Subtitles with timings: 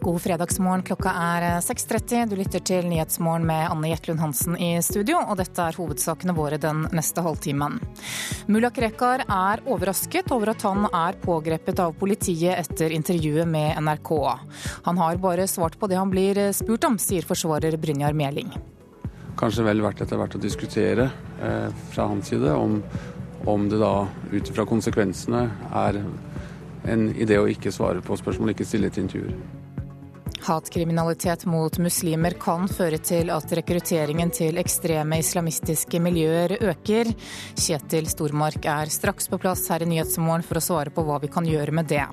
[0.00, 2.30] God fredagsmorgen, klokka er 6.30.
[2.30, 6.56] Du lytter til Nyhetsmorgen med Anne Jetlund Hansen i studio, og dette er hovedsakene våre
[6.60, 7.76] den neste halvtimen.
[8.48, 14.14] Mulla Krekar er overrasket over at han er pågrepet av politiet etter intervjuet med NRK.
[14.88, 18.56] Han har bare svart på det han blir spurt om, sier forsvarer Brynjar Meling.
[19.36, 21.10] Kanskje vel verdt etter hvert å diskutere
[21.44, 22.80] eh, fra hans side om,
[23.44, 25.44] om det da ut ifra konsekvensene
[25.84, 26.00] er
[26.88, 29.59] en idé å ikke svare på spørsmål, ikke stille til intervjuer.
[30.42, 37.10] Hatkriminalitet mot muslimer kan føre til at rekrutteringen til ekstreme islamistiske miljøer øker.
[37.60, 41.28] Kjetil Stormark er straks på plass her i Nyhetsmorgen for å svare på hva vi
[41.32, 42.06] kan gjøre med det.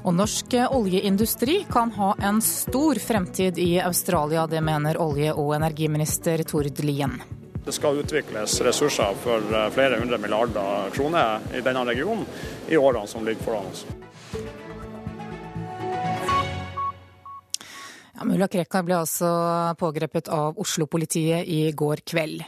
[0.00, 6.40] Og norsk oljeindustri kan ha en stor fremtid i Australia, det mener olje- og energiminister
[6.48, 7.18] Tord Lien.
[7.64, 12.24] Det skal utvikles ressurser for flere hundre milliarder kroner i denne regionen
[12.72, 13.84] i årene som ligger foran oss.
[18.20, 19.28] Ja, Mulla Krekar ble altså
[19.80, 22.42] pågrepet av Oslo-politiet i går kveld.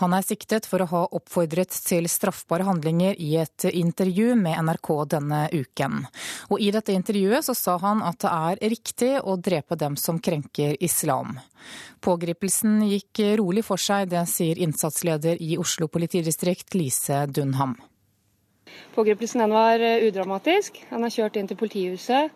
[0.00, 4.88] Han er siktet for å ha oppfordret til straffbare handlinger i et intervju med NRK
[5.12, 6.06] denne uken.
[6.48, 10.16] Og I dette intervjuet så sa han at det er riktig å drepe dem som
[10.16, 11.36] krenker islam.
[12.00, 17.76] Pågripelsen gikk rolig for seg, det sier innsatsleder i Oslo politidistrikt Lise Dunham.
[18.96, 20.80] Pågripelsen var udramatisk.
[20.88, 22.32] Han er kjørt inn til politihuset.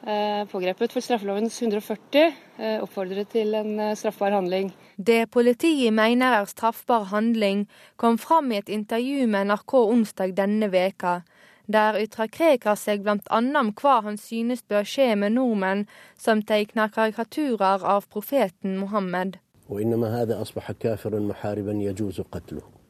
[0.00, 4.72] Eh, pågrepet for straffelovens 140, eh, oppfordret til en eh, straffbar handling.
[4.96, 10.70] Det politiet mener er straffbar handling, kom fram i et intervju med NRK onsdag denne
[10.72, 11.20] veka.
[11.68, 13.18] Der ytrer Krekar seg bl.a.
[13.60, 15.84] om hva han synes bør skje med nordmenn
[16.16, 19.36] som tegner karikaturer av profeten Mohammed.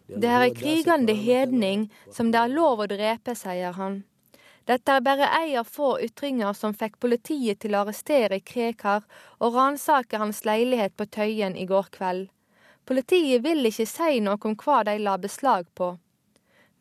[0.08, 4.04] Det er en krigende hedning som det er lov å drepe, sier han.
[4.68, 9.06] Dette er bare ei av få ytringer som fikk politiet til å arrestere Krekar
[9.38, 12.28] og ransake hans leilighet på Tøyen i går kveld.
[12.86, 15.94] Politiet vil ikke si noe om hva de la beslag på.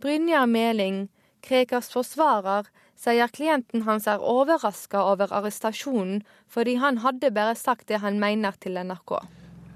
[0.01, 1.07] Brynjar Meling,
[1.45, 2.67] Krekars forsvarer,
[2.99, 8.57] sier klienten hans er overraska over arrestasjonen, fordi han hadde bare sagt det han mener
[8.59, 9.19] til NRK.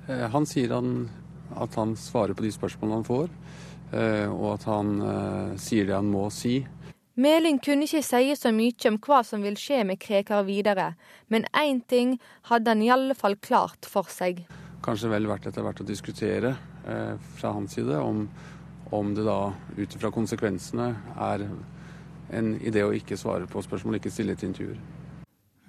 [0.10, 1.08] Eh, han sier han,
[1.56, 3.30] at han svarer på de spørsmålene han får,
[3.96, 6.62] eh, og at han uh, sier det han må si.
[7.14, 10.96] Meling kunne ikke si så mye om hva som vil skje med Krekar videre,
[11.30, 12.16] men én ting
[12.50, 14.42] hadde han i alle fall klart for seg.
[14.84, 16.56] Kanskje vel verdt etter hvert å diskutere
[16.90, 18.26] eh, fra hans side om,
[18.90, 20.90] om det da ut ifra konsekvensene
[21.30, 21.46] er
[22.34, 24.82] en idé å ikke svare på spørsmål, ikke stille til intervjuer.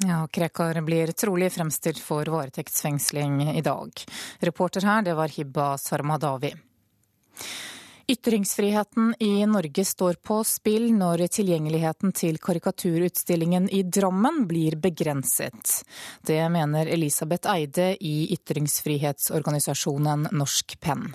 [0.08, 3.92] Ja, Krekar blir trolig fremstilt for varetektsfengsling i dag.
[4.40, 6.54] Reporter her, det var Hibba Sarmadawi.
[8.06, 15.84] Ytringsfriheten i Norge står på spill når tilgjengeligheten til karikaturutstillingen i Drammen blir begrenset.
[16.20, 21.14] Det mener Elisabeth Eide i ytringsfrihetsorganisasjonen Norsk Penn.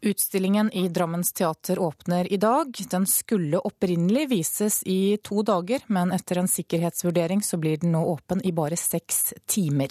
[0.00, 2.72] Utstillingen i Drammens teater åpner i dag.
[2.90, 8.04] Den skulle opprinnelig vises i to dager, men etter en sikkerhetsvurdering så blir den nå
[8.16, 9.88] åpen i bare seks timer.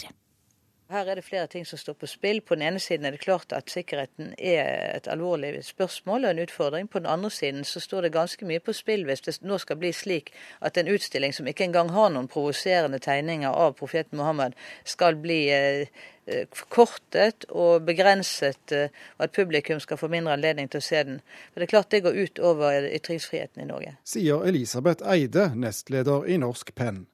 [0.93, 2.41] Her er det flere ting som står på spill.
[2.45, 6.43] På den ene siden er det klart at sikkerheten er et alvorlig spørsmål og en
[6.45, 6.89] utfordring.
[6.89, 9.79] På den andre siden så står det ganske mye på spill hvis det nå skal
[9.81, 10.29] bli slik
[10.61, 14.53] at en utstilling som ikke engang har noen provoserende tegninger av profeten Mohammed,
[14.85, 16.11] skal bli kortet
[16.55, 21.21] forkortet og begrenset, eh, og at publikum skal få mindre anledning til å se den.
[21.53, 23.97] For Det er klart det går ut over ytringsfriheten i Norge.
[24.05, 27.07] Sier Elisabeth Eide, nestleder i Norsk Penn.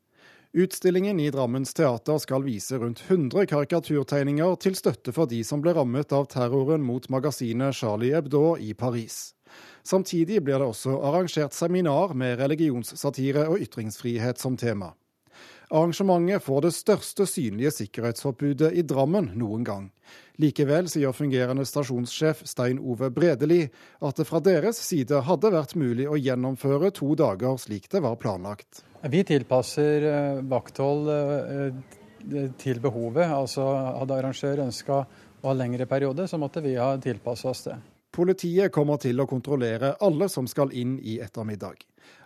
[0.59, 5.71] Utstillingen i Drammens teater skal vise rundt 100 karikaturtegninger til støtte for de som ble
[5.77, 9.37] rammet av terroren mot magasinet Charlie Hebdo i Paris.
[9.87, 14.89] Samtidig blir det også arrangert seminar med religionssatire og ytringsfrihet som tema.
[15.71, 19.87] Arrangementet får det største synlige sikkerhetsforbudet i Drammen noen gang.
[20.43, 23.61] Likevel sier fungerende stasjonssjef Stein Ove Bredeli
[24.03, 28.19] at det fra deres side hadde vært mulig å gjennomføre to dager slik det var
[28.19, 28.83] planlagt.
[29.01, 33.29] Vi tilpasser eh, vakthold eh, til behovet.
[33.31, 33.63] Altså
[33.95, 34.97] Hadde arrangør ønska
[35.39, 37.77] å ha lengre periode, så måtte vi ha tilpassa oss det.
[38.11, 41.85] Politiet kommer til å kontrollere alle som skal inn i ettermiddag.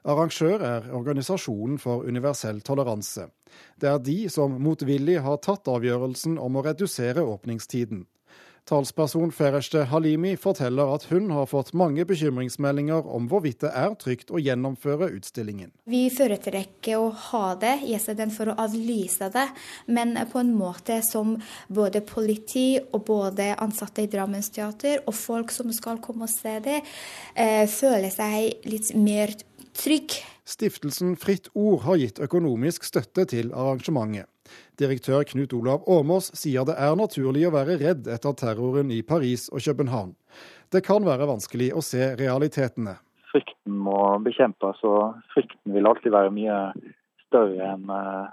[0.10, 3.28] Arrangør er Organisasjonen for universell toleranse.
[3.78, 8.08] Det er de som motvillig har tatt avgjørelsen om å redusere åpningstiden.
[8.64, 14.32] Talsperson Fereshte Halimi forteller at hun har fått mange bekymringsmeldinger om hvorvidt det er trygt
[14.32, 15.74] å gjennomføre utstillingen.
[15.90, 19.46] Vi foretrekker å ha det istedenfor å avlyse det,
[19.92, 21.36] men på en måte som
[21.68, 26.60] både politi og både ansatte i Drammens teater og folk som skal komme og se
[26.64, 26.82] det,
[27.36, 29.36] eh, føler seg litt mer
[29.76, 30.24] trygg.
[30.46, 34.28] Stiftelsen Fritt Ord har gitt økonomisk støtte til arrangementet.
[34.80, 39.48] Direktør Knut Olav Åmås sier det er naturlig å være redd etter terroren i Paris
[39.54, 40.14] og København.
[40.74, 42.98] Det kan være vanskelig å se realitetene.
[43.34, 46.58] Frykten må bekjempes, og frykten vil alltid være mye
[47.28, 48.32] større enn eh,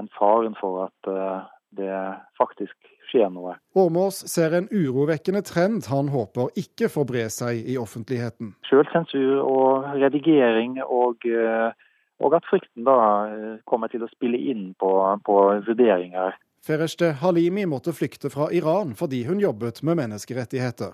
[0.00, 1.42] en faren for at eh,
[1.76, 1.92] det
[2.38, 2.76] faktisk
[3.10, 3.56] skjer noe.
[3.78, 8.54] Åmås ser en urovekkende trend han håper ikke får bre seg i offentligheten.
[8.68, 11.70] Selvsensur og redigering, og, eh,
[12.20, 12.96] og, at frykten da
[13.70, 14.92] kommer til å spille inn på,
[15.26, 15.36] på
[15.66, 16.36] vurderinger.
[16.60, 20.92] Fereshte Halimi måtte flykte fra Iran fordi hun jobbet med menneskerettigheter.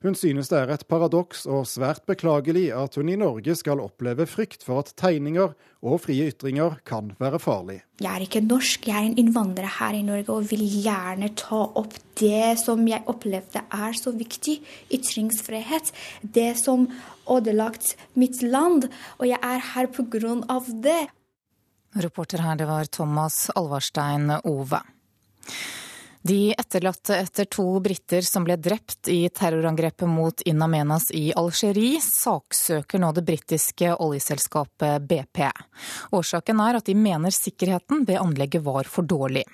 [0.00, 4.24] Hun synes det er et paradoks og svært beklagelig at hun i Norge skal oppleve
[4.24, 5.52] frykt for at tegninger
[5.84, 7.76] og frie ytringer kan være farlig.
[8.00, 11.60] Jeg er ikke norsk, jeg er en innvandrer her i Norge og vil gjerne ta
[11.82, 14.62] opp det som jeg opplevde er så viktig.
[14.88, 15.92] Ytringsfrihet.
[16.24, 16.88] Det som
[17.28, 18.88] ødelagt mitt land.
[19.20, 19.92] Og jeg er her
[20.48, 21.00] av det.
[22.00, 24.80] Reporter her, det var Thomas Alvarstein Ove.
[26.22, 32.00] De etterlatte etter to briter som ble drept i terrorangrepet mot In Amenas i Algerie,
[32.04, 35.40] saksøker nå det britiske oljeselskapet BP.
[36.12, 39.46] Årsaken er at de mener sikkerheten ved anlegget var for dårlig.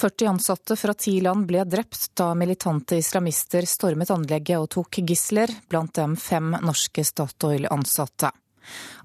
[0.00, 5.52] 40 ansatte fra ti land ble drept da militante islamister stormet anlegget og tok gisler,
[5.68, 8.32] blant dem fem norske Statoil-ansatte.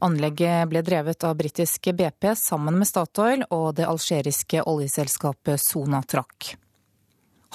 [0.05, 6.55] Anlegget ble drevet av britiske BP sammen med Statoil og det algeriske oljeselskapet Sonatrach.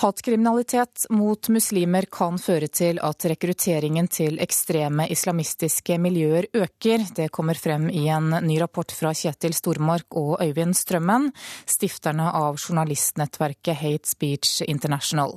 [0.00, 7.04] Hatkriminalitet mot muslimer kan føre til at rekrutteringen til ekstreme islamistiske miljøer øker.
[7.18, 11.28] Det kommer frem i en ny rapport fra Kjetil Stormark og Øyvind Strømmen,
[11.68, 15.36] stifterne av journalistnettverket Hate Speech International.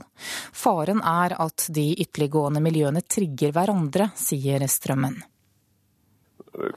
[0.55, 5.19] Faren er at de ytterliggående miljøene trigger hverandre, sier Strømmen.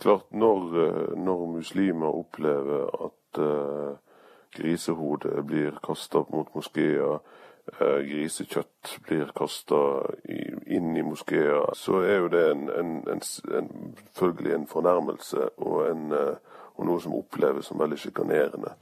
[0.03, 4.21] Klart, når, når muslimer opplever at uh,
[4.59, 7.36] grisehodet blir kasta mot moskeer, Eh,
[7.77, 9.79] grisekjøtt blir kasta
[10.27, 13.25] inn i moskeer, så er jo det en, en, en,
[13.59, 13.69] en
[14.17, 18.75] følgelig en fornærmelse og, en, og, noe som oppleves som veldig sjikanerende.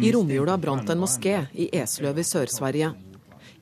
[0.00, 2.94] I romjula brant en moské i Esløv i Sør-Sverige.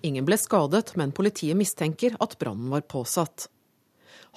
[0.02, 3.48] Ingen ble skadet, men politiet mistenker at brannen var påsatt.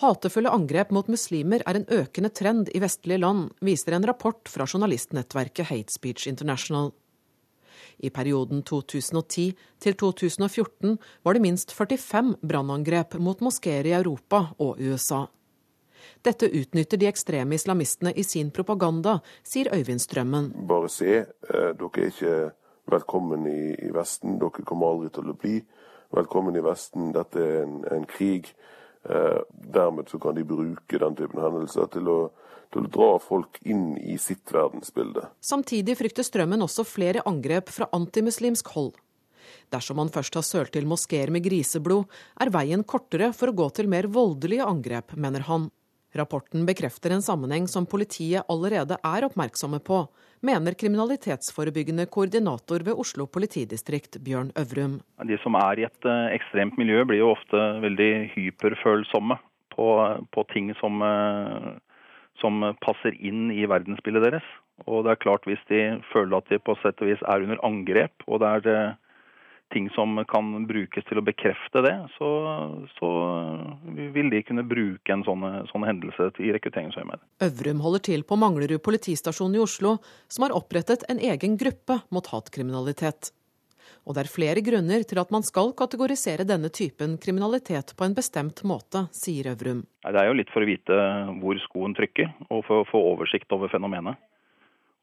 [0.01, 4.67] Hatefulle angrep mot muslimer er en økende trend i vestlige land, viser en rapport fra
[4.67, 6.91] journalistnettverket Hate Speech International.
[7.99, 14.81] I perioden 2010 til 2014 var det minst 45 brannangrep mot moskeer i Europa og
[14.81, 15.25] USA.
[16.25, 20.51] Dette utnytter de ekstreme islamistene i sin propaganda, sier Øyvind Strømmen.
[20.67, 22.51] Bare se, eh, dere er ikke
[22.89, 24.39] velkommen i, Vesten.
[24.39, 25.59] Dere kommer aldri til å bli
[26.13, 27.11] velkommen i Vesten.
[27.13, 28.53] Dette er en, en krig.
[29.05, 29.41] Eh,
[29.73, 32.19] dermed kan de bruke den typen hendelser til å
[32.75, 35.29] til å dra folk inn i sitt verdensbilde.
[35.39, 38.93] Samtidig frykter Strømmen også flere angrep fra antimuslimsk hold.
[39.73, 42.05] Dersom man først har sølt til moskeer med griseblod,
[42.41, 45.69] er veien kortere for å gå til mer voldelige angrep, mener han.
[46.15, 50.05] Rapporten bekrefter en sammenheng som politiet allerede er oppmerksomme på,
[50.45, 55.01] mener kriminalitetsforebyggende koordinator ved Oslo politidistrikt, Bjørn Øvrum.
[55.27, 59.39] De som er i et eh, ekstremt miljø, blir jo ofte veldig hyperfølsomme
[59.75, 59.89] på,
[60.31, 61.67] på ting som eh,
[62.41, 64.53] som passer inn i verdensbildet deres.
[64.91, 67.61] Og det er klart Hvis de føler at de på sett og vis er under
[67.63, 68.97] angrep, og det er eh,
[69.73, 72.29] ting som kan brukes til å bekrefte det, så,
[72.97, 73.11] så
[74.15, 77.23] vil de kunne bruke en sånn, sånn hendelse i rekrutteringsøyemed.
[77.47, 79.97] Øvrum holder til på Manglerud politistasjon i Oslo,
[80.31, 83.31] som har opprettet en egen gruppe mot hatkriminalitet.
[84.05, 88.13] Og det er flere grunner til at man skal kategorisere denne typen kriminalitet på en
[88.17, 89.81] bestemt måte, sier Øvrum.
[90.05, 90.99] Det er jo litt for å vite
[91.41, 94.21] hvor skoen trykker, og for å få oversikt over fenomenet.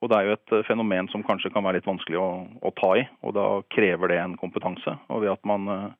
[0.02, 2.94] Og Det er jo et fenomen som kanskje kan være litt vanskelig å, å ta
[2.98, 4.96] i, og da krever det en kompetanse.
[5.14, 5.92] Og ved at man uh,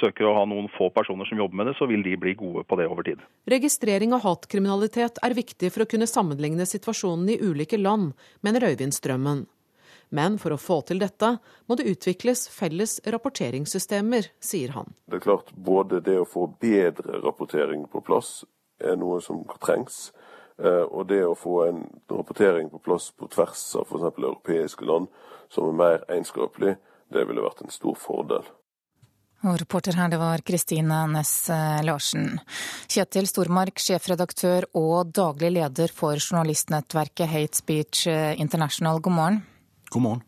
[0.00, 2.66] søker å ha noen få personer som jobber med det, så vil de bli gode
[2.68, 3.22] på det over tid.
[3.48, 8.12] Registrering av hatkriminalitet er viktig for å kunne sammenligne situasjonen i ulike land,
[8.44, 9.46] mener Øyvind Strømmen.
[10.10, 11.34] Men for å få til dette
[11.66, 14.94] må det utvikles felles rapporteringssystemer, sier han.
[15.06, 18.42] Det er klart både det å få bedre rapportering på plass
[18.80, 20.08] er noe som trengs.
[20.58, 24.06] Eh, og det å få en rapportering på plass på tvers av f.eks.
[24.18, 25.10] europeiske land
[25.52, 26.76] som er mer egenskapelig,
[27.12, 28.48] det ville vært en stor fordel.
[29.46, 32.40] Og reporter her, det var Kristine Næss eh, Larsen.
[32.90, 39.40] Kjetil Stormark, sjefredaktør og daglig leder for journalistnettverket Hate Speech eh, International, god morgen.
[39.90, 40.24] God morgen.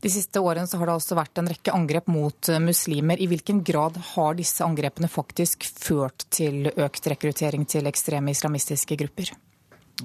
[0.00, 3.20] De siste årene så har det også vært en rekke angrep mot eh, muslimer.
[3.20, 9.34] I hvilken grad har disse angrepene faktisk ført til økt rekruttering til ekstreme islamistiske grupper?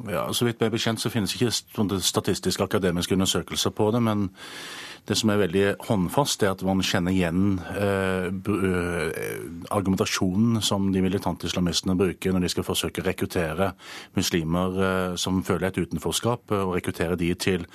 [0.10, 1.52] Ja, Så vidt meg bekjent så finnes ikke
[2.02, 4.02] statistiske akademiske undersøkelser på det.
[4.04, 4.30] Men
[5.06, 11.04] det som er veldig håndfast, er at man kjenner igjen eh, eh, argumentasjonen som de
[11.06, 13.72] militante islamistene bruker når de skal forsøke å rekruttere
[14.18, 17.68] muslimer eh, som føler et utenforskap, og rekruttere de til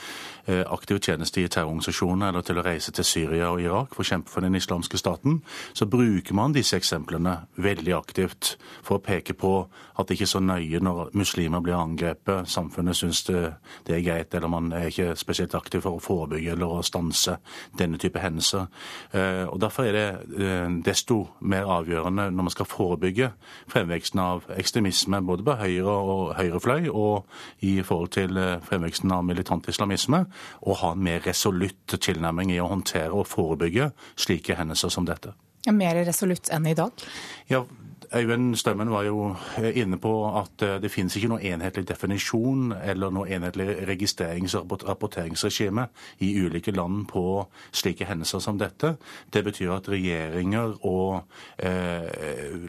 [0.47, 4.11] eh, aktiv tjeneste i terrororganisasjoner eller til å reise til Syria og Irak for å
[4.11, 5.39] kjempe for den islamske staten.
[5.73, 9.55] Så bruker man disse eksemplene veldig aktivt for å peke på
[10.00, 12.10] at det ikke er så nøye når muslimer blir angrepet,
[12.47, 13.55] samfunnet syns det,
[13.87, 17.00] det er greit, eller man er ikke spesielt aktiv for å forebygge eller å stanse
[17.00, 17.38] stanse
[17.79, 18.67] denne type hendelser.
[19.12, 23.33] Eh, og Derfor er det eh, desto mer avgjørende når man skal forebygge
[23.71, 27.26] fremveksten av ekstremisme både på høyre og høyrefløy og
[27.61, 30.25] i forhold til eh, fremveksten av militant islamisme,
[30.62, 35.35] å ha en mer resolutt tilnærming i å håndtere og forebygge slike hendelser som dette.
[35.69, 37.02] Mer resolutt enn i dag?
[37.50, 37.67] Ja,
[38.14, 42.73] Øyvind Stømmen var jo eh, inne på at eh, det finnes ikke noen enhetlig definisjon
[42.73, 45.85] eller noe enhetlig registrerings- og rapporteringsregime
[46.19, 48.97] i ulike land på slike hendelser som dette.
[49.33, 51.23] Det betyr at regjeringer og
[51.62, 52.67] eh,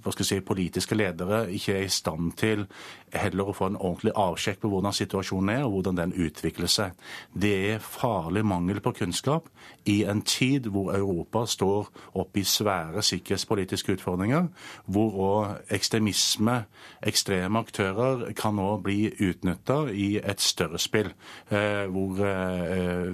[0.00, 2.64] hva skal jeg si, politiske ledere ikke er i stand til
[3.12, 6.96] heller å få en ordentlig avsjekk på hvordan situasjonen er og hvordan den utvikler seg.
[7.36, 9.52] Det er farlig mangel på kunnskap
[9.84, 14.48] i en tid hvor Europa står oppe i svære sikkerhetspolitiske utfordringer
[14.86, 16.62] hvor òg ekstremisme,
[17.06, 21.12] ekstreme aktører, kan nå bli utnytta i et større spill.
[21.50, 23.12] Eh, hvor, eh,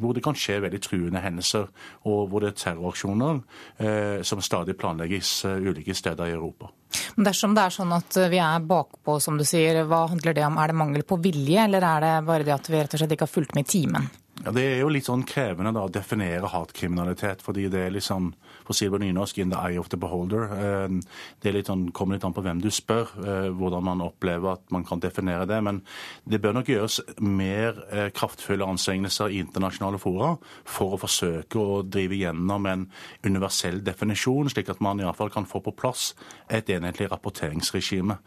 [0.00, 1.68] hvor, det kan skje veldig truende hendelser,
[2.08, 3.40] og hvor det er terroraksjoner
[3.78, 6.72] eh, som stadig planlegges ulike steder i Europa.
[7.18, 10.56] Dersom det er sånn at vi er bakpå, som du sier, hva handler det om?
[10.56, 13.12] Er det mangel på vilje, eller er det bare det at vi rett og slett
[13.16, 14.08] ikke har fulgt med i timen?
[14.44, 18.06] Ja, Det er jo litt sånn krevende da, å definere hatkriminalitet, fordi det er litt
[18.06, 18.30] sånn
[18.62, 20.46] for å si det på nynorsk, in the eye of the beholder.
[20.48, 21.02] det
[21.42, 24.70] det litt sånn, kommer litt an på hvem du spør, eh, hvordan man opplever at
[24.70, 25.62] man kan definere det.
[25.62, 25.82] Men
[26.28, 31.82] det bør nok gjøres mer eh, kraftfulle anstrengelser i internasjonale fora for å forsøke å
[31.82, 32.86] drive gjennom en
[33.24, 36.14] universell definisjon, slik at man iallfall kan få på plass
[36.48, 38.18] et enhetlig rapporteringsregime.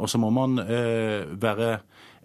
[0.00, 1.80] Og så må man være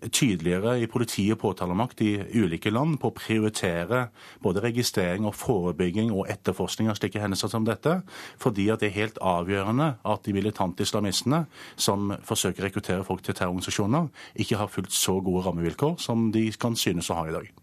[0.09, 4.07] tydeligere i politi og påtalemakt i ulike land på å prioritere
[4.41, 7.99] både registrering og forebygging og etterforskning av slike hendelser som dette,
[8.41, 11.43] fordi at det er helt avgjørende at de militante islamistene
[11.75, 14.09] som forsøker å rekruttere folk til terrororganisasjoner,
[14.41, 17.53] ikke har fulgt så gode rammevilkår som de kan synes å ha i dag.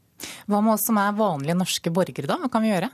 [0.46, 2.38] Hva med oss som er vanlige norske borgere, da?
[2.42, 2.90] Hva kan vi gjøre?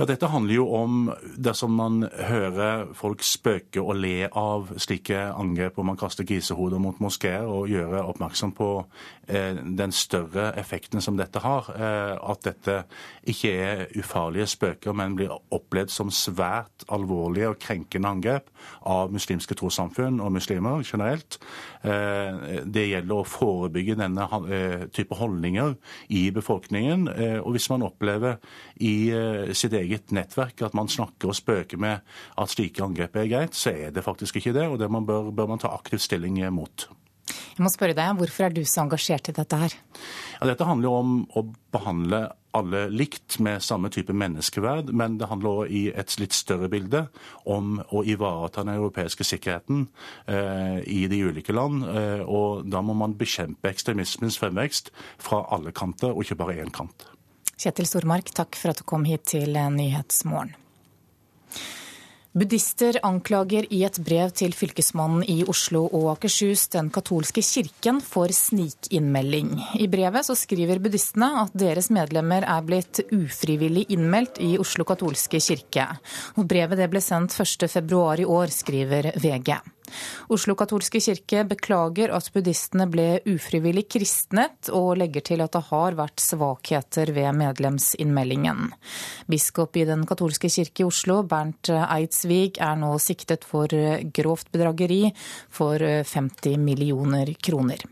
[0.00, 5.74] Ja, Dette handler jo om dersom man hører folk spøke og le av slike angrep
[5.76, 8.68] hvor man kaster grisehoder mot moskeer, og gjøre oppmerksom på
[9.28, 11.68] eh, den større effekten som dette har.
[11.74, 12.76] Eh, at dette
[13.28, 18.48] ikke er ufarlige spøker, men blir opplevd som svært alvorlige og krenkende angrep
[18.88, 21.42] av muslimske trossamfunn og muslimer generelt.
[21.84, 25.76] Eh, det gjelder å forebygge denne eh, type holdninger
[26.08, 27.06] i befolkningen.
[27.12, 28.40] Eh, og hvis man opplever
[28.80, 32.00] i eh, sitt eget eget nettverk at man snakker og spøker med
[32.38, 34.68] at slike angrep er greit, så er det faktisk ikke det.
[34.70, 36.88] Og det man bør, bør man ta aktivt stilling mot.
[37.30, 39.74] Jeg må spørre deg, Hvorfor er du så engasjert i dette her?
[40.40, 41.44] Ja, dette handler om å
[41.74, 46.70] behandle alle likt med samme type menneskeverd, men det handler òg i et litt større
[46.72, 47.04] bilde
[47.46, 49.84] om å ivareta den europeiske sikkerheten
[50.26, 51.86] eh, i de ulike land.
[51.86, 54.90] Eh, og da må man bekjempe ekstremismens fremvekst
[55.22, 57.06] fra alle kanter, og ikke bare én kant.
[57.60, 60.56] Kjetil Stormark, takk for at du kom hit til Nyhetsmorgen.
[62.30, 68.30] Buddhister anklager i et brev til fylkesmannen i Oslo og Akershus den katolske kirken for
[68.30, 69.50] snikinnmelding.
[69.82, 75.42] I brevet så skriver buddhistene at deres medlemmer er blitt ufrivillig innmeldt i Oslo katolske
[75.42, 75.88] kirke.
[76.38, 79.58] Og brevet ble sendt 1.2 i år, skriver VG.
[80.32, 85.98] Oslo katolske kirke beklager at buddhistene ble ufrivillig kristnet, og legger til at det har
[85.98, 88.72] vært svakheter ved medlemsinnmeldingen.
[89.30, 93.70] Biskop i Den katolske kirke i Oslo, Bernt Eidsvig, er nå siktet for
[94.14, 95.06] grovt bedrageri
[95.50, 97.86] for 50 millioner kroner.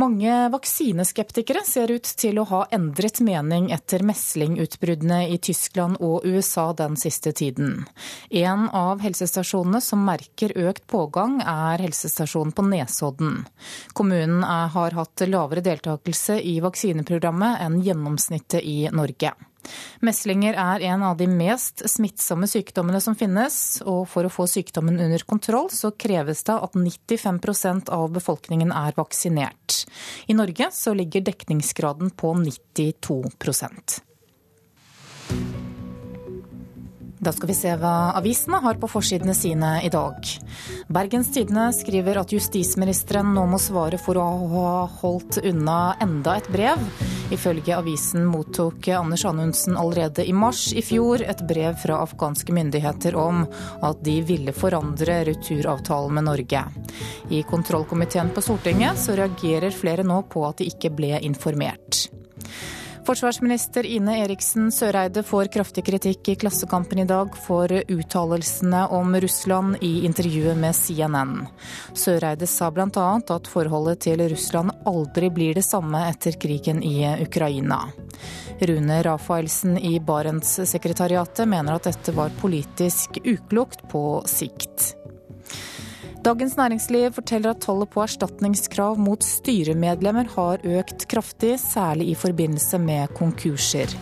[0.00, 6.70] Mange vaksineskeptikere ser ut til å ha endret mening etter meslingutbruddene i Tyskland og USA
[6.78, 7.82] den siste tiden.
[8.30, 13.44] En av helsestasjonene som merker økt pågang, er helsestasjonen på Nesodden.
[13.92, 19.34] Kommunen har hatt lavere deltakelse i vaksineprogrammet enn gjennomsnittet i Norge.
[20.04, 25.00] Meslinger er en av de mest smittsomme sykdommene som finnes, og for å få sykdommen
[25.00, 29.84] under kontroll, så kreves det at 95% av befolkningen er vaksinert.
[30.26, 33.20] I Norge så ligger dekningsgraden på 92
[37.20, 40.24] Da skal vi se hva avisene har på forsidene sine i dag.
[40.88, 44.24] Bergens Tidende skriver at justisministeren nå må svare for å
[44.54, 44.70] ha
[45.02, 46.80] holdt unna enda et brev.
[47.30, 53.18] Ifølge avisen mottok Anders Anundsen allerede i mars i fjor et brev fra afghanske myndigheter
[53.20, 53.44] om
[53.84, 56.64] at de ville forandre returavtalen med Norge.
[57.28, 62.06] I kontrollkomiteen på Stortinget så reagerer flere nå på at de ikke ble informert.
[63.10, 69.80] Forsvarsminister Ine Eriksen Søreide får kraftig kritikk i Klassekampen i dag for uttalelsene om Russland
[69.82, 71.32] i intervjuet med CNN.
[71.90, 73.08] Søreide sa bl.a.
[73.18, 77.80] at forholdet til Russland aldri blir det samme etter krigen i Ukraina.
[78.62, 84.92] Rune Rafaelsen i Barentssekretariatet mener at dette var politisk uklokt på sikt.
[86.20, 92.76] Dagens Næringsliv forteller at tallet på erstatningskrav mot styremedlemmer har økt kraftig, særlig i forbindelse
[92.78, 93.94] med konkurser.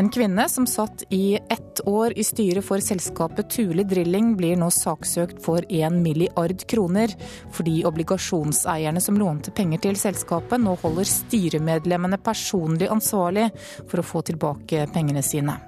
[0.00, 4.70] En kvinne som satt i ett år i styret for selskapet Tule Drilling, blir nå
[4.72, 7.12] saksøkt for 1 milliard kroner,
[7.52, 13.50] fordi obligasjonseierne som lånte penger til selskapet, nå holder styremedlemmene personlig ansvarlig
[13.82, 15.58] for å få tilbake pengene sine.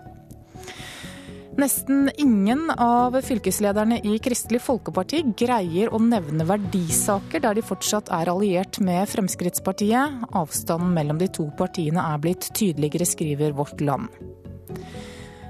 [1.55, 8.31] Nesten ingen av fylkeslederne i Kristelig Folkeparti greier å nevne verdisaker der de fortsatt er
[8.33, 10.25] alliert med Fremskrittspartiet.
[10.35, 14.11] Avstanden mellom de to partiene er blitt tydeligere, skriver Vårt Land.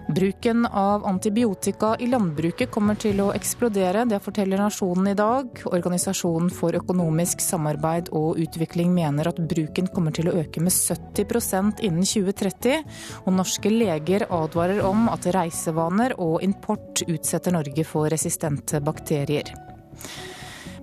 [0.08, 4.02] Bruken av antibiotika i landbruket kommer til å eksplodere.
[4.04, 5.62] Det forteller Nasjonen i dag.
[5.64, 11.80] Organisasjonen for økonomisk samarbeid og utvikling mener at bruken kommer til å øke med 70%
[11.88, 12.84] innen 2030.
[13.24, 19.54] Og norske leger advarer om at reisevaner og import utsetter Norge for resistente bakterier.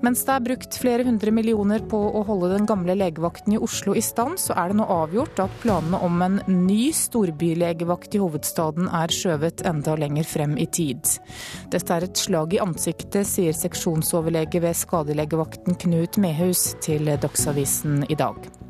[0.02, 3.94] Mens det er brukt flere hundre millioner på å holde den gamle legevakten i Oslo
[3.98, 8.90] i stand, så er det nå avgjort at planene om en ny storbylegevakt i hovedstaden
[8.90, 11.06] er skjøvet enda lenger frem i tid.
[11.74, 18.18] Dette er et slag i ansiktet, sier seksjonsoverlege ved skadelegevakten Knut Mehus til Dagsavisen i
[18.18, 18.61] dag.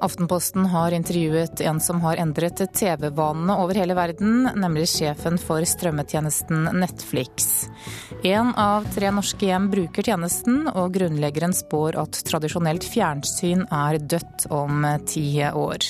[0.00, 6.68] Aftenposten har intervjuet en som har endret TV-vanene over hele verden, nemlig sjefen for strømmetjenesten
[6.76, 7.64] Netflix.
[8.20, 14.44] Én av tre norske hjem bruker tjenesten, og grunnleggeren spår at tradisjonelt fjernsyn er dødt
[14.52, 15.88] om ti år.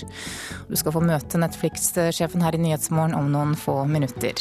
[0.70, 4.38] Du skal få møte Netflix-sjefen her i Nyhetsmorgen om noen få minutter.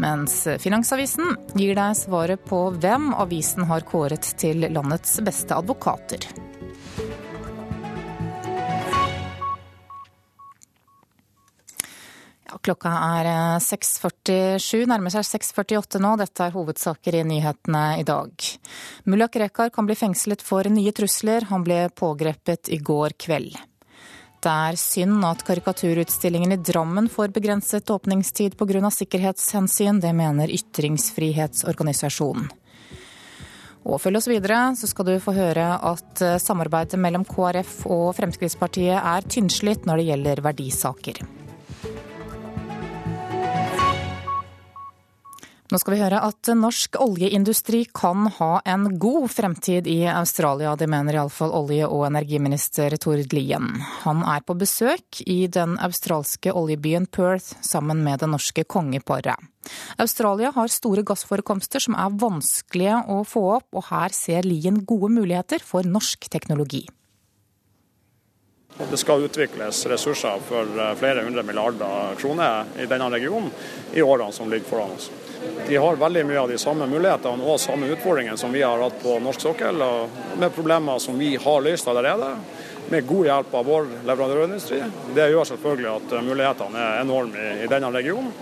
[0.00, 6.30] Mens Finansavisen gir deg svaret på hvem avisen har kåret til landets beste advokater.
[12.64, 13.26] Klokka er
[13.62, 16.16] 6.47, nærmer seg 6.48 nå.
[16.20, 18.30] Dette er hovedsaker i nyhetene i dag.
[19.06, 21.40] Mulla Krekar kan bli fengslet for nye trusler.
[21.52, 23.56] Han ble pågrepet i går kveld.
[24.40, 28.90] Det er synd at karikaturutstillingen i Drammen får begrenset åpningstid pga.
[28.90, 30.00] sikkerhetshensyn.
[30.00, 32.48] Det mener Ytringsfrihetsorganisasjonen.
[33.84, 38.96] Og følg oss videre, så skal du få høre at samarbeidet mellom KrF og Fremskrittspartiet
[38.96, 41.16] er tynnslitt når det gjelder verdisaker.
[45.70, 50.72] Nå skal vi høre at norsk oljeindustri kan ha en god fremtid i Australia.
[50.74, 53.68] Det mener iallfall olje- og energiminister Tord Lien.
[54.02, 59.38] Han er på besøk i den australske oljebyen Perth sammen med det norske kongeparet.
[60.02, 65.14] Australia har store gassforekomster som er vanskelige å få opp, og her ser Lien gode
[65.14, 66.88] muligheter for norsk teknologi.
[68.90, 73.52] Det skal utvikles ressurser for flere hundre milliarder kroner i denne regionen
[73.94, 75.12] i årene som ligger foran oss.
[75.68, 78.96] De har veldig mye av de samme mulighetene og samme utfordringene som vi har hatt
[79.02, 79.82] på norsk sokkel,
[80.40, 82.32] med problemer som vi har løst allerede,
[82.90, 84.80] med god hjelp av vår leverandørindustri.
[85.14, 88.32] Det gjør selvfølgelig at mulighetene er enorme i denne regionen,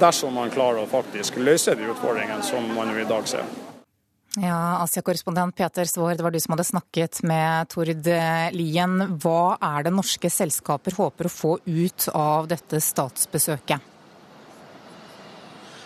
[0.00, 3.44] dersom man klarer å faktisk løse de utfordringene som man i dag ser.
[4.38, 7.90] Ja, Asia-korrespondent Peter Svaar, det var du som hadde snakket med Tord
[8.54, 8.98] Lien.
[9.18, 13.89] Hva er det norske selskaper håper å få ut av dette statsbesøket?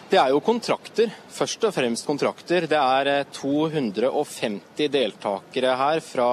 [0.05, 2.67] Det er jo kontrakter, først og fremst kontrakter.
[2.69, 6.27] Det er 250 deltakere her fra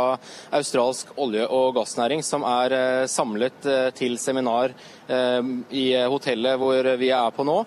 [0.52, 4.76] australsk olje- og gassnæring som er samlet til seminar
[5.12, 7.58] i hotellet hvor vi er på nå.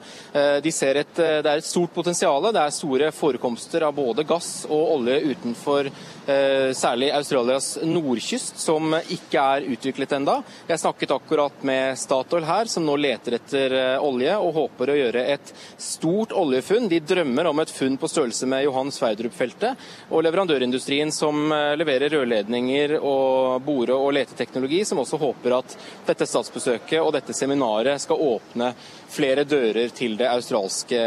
[0.65, 2.49] De ser et, det er et stort potensial.
[2.55, 5.91] Det er store forekomster av både gass og olje utenfor
[6.25, 10.39] særlig Australias nordkyst, som ikke er utviklet enda.
[10.71, 15.27] Jeg snakket akkurat med Statoil her, som nå leter etter olje og håper å gjøre
[15.35, 16.89] et stort oljefunn.
[16.89, 19.81] De drømmer om et funn på størrelse med Johan Sverdrup-feltet.
[20.11, 25.77] Og leverandørindustrien som eh, leverer rørledninger og bore- og leteteknologi, som også håper at
[26.09, 28.73] dette statsbesøket og dette seminaret skal åpne
[29.15, 31.01] flere dører til det australske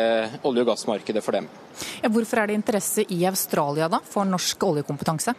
[0.44, 1.50] olje- og gassmarkedet for dem.
[2.02, 5.36] Ja, hvorfor er det interesse i Australia da for norsk oljekompetanse?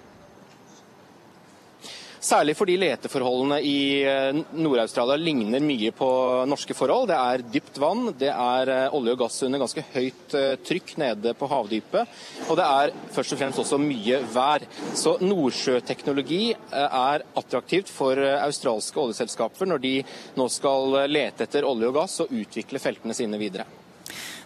[2.28, 6.08] Særlig fordi leteforholdene i eh, Nord-Australia ligner mye på
[6.50, 7.06] norske forhold.
[7.08, 10.92] Det er dypt vann, det er eh, olje og gass under ganske høyt eh, trykk
[11.00, 12.18] nede på havdypet.
[12.50, 14.66] Og det er først og fremst også mye vær.
[14.92, 16.42] Så nordsjøteknologi
[16.76, 19.94] er attraktivt for australske oljeselskaper når de
[20.36, 23.64] nå skal lete etter olje og gass og utvikle feltene sine videre.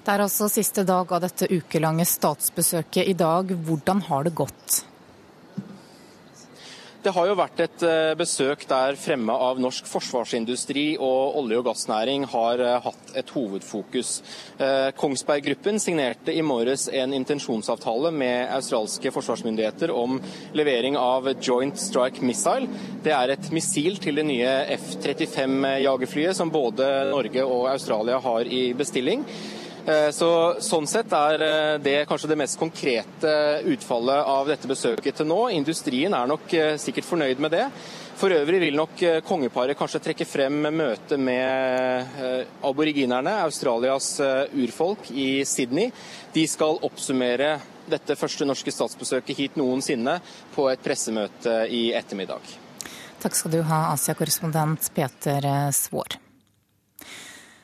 [0.03, 3.51] Det er altså siste dag av dette ukelange statsbesøket i dag.
[3.67, 4.83] Hvordan har det gått?
[7.03, 11.65] Det har jo vært et eh, besøk der fremme av norsk forsvarsindustri og olje- og
[11.67, 14.13] gassnæring har eh, hatt et hovedfokus.
[14.63, 20.21] Eh, Kongsberg Gruppen signerte i morges en intensjonsavtale med australske forsvarsmyndigheter om
[20.55, 22.71] levering av Joint Strike Missile.
[23.03, 28.69] Det er et missil til det nye F-35-jagerflyet som både Norge og Australia har i
[28.79, 29.27] bestilling.
[29.83, 30.29] Eh, så,
[30.63, 33.33] sånn sett er eh, det kanskje det mest konkrete
[33.67, 35.41] utfallet av dette besøket til nå.
[35.57, 37.67] Industrien er nok eh, sikkert fornøyd med det.
[38.23, 42.13] For øvrig vil nok kongeparet kanskje trekke frem møtet med
[42.63, 44.13] aboriginerne, Australias
[44.55, 45.91] urfolk, i Sydney.
[46.31, 47.57] De skal oppsummere
[47.91, 50.21] dette første norske statsbesøket hit noensinne
[50.55, 52.53] på et pressemøte i ettermiddag.
[53.25, 56.22] Takk skal du ha, Asia-korrespondent Peter Svaar.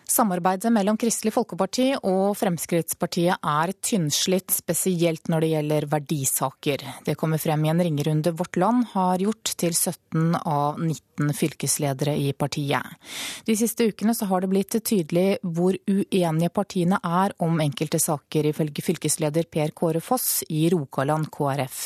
[0.09, 6.85] Samarbeidet mellom Kristelig Folkeparti og Fremskrittspartiet er tynnslitt, spesielt når det gjelder verdisaker.
[7.05, 12.17] Det kommer frem i en ringerunde Vårt Land har gjort til 17 av 19 fylkesledere
[12.17, 12.97] i partiet.
[13.45, 18.89] De siste ukene har det blitt tydelig hvor uenige partiene er om enkelte saker, ifølge
[18.89, 21.83] fylkesleder Per Kåre Foss i Rogaland KrF.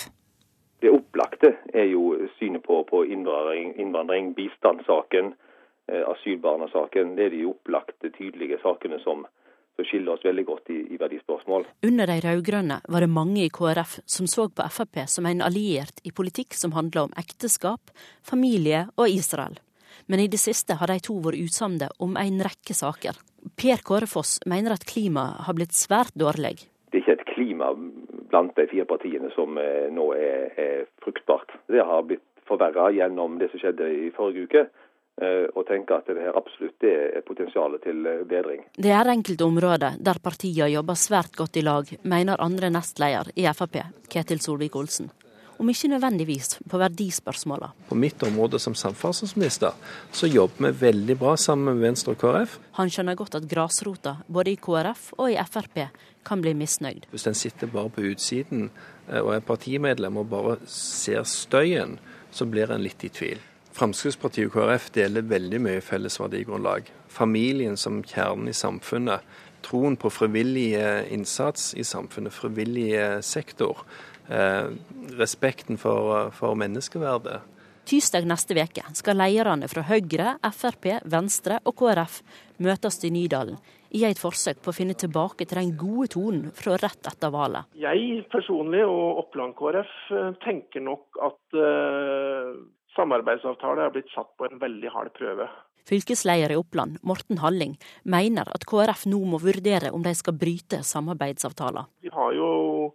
[0.79, 5.35] Det opplagte er jo synet på, på innvandring, innvandring bistandssaken
[5.91, 7.17] Eh, asylbarna-saken.
[7.17, 9.25] Det er de opplagte, tydelige sakene som,
[9.77, 11.67] som skiller oss veldig godt i, i verdispørsmål.
[11.89, 15.99] Under de rød-grønne var det mange i KrF som så på Frp som en alliert
[16.07, 17.91] i politikk som handler om ekteskap,
[18.23, 19.59] familie og Israel.
[20.07, 23.19] Men i det siste har de to vært usamde om en rekke saker.
[23.59, 26.61] Per Kåre Foss mener at klimaet har blitt svært dårlig.
[26.93, 27.73] Det er ikke et klima
[28.31, 31.51] blant de fire partiene som eh, nå er, er fruktbart.
[31.67, 34.65] Det har blitt forverra gjennom det som skjedde i forrige uke.
[35.21, 38.63] Eh, og tenker at det her absolutt er potensialet til eh, bedring.
[38.73, 43.45] Det er enkelte områder der partiene jobber svært godt i lag, mener andre nestleder i
[43.53, 45.11] Frp, Ketil Solvik-Olsen.
[45.61, 47.77] Om ikke nødvendigvis på verdispørsmålene.
[47.91, 49.77] På mitt område som samferdselsminister
[50.17, 52.57] så jobber vi veldig bra sammen med Venstre og KrF.
[52.81, 55.85] Han skjønner godt at grasrota, både i KrF og i Frp,
[56.25, 57.05] kan bli misnøyd.
[57.13, 58.71] Hvis en sitter bare på utsiden
[59.13, 61.99] eh, og er partimedlem og bare ser støyen,
[62.33, 63.52] så blir en litt i tvil.
[63.73, 66.91] Fremskrittspartiet og KrF deler veldig mye felles verdigrunnlag.
[67.09, 69.25] Familien som kjernen i samfunnet.
[69.63, 70.75] Troen på frivillig
[71.15, 72.91] innsats i samfunnet, frivillig
[73.25, 73.85] sektor.
[74.29, 74.67] Eh,
[75.19, 77.41] respekten for, for menneskeverdet.
[77.85, 82.21] Tirsdag neste uke skal lederne fra Høyre, Frp, Venstre og KrF
[82.63, 83.59] møtes i Nydalen
[83.93, 87.75] i et forsøk på å finne tilbake til den gode tonen fra rett etter valget.
[87.77, 92.55] Jeg personlig og Oppland KrF eh, tenker nok at uh,
[92.97, 95.49] samarbeidsavtale er blitt satt på en veldig hard prøve.
[95.89, 97.75] Fylkesleder i Oppland, Morten Halling,
[98.07, 101.89] mener at KrF nå må vurdere om de skal bryte samarbeidsavtaler.
[102.07, 102.51] Vi har jo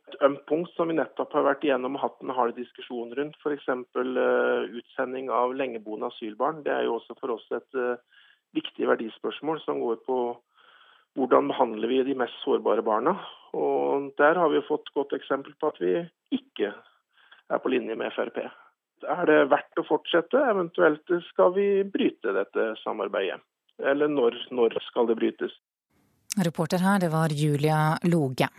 [0.07, 3.35] et ømt punkt som vi nettopp har vært igjennom og hatt en hard diskusjon rundt.
[3.43, 3.67] F.eks.
[3.67, 6.63] Uh, eh, utsending av lengeboende asylbarn.
[6.63, 7.99] Det er jo også for oss et uh,
[8.55, 10.19] viktig verdispørsmål som går på
[11.17, 13.17] hvordan behandler vi de mest sårbare barna.
[13.57, 15.97] Og Der har vi fått godt eksempel på at vi
[16.31, 16.71] ikke
[17.49, 18.45] er på linje med Frp.
[19.05, 23.41] Er det verdt å fortsette, eventuelt skal vi bryte dette samarbeidet?
[23.77, 25.53] Eller når, når skal det brytes?
[26.45, 28.49] Reporter her, det var Julia Loge.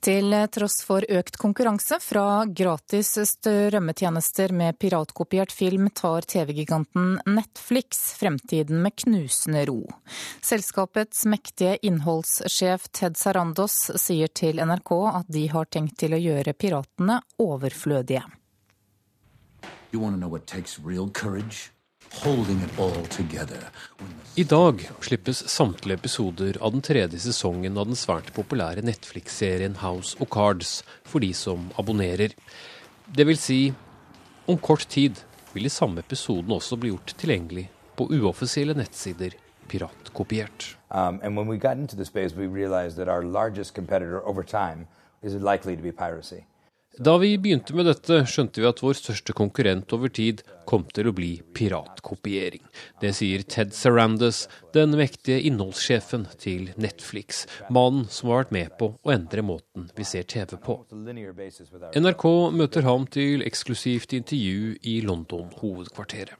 [0.00, 8.80] Til tross for økt konkurranse fra gratis strømmetjenester med piratkopiert film, tar TV-giganten Netflix fremtiden
[8.80, 9.82] med knusende ro.
[10.40, 16.56] Selskapets mektige innholdssjef Ted Sarandos sier til NRK at de har tenkt til å gjøre
[16.56, 18.24] piratene overflødige.
[24.36, 30.14] I dag slippes samtlige episoder av den tredje sesongen av den svært populære Netflix-serien House
[30.22, 32.36] of Cards for de som abonnerer.
[33.10, 33.74] Det vil si,
[34.46, 35.24] om kort tid
[35.54, 37.66] vil de samme episodene også bli gjort tilgjengelig
[37.98, 39.34] på uoffisielle nettsider
[39.66, 40.76] piratkopiert.
[40.90, 44.42] Um, and when we got into the space, we realized that our largest competitor over
[44.42, 44.86] time
[45.22, 46.44] is likely to be piracy.
[47.00, 51.08] Da vi begynte med dette, skjønte vi at vår største konkurrent over tid kom til
[51.08, 52.60] å bli piratkopiering.
[53.00, 54.42] Det sier Ted Sarandas,
[54.76, 57.46] den mektige innholdssjefen til Netflix.
[57.72, 60.76] Mannen som har vært med på å endre måten vi ser TV på.
[61.96, 62.26] NRK
[62.60, 66.36] møter ham til eksklusivt intervju i London-hovedkvarteret.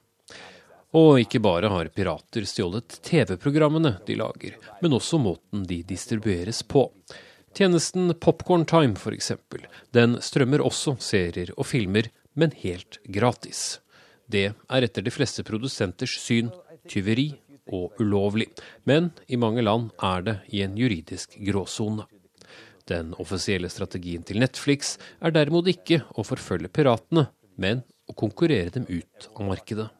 [1.01, 6.91] Og ikke bare har pirater stjålet TV-programmene de lager, men også måten de distribueres på.
[7.55, 9.33] Tjenesten Popcorn Time f.eks.
[9.91, 12.07] Den strømmer også serier og filmer,
[12.39, 13.81] men helt gratis.
[14.31, 16.53] Det er etter de fleste produsenters syn
[16.89, 17.33] tyveri
[17.75, 18.47] og ulovlig,
[18.87, 22.07] men i mange land er det i en juridisk gråsone.
[22.87, 28.87] Den offisielle strategien til Netflix er derimot ikke å forfølge piratene, men å konkurrere dem
[28.89, 29.91] ut av markedet.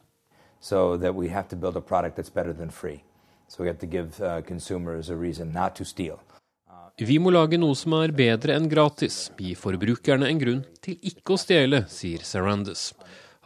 [0.61, 3.03] So that we have to build a product that's better than free.
[3.47, 5.81] So we have to give uh, consumers a reason not.
[6.99, 11.35] Vi må lage noe som er bedre enn gratis, gi forbrukerne en grunn til ikke
[11.35, 12.91] å stjele, sier Sarandes.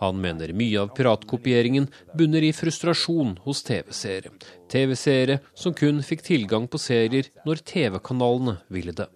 [0.04, 4.34] Han mener mye av piratkopieringen bunner i frustrasjon hos TV-seere.
[4.72, 9.08] TV-seere som kun fikk tilgang på serier når TV-kanalene ville det.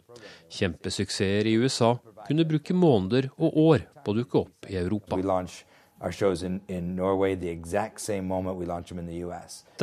[0.55, 5.19] Kjempesuksesser i USA kunne bruke måneder og år på å dukke opp i Europa.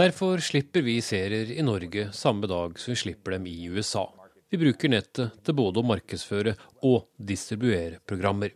[0.00, 4.06] Derfor slipper vi serier i Norge samme dag som vi slipper dem i USA.
[4.46, 6.52] Vi bruker nettet til både å markedsføre
[6.86, 8.52] og distribuere programmer.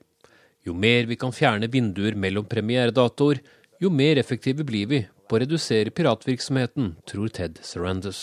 [0.63, 3.41] Jo mer vi kan fjerne vinduer mellom premieredatoer,
[3.83, 8.21] jo mer effektive blir vi på å redusere piratvirksomheten, tror Ted Sarandas.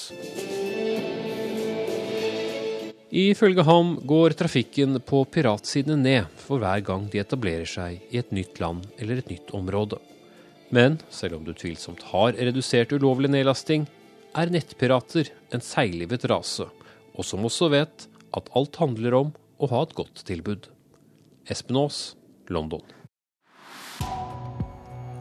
[3.11, 8.31] Ifølge ham går trafikken på piratsidene ned for hver gang de etablerer seg i et
[8.35, 9.99] nytt land eller et nytt område.
[10.71, 13.87] Men selv om du tvilsomt har redusert ulovlig nedlasting,
[14.37, 16.67] er nettpirater en seiglivet rase
[17.17, 20.69] og som også vet at alt handler om å ha et godt tilbud.
[21.49, 22.15] Espen Aas,
[22.53, 22.83] London.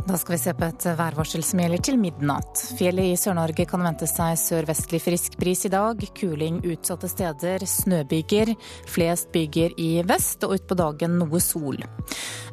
[0.06, 2.60] Da skal vi se på et værvarsel som gjelder til midnatt.
[2.78, 5.98] Fjellet i Sør-Norge kan vente seg sørvestlig frisk bris i dag.
[6.14, 8.52] Kuling utsatte steder, snøbyger.
[8.86, 11.82] Flest byger i vest, og utpå dagen noe sol.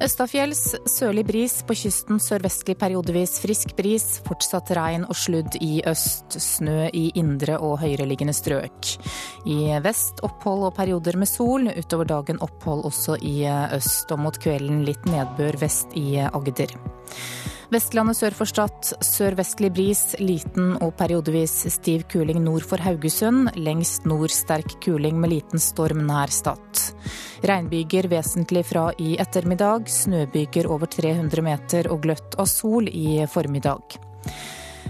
[0.02, 4.08] Østafjells sørlig bris, på kysten sørvestlig periodevis frisk bris.
[4.26, 6.34] Fortsatt regn og sludd i øst.
[6.34, 8.96] Snø i indre og høyereliggende strøk.
[9.46, 11.70] I vest opphold og perioder med sol.
[11.70, 13.46] Utover dagen opphold også i
[13.78, 16.74] øst, og mot kvelden litt nedbør vest i Agder.
[17.74, 23.50] Vestlandet sør for Stad sørvestlig bris, liten og periodevis stiv kuling nord for Haugesund.
[23.58, 26.84] Lengst nord sterk kuling med liten storm nær Stad.
[27.44, 33.98] Regnbyger vesentlig fra i ettermiddag, snøbyger over 300 meter og gløtt av sol i formiddag.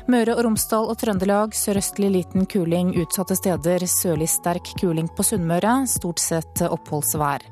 [0.03, 3.85] Møre og Romsdal og Trøndelag sørøstlig liten kuling utsatte steder.
[3.87, 7.45] Sørlig sterk kuling på Sunnmøre, stort sett oppholdsvær.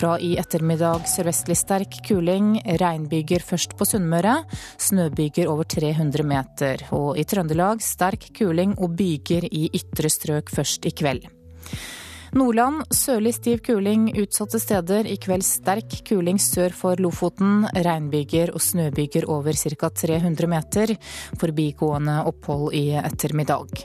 [0.00, 4.38] Fra i ettermiddag sørvestlig sterk kuling, regnbyger først på Sunnmøre.
[4.80, 6.86] Snøbyger over 300 meter.
[6.96, 11.28] Og i Trøndelag sterk kuling og byger i ytre strøk først i kveld.
[12.30, 15.06] Nordland sørlig stiv kuling utsatte steder.
[15.10, 17.64] I kveld sterk kuling sør for Lofoten.
[17.74, 19.90] Regnbyger og snøbyger over ca.
[19.90, 20.94] 300 meter.
[21.40, 23.82] Forbigående opphold i ettermiddag.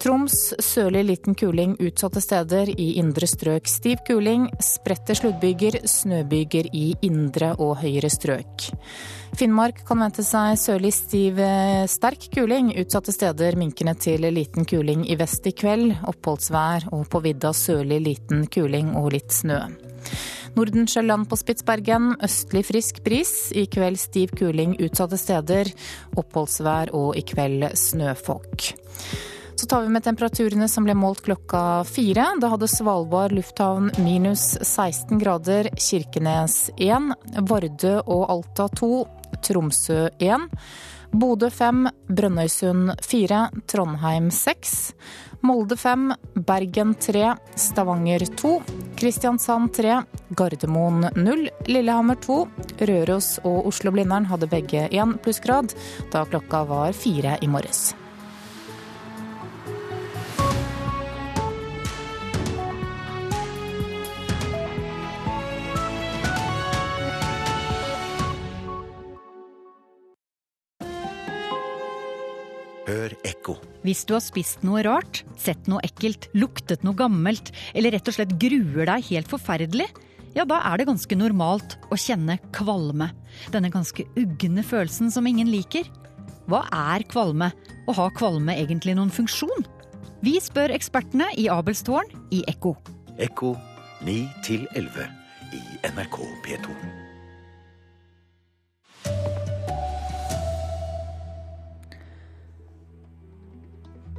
[0.00, 0.34] Troms
[0.64, 2.70] sørlig liten kuling utsatte steder.
[2.72, 4.46] I indre strøk stiv kuling.
[4.64, 8.70] Spredte sluddbyger, snøbyger i indre og høyere strøk.
[9.36, 12.70] Finnmark kan vente seg sørlig stiv eh, sterk kuling.
[12.80, 15.92] Utsatte steder minkende til liten kuling i vest i kveld.
[16.08, 19.58] Oppholdsvær og på vidda sørlig liten kuling og litt snø.
[20.56, 23.34] Nordensjøland på Spitsbergen østlig frisk bris.
[23.52, 25.68] I kveld stiv kuling utsatte steder.
[26.16, 28.72] Oppholdsvær og i kveld snøfokk.
[29.60, 32.30] Så tar vi med temperaturene som ble målt klokka fire.
[32.40, 37.10] Da hadde Svalbard lufthavn minus 16 grader, Kirkenes 1,
[37.44, 38.88] Vardø og Alta 2,
[39.44, 40.48] Tromsø 1.
[41.12, 44.74] Bodø 5, Brønnøysund 4, Trondheim 6.
[45.44, 46.08] Molde 5,
[46.48, 48.56] Bergen 3, Stavanger 2,
[48.96, 50.02] Kristiansand 3,
[50.40, 52.42] Gardermoen 0, Lillehammer 2,
[52.88, 55.76] Røros og Oslo-Blindern hadde begge 1 plussgrad
[56.16, 57.90] da klokka var fire i morges.
[73.00, 73.54] Hør ekko.
[73.86, 78.16] Hvis du har spist noe rart, sett noe ekkelt, luktet noe gammelt, eller rett og
[78.18, 79.86] slett gruer deg helt forferdelig,
[80.36, 83.08] ja, da er det ganske normalt å kjenne kvalme.
[83.54, 85.88] Denne ganske ugne følelsen som ingen liker.
[86.50, 87.52] Hva er kvalme,
[87.88, 89.64] Og har kvalme egentlig noen funksjon?
[90.22, 92.76] Vi spør ekspertene i Abelstårn i Ekko.
[93.18, 93.56] Ekko
[94.06, 94.28] 9
[94.76, 95.08] 11
[95.56, 96.99] i NRK P2.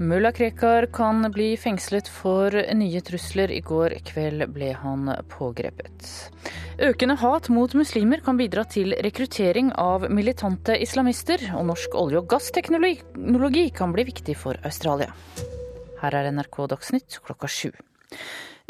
[0.02, 3.52] Mulla Krekar kan bli fengslet for nye trusler.
[3.54, 6.08] I går kveld ble han pågrepet.
[6.82, 12.32] Økende hat mot muslimer kan bidra til rekruttering av militante islamister, og norsk olje- og
[12.34, 15.14] gassteknologi kan bli viktig for Australia.
[16.02, 17.70] Her er NRK Dagsnytt klokka sju.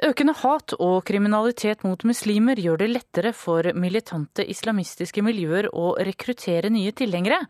[0.01, 6.71] Økende hat og kriminalitet mot muslimer gjør det lettere for militante islamistiske miljøer å rekruttere
[6.73, 7.41] nye tilhengere.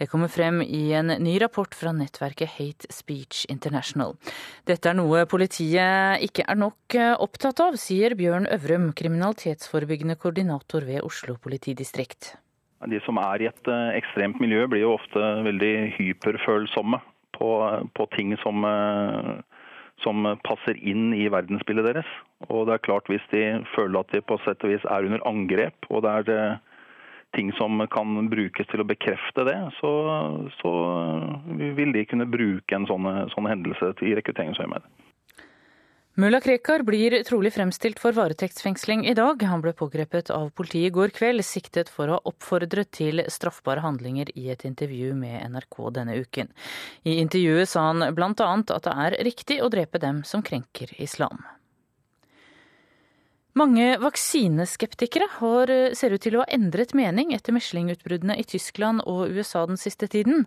[0.00, 4.16] Det kommer frem i en ny rapport fra nettverket Hate Speech International.
[4.66, 11.04] Dette er noe politiet ikke er nok opptatt av, sier Bjørn Øvrum, kriminalitetsforebyggende koordinator ved
[11.06, 12.34] Oslo politidistrikt.
[12.90, 16.98] De som er i et eh, ekstremt miljø, blir jo ofte veldig hyperfølsomme
[17.36, 17.50] på,
[17.94, 19.36] på ting som eh,
[20.02, 22.10] som passer inn i verdensbildet deres.
[22.48, 25.24] Og det er klart Hvis de føler at de på sett og vis er under
[25.28, 26.60] angrep, og det er eh,
[27.36, 29.92] ting som kan brukes til å bekrefte det, så,
[30.60, 30.72] så
[31.78, 34.84] vil de kunne bruke en sånn, sånn hendelse i rekrutteringsøyemed.
[36.14, 39.42] Mulla Krekar blir trolig fremstilt for varetektsfengsling i dag.
[39.48, 43.80] Han ble pågrepet av politiet i går kveld, siktet for å ha oppfordret til straffbare
[43.80, 46.52] handlinger i et intervju med NRK denne uken.
[47.08, 48.28] I intervjuet sa han bl.a.
[48.44, 51.40] at det er riktig å drepe dem som krenker islam.
[53.52, 59.02] Mange vaksineskeptikere har, eh, ser ut til å ha endret mening etter meslingutbruddene i Tyskland
[59.04, 60.46] og USA den siste tiden.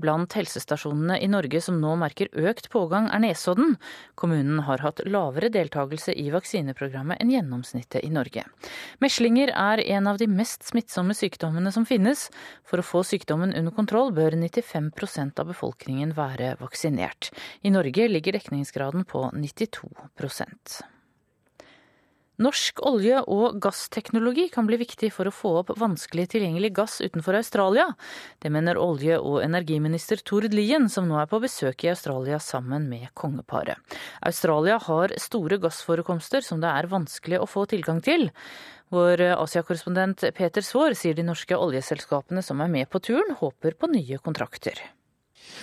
[0.00, 3.76] Blant helsestasjonene i Norge som nå merker økt pågang, er Nesodden.
[4.16, 8.46] Kommunen har hatt lavere deltakelse i vaksineprogrammet enn gjennomsnittet i Norge.
[9.02, 12.30] Meslinger er en av de mest smittsomme sykdommene som finnes.
[12.64, 17.32] For å få sykdommen under kontroll bør 95% av befolkningen være vaksinert.
[17.62, 19.92] I Norge ligger dekningsgraden på 92
[22.36, 27.38] Norsk olje- og gassteknologi kan bli viktig for å få opp vanskelig tilgjengelig gass utenfor
[27.38, 27.86] Australia.
[28.44, 32.90] Det mener olje- og energiminister Tord Lien, som nå er på besøk i Australia sammen
[32.90, 33.80] med kongeparet.
[34.20, 38.28] Australia har store gassforekomster som det er vanskelig å få tilgang til.
[38.92, 43.88] Vår Asia-korrespondent Peter Svaar sier de norske oljeselskapene som er med på turen, håper på
[43.96, 44.76] nye kontrakter.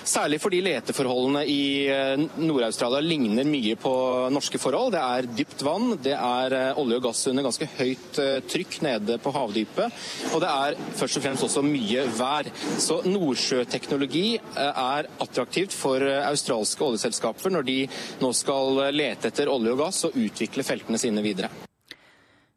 [0.03, 3.93] Særlig fordi leteforholdene i eh, Nord-Australia ligner mye på
[4.35, 4.91] norske forhold.
[4.95, 8.79] Det er dypt vann, det er eh, olje og gass under ganske høyt eh, trykk
[8.83, 12.51] nede på havdypet, og det er først og fremst også mye vær.
[12.83, 14.27] Så nordsjøteknologi
[14.59, 17.81] er attraktivt for australske oljeselskaper når de
[18.21, 21.51] nå skal lete etter olje og gass og utvikle feltene sine videre.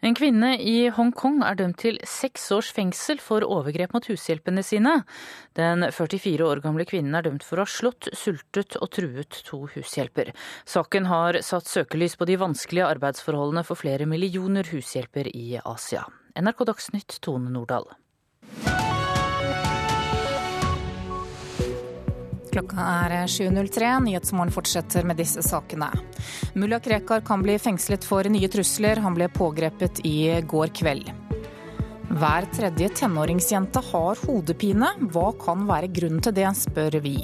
[0.07, 4.93] En kvinne i Hongkong er dømt til seks års fengsel for overgrep mot hushjelpene sine.
[5.59, 9.65] Den 44 år gamle kvinnen er dømt for å ha slått, sultet og truet to
[9.75, 10.31] hushjelper.
[10.63, 16.07] Saken har satt søkelys på de vanskelige arbeidsforholdene for flere millioner hushjelper i Asia.
[16.39, 17.91] NRK Dagsnytt, Tone Nordahl.
[22.57, 23.89] Klokka er 7.03.
[24.01, 25.91] Nyhetsmorgen fortsetter med disse sakene.
[26.55, 28.97] Mulla Krekar kan bli fengslet for nye trusler.
[29.05, 31.11] Han ble pågrepet i går kveld.
[32.17, 34.89] Hver tredje tenåringsjente har hodepine.
[35.13, 37.19] Hva kan være grunnen til det, spør vi.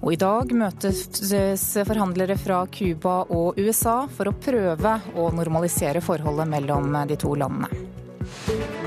[0.00, 6.50] Og i dag møtes forhandlere fra Cuba og USA for å prøve å normalisere forholdet
[6.56, 8.82] mellom de to landene.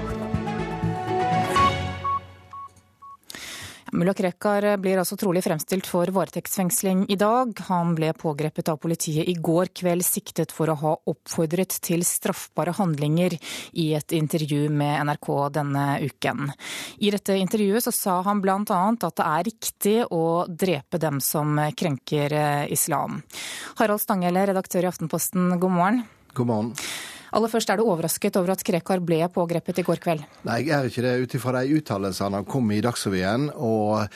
[3.91, 7.53] Mulla Krekar blir altså trolig fremstilt for varetektsfengsling i dag.
[7.69, 12.75] Han ble pågrepet av politiet i går kveld siktet for å ha oppfordret til straffbare
[12.75, 13.37] handlinger
[13.79, 16.51] i et intervju med NRK denne uken.
[16.99, 18.59] I dette intervjuet så sa han bl.a.
[18.59, 22.35] at det er riktig å drepe dem som krenker
[22.73, 23.21] islam.
[23.79, 26.03] Harald Stanghelle, redaktør i Aftenposten, god morgen.
[26.35, 26.73] God morgen.
[27.37, 30.23] Aller først, Er du overrasket over at Krekar ble pågrepet i går kveld?
[30.47, 31.11] Nei, jeg er ikke det.
[31.21, 34.07] Ut ifra de uttalelsene han kom i Dagsrevyen, og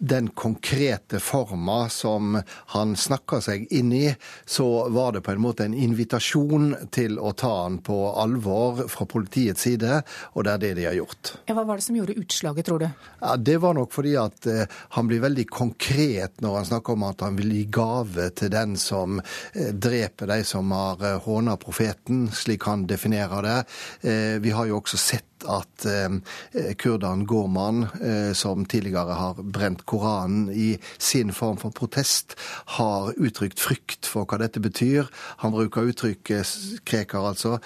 [0.00, 2.38] den konkrete forma som
[2.72, 4.06] han snakka seg inn i,
[4.48, 9.04] så var det på en måte en invitasjon til å ta han på alvor fra
[9.04, 10.00] politiets side,
[10.32, 11.34] og det er det de har gjort.
[11.50, 12.88] Ja, hva var det som gjorde utslaget, tror du?
[13.20, 14.64] Ja, Det var nok fordi at uh,
[14.96, 18.80] han blir veldig konkret når han snakker om at han vil gi gave til den
[18.80, 22.30] som uh, dreper de som har uh, håna profeten.
[22.32, 23.58] slik kan definere det.
[24.10, 29.86] Eh, vi har jo også sett at eh, kurderen Gorman, eh, som tidligere har brent
[29.88, 32.36] Koranen i sin form for protest,
[32.76, 35.10] har uttrykt frykt for hva dette betyr.
[35.44, 36.54] Han bruker uttrykket,
[36.86, 37.58] Krekar altså,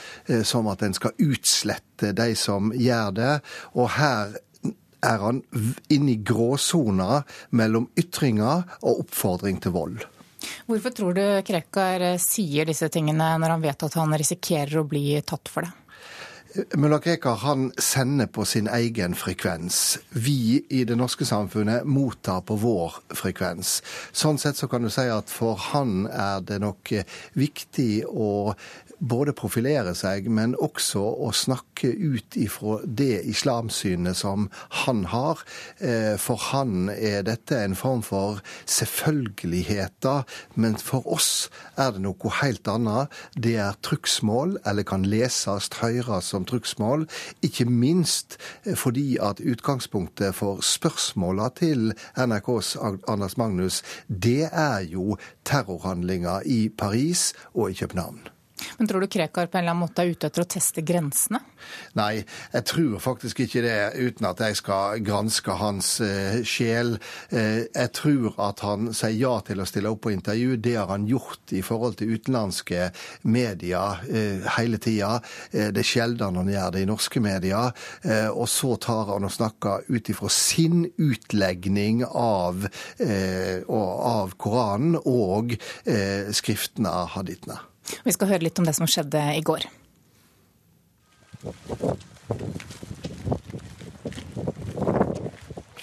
[0.47, 3.35] som at en skal utslette de som gjør det.
[3.75, 4.35] Og her
[5.05, 5.43] er han
[5.93, 10.05] inne i gråsona mellom ytringer og oppfordring til vold.
[10.67, 15.07] Hvorfor tror du Krekar sier disse tingene når han vet at han risikerer å bli
[15.27, 15.73] tatt for det?
[16.75, 19.99] Mulla Krekar han sender på sin egen frekvens.
[20.11, 23.81] Vi i det norske samfunnet mottar på vår frekvens.
[24.15, 26.93] Sånn sett så kan du si at for han er det nok
[27.35, 28.55] viktig å
[28.99, 34.49] både profilere seg, men også å snakke ut ifra det islamsynet som
[34.85, 35.43] han har.
[35.79, 40.25] Eh, for han er dette en form for selvfølgeligheter,
[40.55, 43.13] men for oss er det noe helt annet.
[43.37, 47.07] Det er trugsmål, eller kan leses, høres som trugsmål.
[47.43, 48.39] Ikke minst
[48.79, 52.77] fordi at utgangspunktet for spørsmåla til NRKs
[53.09, 58.34] Anders Magnus, det er jo terrorhandlinger i Paris og i København.
[58.79, 61.41] Men tror du Krekar på en eller annen måte er ute etter å teste grensene?
[61.99, 66.97] Nei, jeg tror faktisk ikke det, uten at jeg skal granske hans eh, sjel.
[67.31, 70.59] Eh, jeg tror at han sier ja til å stille opp på intervju.
[70.63, 72.91] Det har han gjort i forhold til utenlandske
[73.31, 75.21] medier eh, hele tida.
[75.53, 77.73] det er sjelden han gjør det i norske medier.
[78.35, 82.67] og så tar han og snakker ut ifra sin utlegning av,
[83.01, 85.55] av Koranen og
[86.35, 87.61] skriftene av hadithene.
[88.05, 89.69] Vi skal høre litt om det som skjedde i går.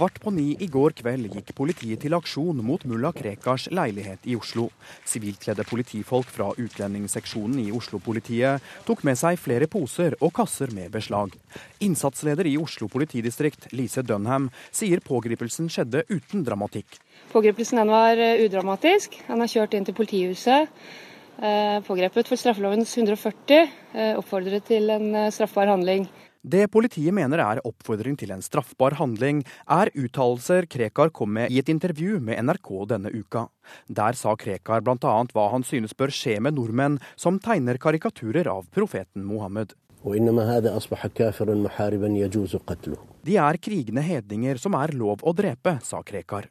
[0.01, 4.33] Kvart på ni i går kveld gikk politiet til aksjon mot mulla Krekars leilighet i
[4.33, 4.71] Oslo.
[5.05, 11.37] Sivilkledde politifolk fra utlendingsseksjonen i Oslo-politiet tok med seg flere poser og kasser med beslag.
[11.85, 16.97] Innsatsleder i Oslo politidistrikt, Lise Dunham, sier pågripelsen skjedde uten dramatikk.
[17.29, 19.21] Pågripelsen var udramatisk.
[19.29, 21.10] Han har kjørt inn til politihuset Eh,
[21.87, 26.05] pågrepet for straffelovens 140, eh, oppfordret til en eh, straffbar handling.
[26.41, 31.59] Det politiet mener er oppfordring til en straffbar handling, er uttalelser Krekar kom med i
[31.61, 33.45] et intervju med NRK denne uka.
[33.87, 34.97] Der sa Krekar bl.a.
[35.33, 39.75] hva han synes bør skje med nordmenn som tegner karikaturer av profeten Mohammed.
[43.21, 46.49] De er krigende hedninger som er lov å drepe, sa Krekar.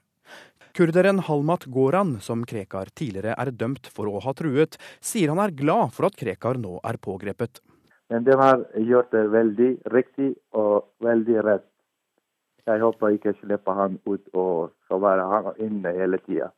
[0.76, 5.54] Kurderen Halmat Goran, som Krekar tidligere er dømt for å ha truet, sier han er
[5.56, 7.62] glad for at Krekar nå er pågrepet.
[8.10, 11.66] Men de har gjort det veldig riktig og veldig rett.
[12.66, 16.50] Jeg håper ikke slipper han ut og skal være inne hele tida.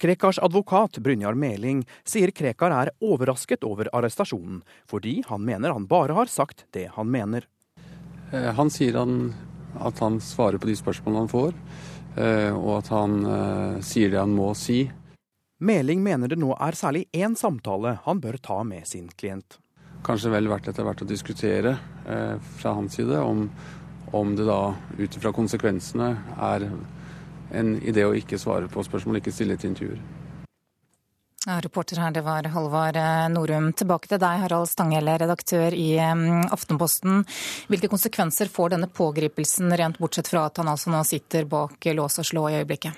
[0.00, 4.60] Krekars advokat Brynjar Meling sier Krekar er overrasket over arrestasjonen,
[4.90, 7.46] fordi han mener han bare har sagt det han mener.
[8.32, 9.32] Eh, han sier han,
[9.80, 11.54] at han svarer på de spørsmålene han får.
[12.16, 14.84] Eh, og at han eh, sier det han må si.
[15.64, 19.58] Meling mener det nå er særlig én samtale han bør ta med sin klient.
[20.04, 23.46] Kanskje vel verdt etter hvert å diskutere eh, fra hans side om,
[24.12, 26.10] om det da ut ifra konsekvensene
[26.52, 26.68] er
[27.54, 30.02] en idé å ikke svare på spørsmål, ikke stille til intervjuer.
[31.46, 33.66] Ja, reporter her, det var Halvard eh, Norum.
[33.76, 37.20] Tilbake til deg, Harald Stanghelle, redaktør i Aftenposten.
[37.68, 42.16] Hvilke konsekvenser får denne pågripelsen, rent bortsett fra at han altså nå sitter bak lås
[42.22, 42.96] og slå i øyeblikket?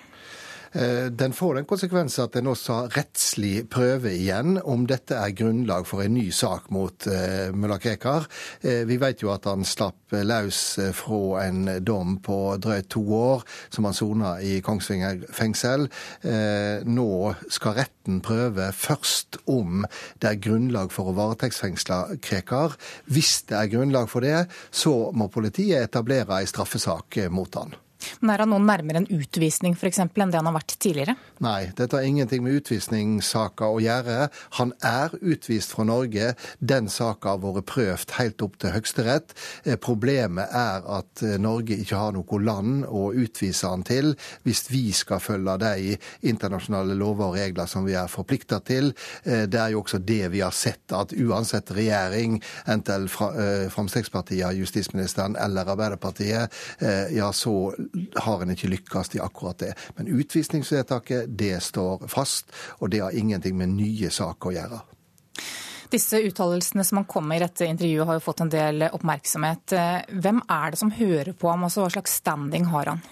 [0.77, 5.33] Eh, den får den konsekvensen at den også har rettslig prøve igjen om dette er
[5.37, 8.27] grunnlag for en ny sak mot uh, mulla Krekar.
[8.61, 10.59] Uh, vi vet jo at han slapp løs
[10.99, 15.89] fra en dom på drøyt to år, som han sona i Kongsvinger fengsel.
[16.87, 17.09] Nå
[17.51, 19.83] skal retten prøve først om
[20.23, 22.77] det er grunnlag for å varetektsfengsle Krekar.
[23.11, 27.75] Hvis det er grunnlag for det, så må politiet etablere ei straffesak mot han.
[28.21, 31.17] Men Er han nå nærmere en utvisning for eksempel, enn det han har vært tidligere?
[31.45, 34.29] Nei, dette har ingenting med utvisningssaka å gjøre.
[34.59, 36.33] Han er utvist fra Norge.
[36.61, 39.35] Den saka har vært prøvd helt opp til Høyesterett.
[39.65, 44.15] Eh, problemet er at eh, Norge ikke har noe land å utvise han til
[44.47, 45.97] hvis vi skal følge de
[46.29, 48.93] internasjonale lover og regler som vi er forplikta til.
[49.25, 52.39] Eh, det er jo også det vi har sett, at uansett regjering,
[52.71, 56.53] enten Fremskrittspartiet justisministeren eller Arbeiderpartiet,
[57.13, 57.73] ja, så
[58.27, 59.73] har en ikke lykkes i akkurat det.
[59.97, 64.83] Men utvisningsvedtaket, det står fast, og det har ingenting med nye saker å gjøre.
[65.91, 69.75] Disse uttalelsene som han kom med i dette intervjuet har jo fått en del oppmerksomhet.
[70.11, 73.05] Hvem er det som hører på ham, altså hva slags standing har han?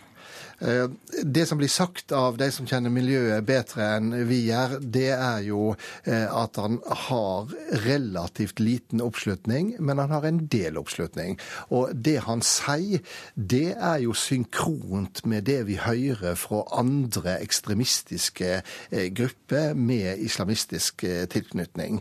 [0.59, 0.89] Eh,
[1.23, 5.43] det som blir sagt av de som kjenner miljøet bedre enn vi gjør, det er
[5.47, 5.75] jo
[6.07, 6.79] eh, at han
[7.09, 7.53] har
[7.85, 11.39] relativt liten oppslutning, men han har en del oppslutning.
[11.75, 13.03] Og det han sier,
[13.35, 21.05] det er jo synkront med det vi hører fra andre ekstremistiske eh, grupper med islamistisk
[21.31, 22.01] tilknytning.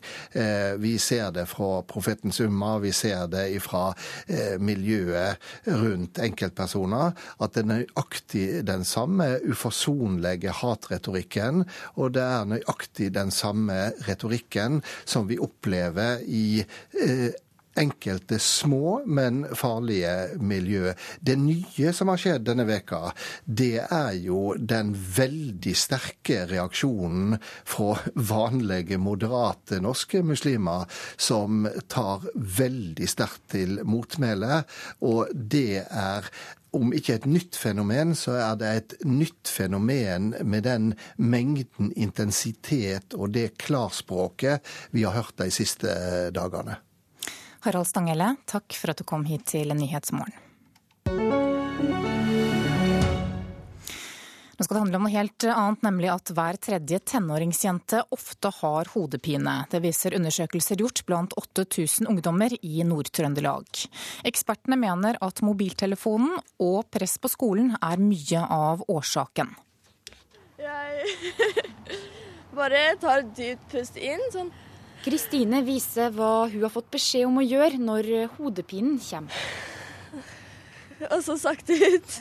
[0.80, 3.94] Vi ser det fra profetens umma, vi ser det fra
[4.60, 11.64] miljøet rundt enkeltpersoner, at det er nøyaktig den samme uforsonlige hatretorikken,
[11.98, 17.32] og det er nøyaktig den samme retorikken som vi opplever i eh,
[17.80, 20.94] enkelte små, men farlige miljø.
[21.20, 23.12] Det nye som har skjedd denne veka,
[23.46, 30.86] det er jo den veldig sterke reaksjonen fra vanlige, moderate norske muslimer,
[31.18, 34.64] som tar veldig sterkt til motmæle.
[35.02, 36.30] Og det er
[36.74, 43.14] om ikke et nytt fenomen, så er det et nytt fenomen med den mengden intensitet
[43.18, 45.94] og det klarspråket vi har hørt de siste
[46.34, 46.80] dagene.
[47.64, 51.33] Harald Stanghelle, takk for at du kom hit til Nyhetsmorgen.
[54.54, 58.92] Nå skal det handle om noe helt annet, nemlig at hver tredje tenåringsjente ofte har
[58.94, 59.56] hodepine.
[59.72, 63.86] Det viser undersøkelser gjort blant 8000 ungdommer i Nord-Trøndelag.
[64.30, 69.56] Ekspertene mener at mobiltelefonen og press på skolen er mye av årsaken.
[70.62, 71.18] Jeg
[72.60, 74.22] bare tar et dypt pust inn.
[74.36, 74.54] sånn.
[75.04, 79.73] Kristine viser hva hun har fått beskjed om å gjøre når hodepinen kommer
[81.14, 82.18] og så sakte ut.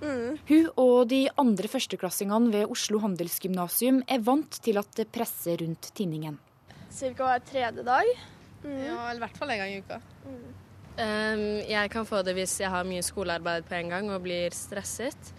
[0.00, 0.40] Mm.
[0.48, 5.90] Hun og de andre førsteklassingene ved Oslo handelsgymnasium er vant til at det presser rundt
[5.96, 6.38] tinningen.
[6.94, 8.10] Cirka hver tredje dag.
[8.64, 8.78] Mm.
[8.80, 10.00] Ja, eller i hvert fall en gang i uka.
[10.24, 10.44] Mm.
[10.94, 14.54] Um, jeg kan få det hvis jeg har mye skolearbeid på en gang og blir
[14.54, 15.32] stresset.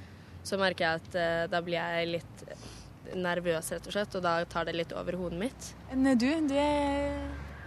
[0.45, 2.45] Så merker jeg at uh, da blir jeg litt
[3.15, 5.67] nervøs, rett og slett, og da tar det litt over hodet mitt.
[5.93, 6.27] Enn du?
[6.49, 7.13] Du er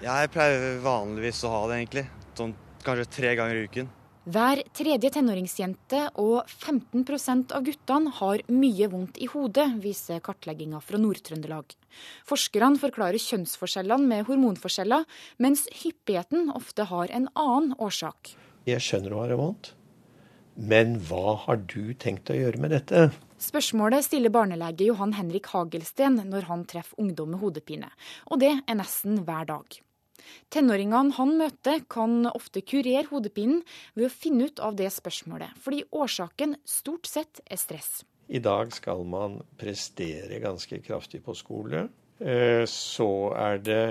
[0.02, 2.04] Jeg pleier vanligvis å ha det, egentlig.
[2.38, 2.54] Sånn
[2.84, 3.88] kanskje tre ganger i uken.
[4.28, 11.00] Hver tredje tenåringsjente og 15% av guttene har mye vondt i hodet, viser kartlegginga fra
[11.00, 11.72] Nord-Trøndelag.
[12.28, 15.06] Forskerne forklarer kjønnsforskjellene med hormonforskjeller,
[15.40, 18.34] mens hyppigheten ofte har en annen årsak.
[18.68, 19.72] Jeg skjønner du har det vondt,
[20.60, 23.08] men hva har du tenkt å gjøre med dette?
[23.40, 27.94] Spørsmålet stiller barnelege Johan Henrik Hagelsten når han treffer ungdom med hodepine,
[28.28, 29.84] og det er nesten hver dag.
[30.52, 33.62] Tenåringene han møter, kan ofte kurere hodepinen
[33.94, 38.02] ved å finne ut av det spørsmålet, fordi årsaken stort sett er stress.
[38.28, 41.86] I dag skal man prestere ganske kraftig på skole.
[42.20, 43.84] Eh, så er det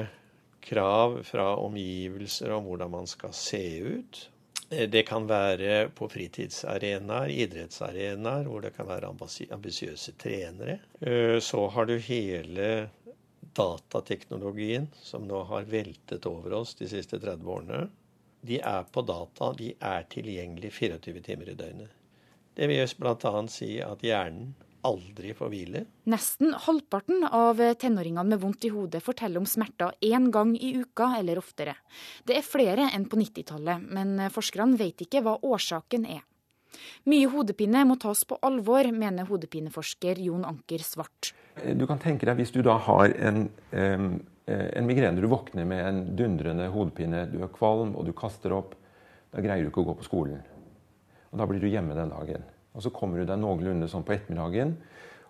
[0.67, 4.27] krav fra omgivelser om hvordan man skal se ut.
[4.69, 9.09] Eh, det kan være på fritidsarenaer, idrettsarenaer, hvor det kan være
[9.55, 10.79] ambisiøse trenere.
[10.99, 12.89] Eh, så har du hele
[13.57, 17.87] datateknologien som nå har veltet over oss de siste 30 årene,
[18.47, 19.51] de er på data.
[19.57, 21.91] De er tilgjengelig 24 timer i døgnet.
[22.57, 23.33] Det vil bl.a.
[23.51, 24.53] si at hjernen
[24.87, 25.83] aldri får hvile.
[26.09, 31.11] Nesten halvparten av tenåringene med vondt i hodet forteller om smerter én gang i uka
[31.19, 31.75] eller oftere.
[32.23, 36.23] Det er flere enn på 90-tallet, men forskerne vet ikke hva årsaken er.
[37.09, 41.33] Mye hodepine må tas på alvor, mener hodepineforsker Jon Anker Svart.
[41.77, 46.03] Du kan tenke deg hvis du da har en, en migrene, du våkner med en
[46.19, 48.75] dundrende hodepine, du er kvalm og du kaster opp.
[49.33, 50.43] Da greier du ikke å gå på skolen.
[51.31, 52.45] Og Da blir du hjemme den dagen.
[52.77, 54.75] Og Så kommer du deg noenlunde sånn på ettermiddagen,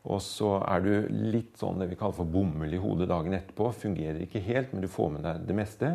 [0.07, 3.73] og så er du litt sånn det vi kaller for bomull i hodet dagen etterpå.
[3.75, 5.89] Fungerer ikke helt, men du får med deg det meste.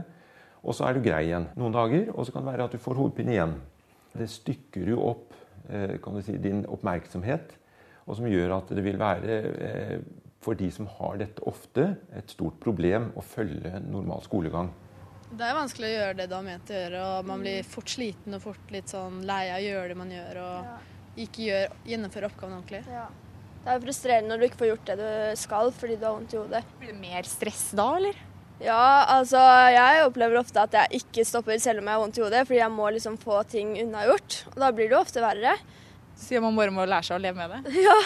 [0.62, 2.83] Og så er du grei igjen noen dager, og så kan det være at du
[2.83, 3.55] får hodepine igjen.
[4.12, 5.33] Det stykker jo opp
[5.68, 7.57] eh, kan du si, din oppmerksomhet,
[8.05, 9.97] og som gjør at det vil være eh,
[10.43, 14.72] for de som har dette ofte, et stort problem å følge normal skolegang.
[15.32, 17.88] Det er vanskelig å gjøre det du har ment å gjøre, og man blir fort
[17.88, 21.76] sliten og fort litt sånn lei av å gjøre det man gjør, og ikke gjør,
[21.88, 22.82] gjennomføre oppgaven ordentlig.
[22.93, 23.07] Ja.
[23.62, 26.34] Det er frustrerende når du ikke får gjort det du skal fordi du har vondt
[26.34, 26.62] i hodet.
[26.80, 28.18] Blir det mer stress da, eller?
[28.62, 29.40] Ja, altså
[29.74, 32.61] jeg opplever ofte at jeg ikke stopper selv om jeg har vondt i hodet, fordi
[32.61, 34.43] jeg må liksom få ting unnagjort.
[34.53, 35.57] Og da blir det ofte verre.
[36.18, 37.74] Sier man bare må lære seg å leve med det?
[37.88, 37.97] Ja.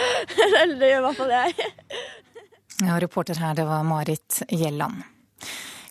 [0.62, 1.70] Eller det gjør i hvert fall jeg.
[2.82, 5.02] Ja, reporter her, det var Marit Gjelland.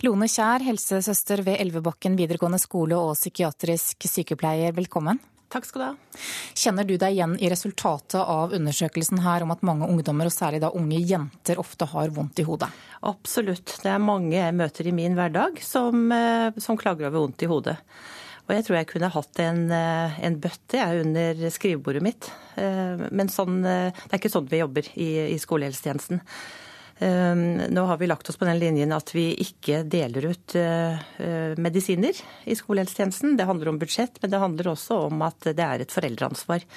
[0.01, 5.21] Lone Kjær, helsesøster ved Elvebakken videregående skole og psykiatrisk sykepleier, velkommen.
[5.51, 6.19] Takk skal du ha.
[6.55, 10.61] Kjenner du deg igjen i resultatet av undersøkelsen her om at mange ungdommer, og særlig
[10.63, 12.71] da unge jenter, ofte har vondt i hodet?
[13.03, 13.75] Absolutt.
[13.83, 17.51] Det er mange jeg møter i min hverdag som, eh, som klager over vondt i
[17.51, 17.77] hodet.
[18.47, 22.31] Og jeg tror jeg kunne hatt en, en bøtte jeg, under skrivebordet mitt.
[22.57, 26.19] Men sånn, det er ikke sånn vi jobber i, i skolehelsetjenesten.
[27.01, 30.53] Nå har vi lagt oss på den linjen at vi ikke deler ut
[31.57, 33.37] medisiner i skolehelsetjenesten.
[33.39, 36.67] Det handler om budsjett, men det handler også om at det er et foreldreansvar.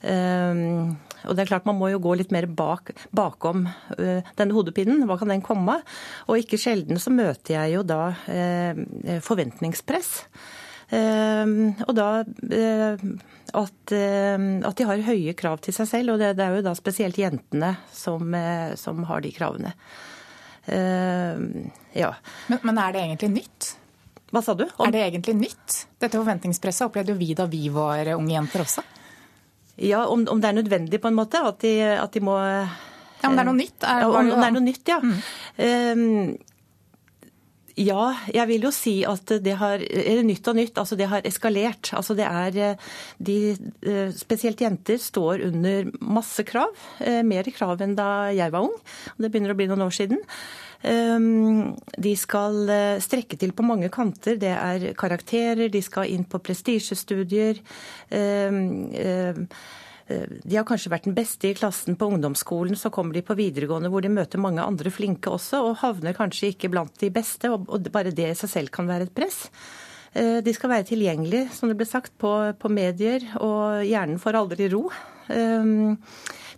[0.00, 3.66] Og det er klart Man må jo gå litt mer bak, bakom
[3.98, 5.04] denne hodepinen.
[5.04, 5.98] Hva kan den komme av?
[6.32, 8.14] Og ikke sjelden så møter jeg jo da
[9.26, 10.14] forventningspress.
[10.90, 12.06] Uh, og da
[13.50, 16.14] at, at, de har høye krav til seg selv.
[16.14, 18.34] Og det, det er jo da spesielt jentene som,
[18.78, 19.74] som har de kravene.
[20.70, 22.10] ja.
[22.46, 23.70] Men, men er det egentlig nytt?
[24.30, 24.68] Hva sa du?
[24.76, 24.86] Om...
[24.86, 25.80] Er det egentlig nytt?
[25.98, 28.84] Dette forventningspresset opplevde jo vi da vi var unge jenter også.
[29.80, 31.40] Ja, om, om, det er nødvendig, på en måte.
[31.46, 33.82] At de, at de må Ja, Om det er noe nytt?
[33.84, 35.00] Er, om, om, det er noe nytt, ja.
[35.00, 36.36] Mm.
[37.78, 41.26] Ja, jeg vil jo si at det har Eller nytt og nytt, altså det har
[41.28, 41.92] eskalert.
[41.96, 42.78] Altså det er
[43.18, 43.36] de,
[44.16, 46.74] Spesielt jenter står under masse krav.
[47.00, 48.76] Mer krav enn da jeg var ung.
[49.18, 50.20] Det begynner å bli noen år siden.
[50.82, 52.72] Ehm, de skal
[53.04, 54.38] strekke til på mange kanter.
[54.40, 57.60] Det er karakterer, de skal inn på prestisjestudier.
[60.10, 63.22] Ehm, ehm, de har kanskje vært den beste i klassen på ungdomsskolen, så kommer de
[63.22, 67.12] på videregående hvor de møter mange andre flinke også, og havner kanskje ikke blant de
[67.14, 67.50] beste.
[67.50, 69.48] Og bare det i seg selv kan være et press.
[70.10, 74.66] De skal være tilgjengelige, som det ble sagt, på, på medier, og hjernen får aldri
[74.72, 74.88] ro.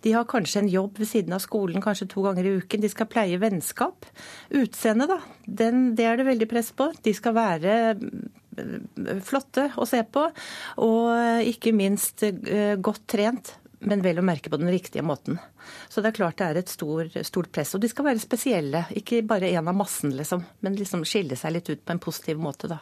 [0.03, 2.83] De har kanskje en jobb ved siden av skolen kanskje to ganger i uken.
[2.83, 4.07] De skal pleie vennskap.
[4.51, 5.19] Utseende, da.
[5.47, 6.89] Den, det er det veldig press på.
[7.05, 8.01] De skal være eh,
[9.25, 10.27] flotte å se på,
[10.83, 13.57] og ikke minst eh, godt trent.
[13.83, 15.35] Men vel å merke på den riktige måten.
[15.91, 17.73] Så det er klart det er et stor, stort press.
[17.75, 18.85] Og de skal være spesielle.
[18.95, 20.45] Ikke bare en av massen, liksom.
[20.63, 22.79] Men liksom skille seg litt ut på en positiv måte, da.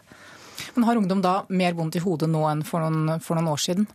[0.75, 3.63] Men har ungdom da mer vondt i hodet nå enn for noen, for noen år
[3.65, 3.89] siden?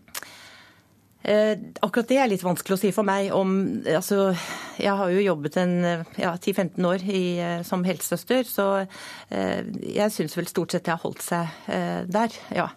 [1.27, 3.33] Eh, akkurat det er litt vanskelig å si for meg.
[3.35, 3.53] Om,
[3.91, 4.31] altså,
[4.79, 5.75] jeg har jo jobbet en
[6.21, 9.67] ja, 10-15 år i, eh, som helsesøster, så eh,
[9.97, 11.51] jeg syns vel stort sett det har holdt seg
[12.13, 12.71] der, ja.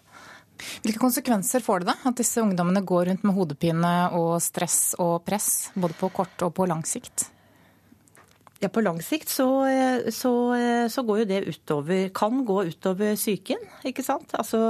[0.82, 5.22] Hvilke konsekvenser får det da, at disse ungdommene går rundt med hodepine og stress og
[5.24, 7.30] press, både på kort og på lang sikt?
[8.60, 9.46] Ja, På lang sikt så,
[10.12, 10.32] så,
[10.92, 14.34] så går jo det utover, kan gå utover psyken, ikke sant.
[14.36, 14.60] Altså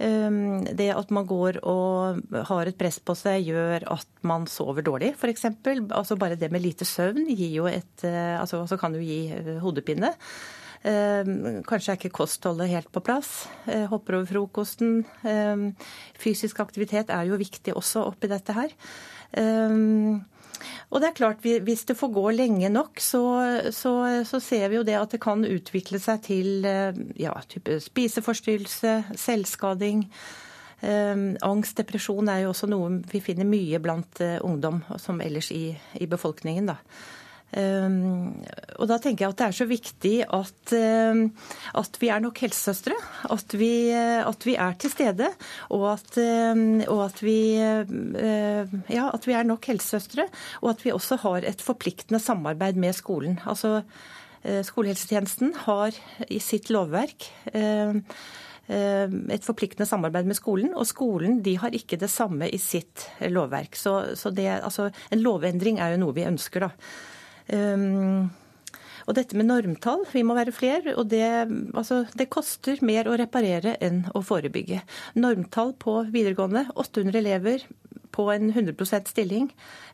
[0.00, 5.12] det at man går og har et press på seg, gjør at man sover dårlig,
[5.18, 5.44] f.eks.
[5.90, 10.14] Altså bare det med lite søvn et, eh, altså, altså kan jo gi eh, hodepine.
[10.88, 13.48] Ehm, kanskje er ikke kostholdet helt på plass.
[13.68, 15.04] Eh, hopper over frokosten.
[15.28, 15.74] Ehm,
[16.16, 18.72] fysisk aktivitet er jo viktig også oppi dette her.
[20.90, 23.22] Og det er klart, Hvis det får gå lenge nok, så,
[23.70, 29.16] så, så, ser vi jo det at det kan utvikle seg til eh, ja, spiseforstyrrelse,
[29.16, 30.06] selvskading.
[30.80, 35.50] Um, angst, depresjon er jo også noe vi finner mye blant uh, ungdom, som ellers
[35.52, 36.70] i, i befolkningen.
[36.72, 36.78] da.
[37.58, 38.36] Ehm,
[38.78, 41.24] og da tenker jeg at det er så viktig at, ehm,
[41.80, 42.96] at vi er nok helsesøstre.
[43.34, 45.30] At vi, at vi, er til stede.
[45.74, 50.28] Og at, ehm, og at, vi, ja, at vi er nok helsesøstre.
[50.62, 53.40] Og at vi også har et forpliktende samarbeid med skolen.
[53.46, 53.82] Altså,
[54.44, 55.96] eh, Skolehelsetjenesten har
[56.28, 57.32] i sitt lovverk
[58.70, 60.74] et forpliktende samarbeid med skolen.
[60.78, 63.74] Og skolen de har ikke det samme i sitt lovverk.
[63.74, 66.70] Så, så det, altså, en lovendring er jo noe vi ønsker, da.
[67.48, 68.28] Um,
[69.08, 70.94] og dette med normtall, vi må være flere.
[70.94, 71.24] Og det,
[71.74, 74.82] altså, det, koster mer å reparere enn å forebygge.
[75.18, 77.64] Normtall på videregående, 800 elever
[78.14, 79.48] på en 100% stilling.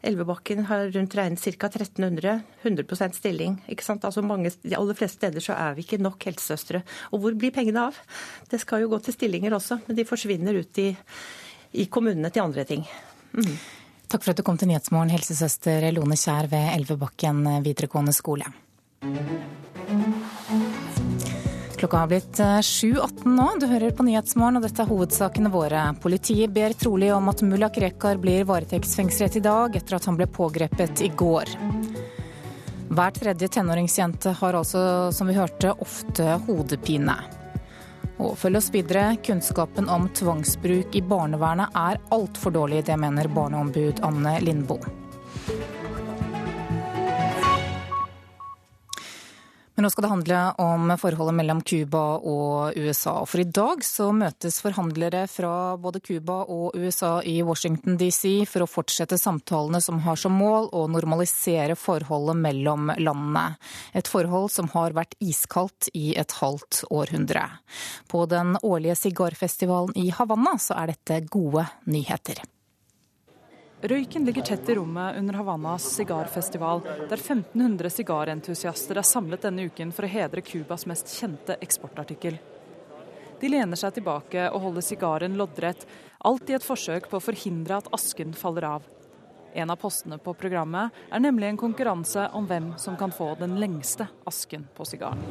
[0.06, 1.68] Elvebakken har rundt regnet ca.
[1.68, 2.42] 1300.
[2.64, 3.56] 100% stilling.
[3.68, 4.04] ikke sant?
[4.04, 6.82] Altså mange, De aller fleste steder så er vi ikke nok helsesøstre.
[7.12, 7.98] Og hvor blir pengene av?
[8.50, 10.90] Det skal jo gå til stillinger også, men de forsvinner ut i,
[11.72, 12.86] i kommunene til andre ting.
[13.36, 13.52] Mm.
[14.06, 18.46] Takk for at du kom til Nyhetsmorgen, helsesøster Lone Kjær ved Elvebakken videregående skole.
[21.76, 23.46] Klokka har blitt 7.18 eh, nå.
[23.60, 25.82] Du hører på Nyhetsmorgen, og dette er hovedsakene våre.
[26.00, 30.28] Politiet ber trolig om at mulla Krekar blir varetektsfengslet i dag, etter at han ble
[30.30, 31.52] pågrepet i går.
[32.86, 37.18] Hver tredje tenåringsjente har altså, som vi hørte, ofte hodepine.
[38.22, 39.10] Og følg oss videre.
[39.24, 42.86] Kunnskapen om tvangsbruk i barnevernet er altfor dårlig.
[42.88, 44.94] Det mener barneombud Anne Lindboe.
[49.76, 53.18] Men nå skal det handle om forholdet mellom Cuba og USA.
[53.28, 58.64] For i dag så møtes forhandlere fra både Cuba og USA i Washington DC for
[58.64, 63.60] å fortsette samtalene som har som mål å normalisere forholdet mellom landene.
[63.92, 67.44] Et forhold som har vært iskaldt i et halvt århundre.
[68.08, 72.40] På den årlige sigarfestivalen i Havanna så er dette gode nyheter.
[73.86, 79.92] Røyken ligger tett i rommet under Havannas sigarfestival, der 1500 sigarentusiaster er samlet denne uken
[79.94, 82.34] for å hedre Cubas mest kjente eksportartikkel.
[83.38, 85.86] De lener seg tilbake og holder sigaren loddrett,
[86.18, 88.88] alt i et forsøk på å forhindre at asken faller av.
[89.54, 93.54] En av postene på programmet er nemlig en konkurranse om hvem som kan få den
[93.62, 95.22] lengste asken på sigaren.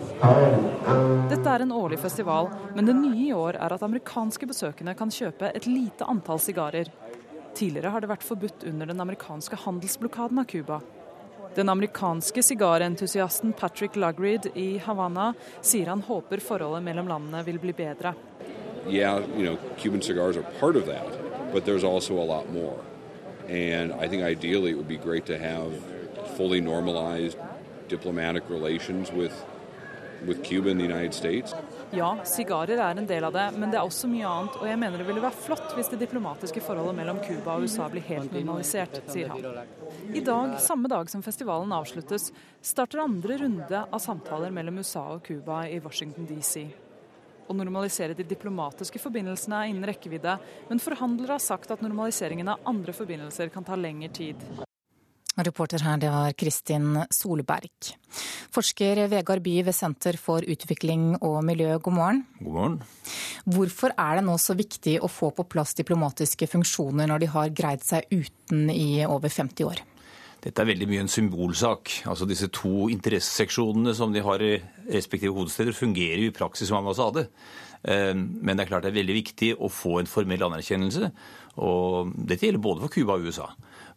[1.28, 5.12] Dette er en årlig festival, men det nye i år er at amerikanske besøkende kan
[5.12, 6.90] kjøpe et lite antall sigarer
[7.56, 10.82] Tidligere har det vært forbudt under den amerikanske handelsblokaden av Cuba.
[11.56, 15.30] Den amerikanske sigarentusiasten Patrick Lugrid i Havana
[15.62, 18.12] sier han håper forholdet mellom landene vil bli bedre.
[18.90, 21.08] Yeah, you know, Cuban cigars are part of that,
[21.54, 22.78] but there's also a lot more.
[23.48, 25.72] And I think ideally it would be great to have
[26.36, 27.38] fully normalized
[27.88, 29.34] diplomatic relations with,
[30.26, 31.54] with Cuba and the United States.
[31.96, 34.58] Ja, sigarer er en del av det, men det er også mye annet.
[34.60, 37.88] Og jeg mener det ville vært flott hvis det diplomatiske forholdet mellom Cuba og USA
[37.92, 39.62] blir helt normalisert, sier han.
[40.12, 45.24] I dag, samme dag som festivalen avsluttes, starter andre runde av samtaler mellom USA og
[45.28, 46.66] Cuba i Washington DC.
[47.46, 50.38] Å normalisere de diplomatiske forbindelsene er innen rekkevidde,
[50.68, 54.65] men forhandlere har sagt at normaliseringen av andre forbindelser kan ta lengre tid.
[55.44, 57.90] Reporter her, det var Kristin Solberg.
[58.56, 62.22] Forsker Vegard Bye ved Senter for utvikling og miljø, god morgen.
[62.40, 62.78] God morgen.
[63.44, 67.52] Hvorfor er det nå så viktig å få på plass diplomatiske funksjoner når de har
[67.52, 69.84] greid seg uten i over 50 år?
[70.46, 71.92] Dette er veldig mye en symbolsak.
[72.08, 74.56] Altså Disse to interesseseksjonene som de har i
[74.88, 77.28] respektive hovedsteder, fungerer jo i praksis som ambassade.
[77.84, 81.12] Eh, men det er klart det er veldig viktig å få en formell anerkjennelse.
[81.60, 83.52] Og dette gjelder både for Cuba og USA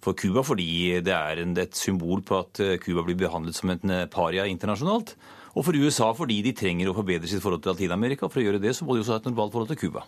[0.05, 3.95] for Cuba fordi det er et symbol på at eh, Cuba blir behandlet som en
[3.95, 5.17] eh, paria internasjonalt.
[5.59, 8.31] Og for USA fordi de trenger å forbedre sitt forhold til Latin-Amerika.
[8.31, 10.07] For å gjøre det så må de også ha et normalt forhold til Cuba.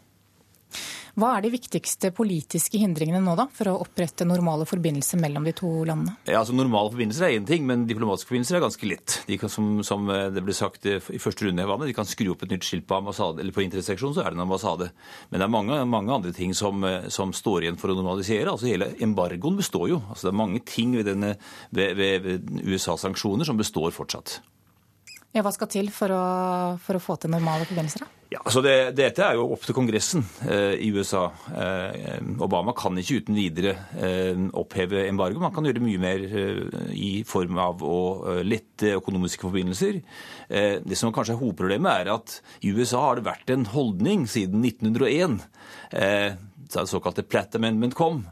[1.19, 5.55] Hva er de viktigste politiske hindringene nå da, for å opprette normale forbindelser mellom de
[5.57, 6.17] to landene?
[6.29, 9.17] Ja, altså Normale forbindelser er én ting, men diplomatiske forbindelser er ganske litt.
[9.27, 11.97] De kan, som, som, eh, det ble sagt eh, i første runde i var de
[11.97, 14.47] kan skru opp et nytt skilt på ambassade, eller på interesseksjonen, så er det en
[14.47, 14.91] ambassade.
[15.31, 18.51] Men det er mange, mange andre ting som, eh, som, står igjen for å normalisere.
[18.53, 20.01] Altså Hele embargoen består jo.
[20.11, 21.35] Altså Det er mange ting ved, denne,
[21.75, 24.41] ved, ved, ved USAs sanksjoner som består fortsatt.
[25.31, 26.25] Ja, Hva skal til for å,
[26.83, 28.03] for å få til normale forbindelser?
[28.03, 28.17] da?
[28.31, 31.25] Ja, altså det, Dette er jo opp til Kongressen eh, i USA.
[31.51, 35.43] Eh, Obama kan ikke uten videre eh, oppheve embargo.
[35.43, 36.61] Man kan gjøre mye mer eh,
[36.95, 37.97] i form av å
[38.37, 39.99] eh, lette økonomiske forbindelser.
[40.47, 44.29] Eh, det som kanskje er hovedproblemet, er at i USA har det vært en holdning
[44.31, 45.41] siden 1901,
[45.91, 48.23] da det såkalte Platt Amendment kom,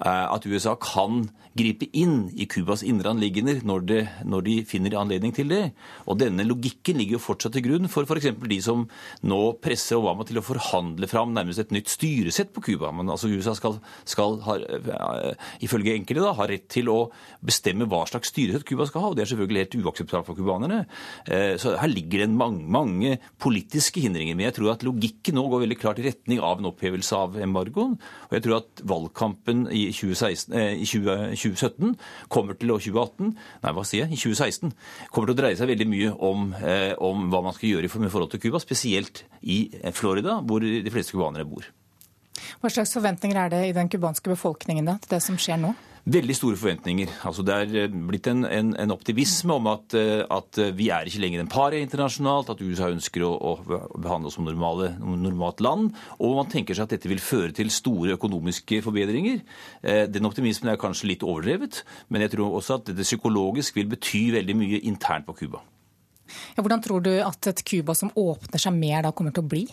[0.00, 1.26] at USA kan
[1.58, 3.84] gripe inn i Cubas indre anliggender når,
[4.28, 5.62] når, de finner anledning til det.
[6.06, 8.30] Og denne logikken ligger jo fortsatt til grunn for f.eks.
[8.48, 8.86] de som
[9.28, 12.92] nå presser Obama til å forhandle fram nærmest et nytt styresett på Cuba.
[12.96, 13.78] Men altså USA skal,
[14.08, 16.98] skal ha, eh, ifølge enkelte da, ha rett til å
[17.44, 20.84] bestemme hva slags styresett Cuba skal ha, og det er selvfølgelig helt uakseptabelt for cubanerne.
[21.26, 24.38] Eh, så her ligger det mange, mange politiske hindringer.
[24.38, 27.36] Men jeg tror at logikken nå går veldig klart i retning av en opphevelse av
[27.42, 27.98] embargoen.
[28.30, 31.96] Og jeg tror at valgkampen i 2016, eh, i 20, 2017
[32.32, 33.34] kommer til å 2018,
[33.64, 34.72] nei hva sier jeg, i 2016
[35.10, 38.12] kommer til å dreie seg veldig mye om, eh, om hva man skal gjøre med
[38.14, 41.66] forhold til Cuba, spesielt i Florida, hvor de fleste cubanere bor.
[42.62, 45.74] Hva slags forventninger er det i den cubanske befolkningen da, til det som skjer nå?
[46.02, 47.10] Veldig store forventninger.
[47.28, 50.88] Altså, det er eh, blitt en, en, en optimisme om at, eh, at, eh, vi
[50.90, 53.52] er ikke lenger en par internasjonalt, at USA ønsker å, å
[53.94, 55.92] behandle oss som normale, normalt land.
[56.18, 59.44] Og man tenker seg at dette vil føre til store økonomiske forbedringer.
[60.10, 64.24] Den optimismen er kanskje litt overdrevet, men jeg tror også at dette psykologisk vil bety
[64.34, 65.62] veldig mye internt på Cuba.
[66.56, 69.52] Ja, hvordan tror du at et Cuba som åpner seg mer da kommer til å
[69.54, 69.66] bli?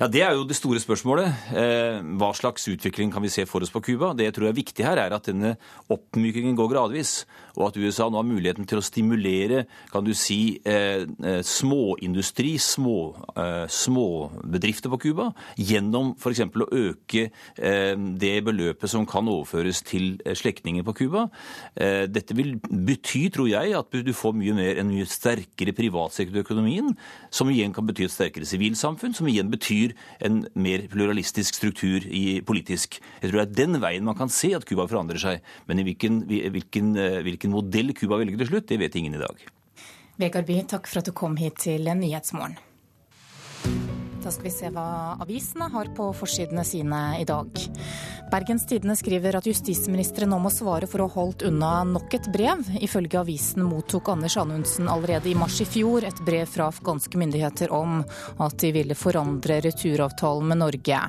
[0.00, 1.26] Ja, Det er jo det store spørsmålet.
[1.52, 4.14] Eh, hva slags utvikling kan vi se for oss på Cuba?
[4.16, 5.58] Det jeg tror er viktig her, er at denne
[5.92, 7.26] oppmykingen går gradvis.
[7.56, 12.56] Og at USA nå har muligheten til å stimulere kan du si, eh, eh småindustri,
[12.58, 16.40] små, eh, småbedrifter på Cuba, gjennom f.eks.
[16.40, 21.28] å øke eh, det beløpet som kan overføres til eh, slektninger på Cuba.
[21.76, 26.96] dette vil bety, tror jeg, at du får mye mer en mye sterkere privatsektor økonomien,
[27.30, 29.94] som igjen kan bety et sterkere sivilsamfunn, som igjen betyr
[30.26, 32.98] en mer pluralistisk struktur i politisk.
[33.22, 35.44] Jeg tror det er den veien man kan se at Cuba forandrer seg.
[35.68, 39.22] Men i hvilken, hvilken, eh, hvilken modell Cuba velger til slutt, det vet ingen i
[39.22, 39.46] dag.
[40.20, 42.58] Vegard Bye, takk for at du kom hit til Nyhetsmorgen.
[44.20, 47.48] Da skal vi se hva avisene har på forsidene sine i dag.
[48.30, 52.28] Bergens Tidende skriver at justisministeren nå må svare for å ha holdt unna nok et
[52.28, 52.60] brev.
[52.84, 57.72] Ifølge avisen mottok Anders Anundsen allerede i mars i fjor et brev fra afghanske myndigheter
[57.72, 58.02] om
[58.44, 61.00] at de ville forandre returavtalen med Norge.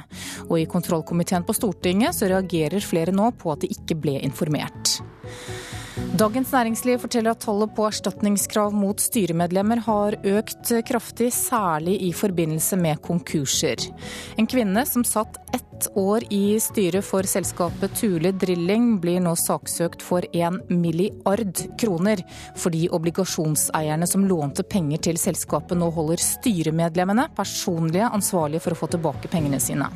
[0.47, 5.01] Og i kontrollkomiteen på Stortinget så reagerer flere nå på at de ikke ble informert.
[6.21, 12.77] Dagens Næringsliv forteller at tallet på erstatningskrav mot styremedlemmer har økt kraftig, særlig i forbindelse
[12.77, 13.81] med konkurser.
[14.37, 20.05] En kvinne som satt ett år i styret for selskapet Tule Drilling, blir nå saksøkt
[20.05, 22.21] for en milliard kroner,
[22.53, 28.93] fordi obligasjonseierne som lånte penger til selskapet nå holder styremedlemmene personlige ansvarlige for å få
[28.93, 29.89] tilbake pengene sine.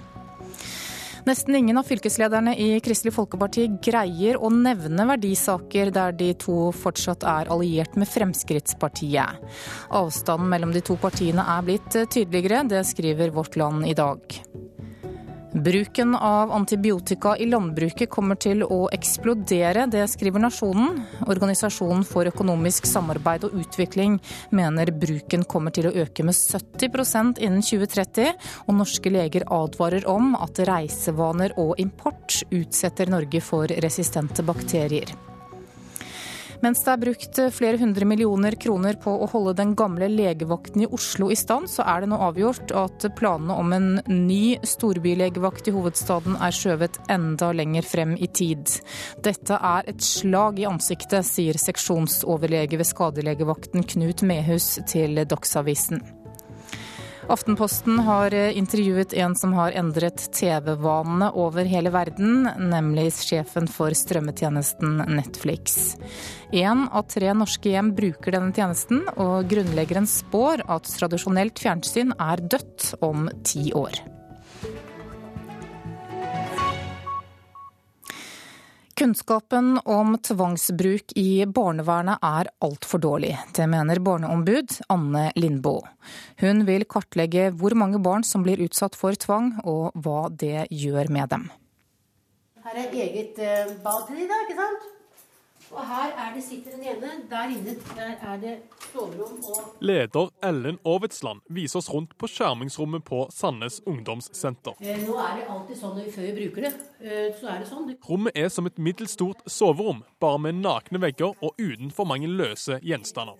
[1.25, 7.25] Nesten ingen av fylkeslederne i Kristelig Folkeparti greier å nevne verdisaker der de to fortsatt
[7.25, 9.41] er alliert med Fremskrittspartiet.
[9.89, 14.21] Avstanden mellom de to partiene er blitt tydeligere, det skriver Vårt Land i dag.
[15.55, 20.97] Bruken av antibiotika i landbruket kommer til å eksplodere, det skriver Nasjonen.
[21.31, 24.17] Organisasjonen for økonomisk samarbeid og utvikling
[24.51, 28.33] mener bruken kommer til å øke med 70% innen 2030,
[28.67, 35.15] og norske leger advarer om at reisevaner og import utsetter Norge for resistente bakterier.
[36.63, 40.89] Mens det er brukt flere hundre millioner kroner på å holde den gamle legevakten i
[40.95, 45.75] Oslo i stand, så er det nå avgjort at planene om en ny storbylegevakt i
[45.75, 48.77] hovedstaden er skjøvet enda lenger frem i tid.
[49.25, 56.03] Dette er et slag i ansiktet, sier seksjonsoverlege ved skadelegevakten Knut Mehus til Dagsavisen.
[57.27, 63.95] Aftenposten har eh, intervjuet en som har endret TV-vanene over hele verden, nemlig sjefen for
[63.97, 65.95] strømmetjenesten Netflix.
[66.53, 72.45] Én av tre norske hjem bruker denne tjenesten, og grunnleggeren spår at tradisjonelt fjernsyn er
[72.45, 74.14] dødt om ti år.
[78.95, 83.33] Kunnskapen om tvangsbruk i barnevernet er altfor dårlig.
[83.51, 85.83] Det mener barneombud Anne Lindboe.
[86.39, 91.11] Hun vil kartlegge hvor mange barn som blir utsatt for tvang, og hva det gjør
[91.11, 91.49] med dem.
[92.63, 94.87] Her er eget eh, bad til de, da, ikke sant?
[95.71, 97.11] Og her er det sitter den ene.
[97.29, 98.53] Der inne der er det
[98.93, 104.77] soverom og Leder Ellen Aavitsland viser oss rundt på skjermingsrommet på Sandnes ungdomssenter.
[104.81, 106.73] eh, Nå er det alltid sånn når vi før vi bruker det.
[107.01, 107.95] eh, Så er det sånn.
[108.09, 112.27] Rommet er som et middels stort soverom, bare med nakne vegger og uten for mange
[112.27, 113.35] løse gjenstander.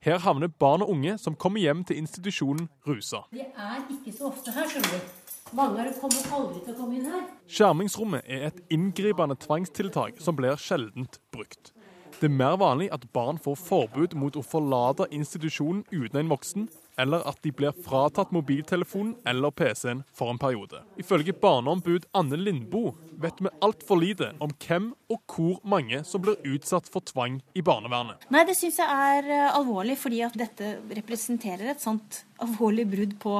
[0.00, 3.24] Her havner barn og unge som kommer hjem til institusjonen rusa.
[3.32, 5.17] De er ikke så ofte her, skjønner du.
[5.56, 7.22] Mange kommer aldri til å komme inn her.
[7.48, 11.72] Skjermingsrommet er et inngripende tvangstiltak som blir sjeldent brukt.
[12.18, 16.68] Det er mer vanlig at barn får forbud mot å forlate institusjonen uten en voksen,
[16.98, 20.82] eller at de blir fratatt mobiltelefonen eller PC-en for en periode.
[21.00, 26.38] Ifølge barneombud Anne Lindboe vet vi altfor lite om hvem og hvor mange som blir
[26.46, 28.28] utsatt for tvang i barnevernet.
[28.34, 28.86] Nei, det syns jeg
[29.18, 33.34] er eh, alvorlig, fordi at dette representerer et sånt alvorlig brudd på,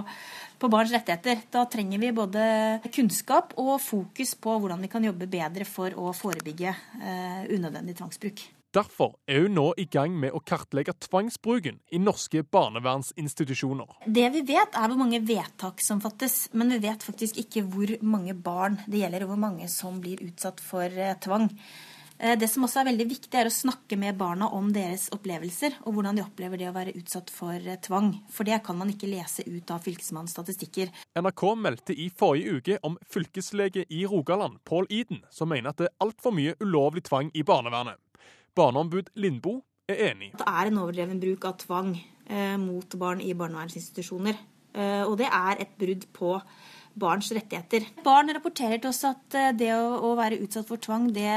[0.58, 1.44] på barns rettigheter.
[1.54, 2.44] Da trenger vi både
[2.94, 8.48] kunnskap og fokus på hvordan vi kan jobbe bedre for å forebygge eh, unødvendig tvangsbruk.
[8.76, 14.02] Derfor er hun nå i gang med å kartlegge tvangsbruken i norske barnevernsinstitusjoner.
[14.04, 17.94] Det vi vet, er hvor mange vedtak som fattes, men vi vet faktisk ikke hvor
[18.04, 21.48] mange barn det gjelder, og hvor mange som blir utsatt for eh, tvang.
[22.18, 25.78] Eh, Det som også er veldig viktig, er å snakke med barna om deres opplevelser,
[25.86, 28.10] og hvordan de opplever det å være utsatt for eh, tvang.
[28.28, 30.92] For det kan man ikke lese ut av Fylkesmannens statistikker.
[31.16, 35.88] NRK meldte i forrige uke om fylkeslege i Rogaland, Pål Iden, som mener at det
[35.88, 37.96] er altfor mye ulovlig tvang i barnevernet.
[38.58, 40.32] Barneombud Lindboe er enig.
[40.38, 44.40] Det er en overdreven bruk av tvang eh, mot barn i barnevernsinstitusjoner.
[44.74, 46.34] Eh, og det er et brudd på
[46.98, 47.86] barns rettigheter.
[48.04, 51.30] Barn rapporterer til oss at eh, det å, å være utsatt for tvang, det,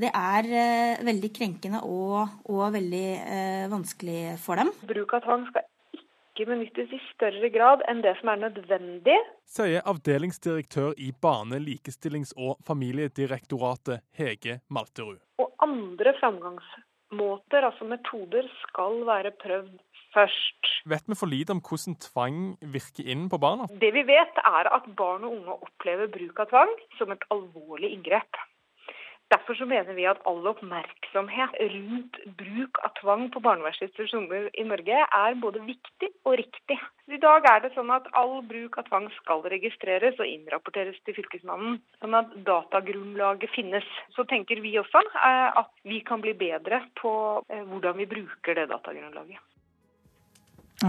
[0.00, 4.72] det er eh, veldig krenkende og, og veldig eh, vanskelig for dem.
[4.88, 5.68] Bruk av tvang skal
[6.38, 9.16] ikke benyttes i større grad enn det som er nødvendig.
[9.48, 15.18] Sier avdelingsdirektør i Barne-, likestillings- og familiedirektoratet Hege Malterud.
[15.42, 19.74] Og andre framgangsmåter, altså metoder, skal være prøvd
[20.14, 20.70] først.
[20.86, 23.66] Vet vi for lite om hvordan tvang virker inn på barna?
[23.82, 27.90] Det vi vet, er at barn og unge opplever bruk av tvang som et alvorlig
[27.96, 28.38] inngrep.
[29.28, 35.02] Derfor så mener vi at all oppmerksomhet rundt bruk av tvang på barnevernsinstitusjoner i Norge
[35.04, 36.78] er både viktig og riktig.
[37.12, 41.18] I dag er det sånn at all bruk av tvang skal registreres og innrapporteres til
[41.18, 43.84] Fylkesmannen, sånn at datagrunnlaget finnes.
[44.16, 47.12] Så tenker vi også eh, at vi kan bli bedre på
[47.52, 49.44] eh, hvordan vi bruker det datagrunnlaget.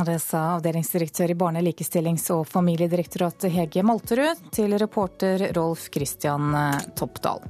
[0.05, 6.53] Det sa avdelingsdirektør i Barne-, likestillings- og familiedirektoratet Hege Malterud til reporter Rolf Christian
[6.95, 7.43] Toppdal.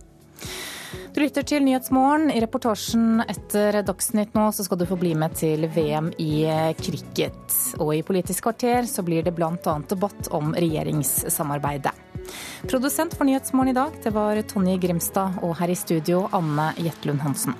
[1.13, 2.29] Du lytter til Nyhetsmorgen.
[2.33, 6.45] I reportasjen etter Dagsnytt nå så skal du få bli med til VM i
[6.79, 7.57] cricket.
[7.79, 9.55] Og i Politisk kvarter så blir det bl.a.
[9.89, 11.95] debatt om regjeringssamarbeidet.
[12.69, 17.23] Produsent for Nyhetsmorgen i dag, det var Tonje Grimstad, og her i studio Anne Jetlund
[17.25, 17.57] Hansen.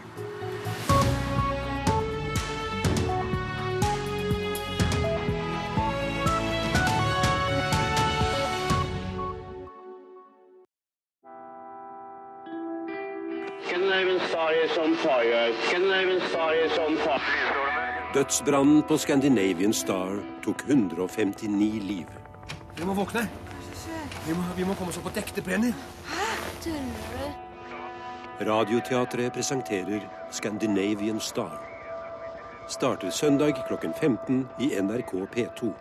[18.30, 22.06] Dødsbrannen på Scandinavian Star tok 159 liv.
[22.78, 23.24] Vi må våkne.
[24.28, 25.32] Vi må, vi må komme oss opp på dekk.
[25.34, 25.74] Det brenner.
[28.52, 31.58] Radioteatret presenterer Scandinavian Star.
[32.70, 35.74] Starter søndag klokken 15 i NRK P2.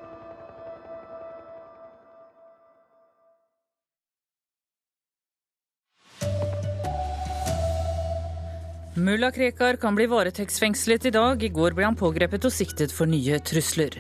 [8.99, 11.43] Mulla Krekar kan bli varetektsfengslet i dag.
[11.43, 13.95] I går ble han pågrepet og siktet for nye trusler.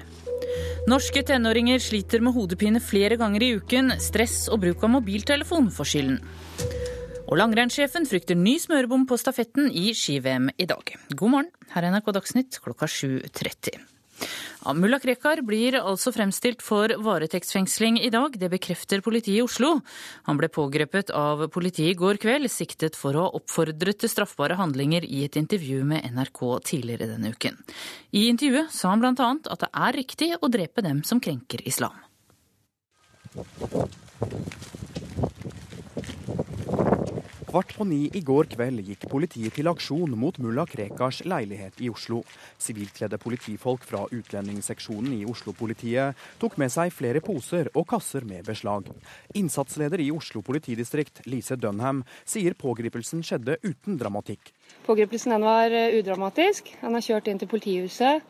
[0.90, 3.92] Norske tenåringer sliter med hodepine flere ganger i uken.
[4.02, 6.18] Stress og bruk av mobiltelefon får skylden.
[7.28, 10.96] Og langrennssjefen frykter ny smørebom på stafetten i ski-VM i dag.
[11.14, 13.97] God morgen, her er NRK Dagsnytt klokka 7.30.
[14.64, 18.34] Ja, Mulla Krekar blir altså fremstilt for varetektsfengsling i dag.
[18.38, 19.78] Det bekrefter politiet i Oslo.
[20.28, 24.58] Han ble pågrepet av politiet i går kveld, siktet for å ha oppfordret til straffbare
[24.58, 27.56] handlinger i et intervju med NRK tidligere denne uken.
[28.12, 29.14] I intervjuet sa han bl.a.
[29.14, 31.96] at det er riktig å drepe dem som krenker islam.
[37.58, 41.88] Kvart på ni i går kveld gikk politiet til aksjon mot mulla Krekars leilighet i
[41.90, 42.20] Oslo.
[42.62, 48.86] Sivilkledde politifolk fra utlendingsseksjonen i Oslo-politiet tok med seg flere poser og kasser med beslag.
[49.34, 54.52] Innsatsleder i Oslo politidistrikt, Lise Dunham, sier pågripelsen skjedde uten dramatikk.
[54.86, 56.70] Pågripelsen var eh, udramatisk.
[56.84, 58.22] Han er kjørt inn til politihuset.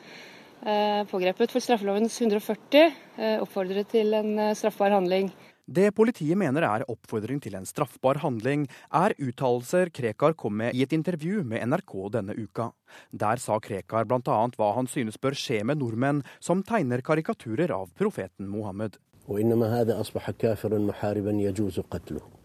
[0.64, 2.96] Eh, pågrepet for straffelovens 140.
[3.20, 5.28] Eh, oppfordret til en straffbar handling.
[5.68, 10.80] Det politiet mener er oppfordring til en straffbar handling, er uttalelser Krekar kom med i
[10.80, 12.70] et intervju med NRK denne uka.
[13.12, 14.38] Der sa Krekar bl.a.
[14.56, 18.96] hva han synes bør skje med nordmenn som tegner karikaturer av profeten Mohammed.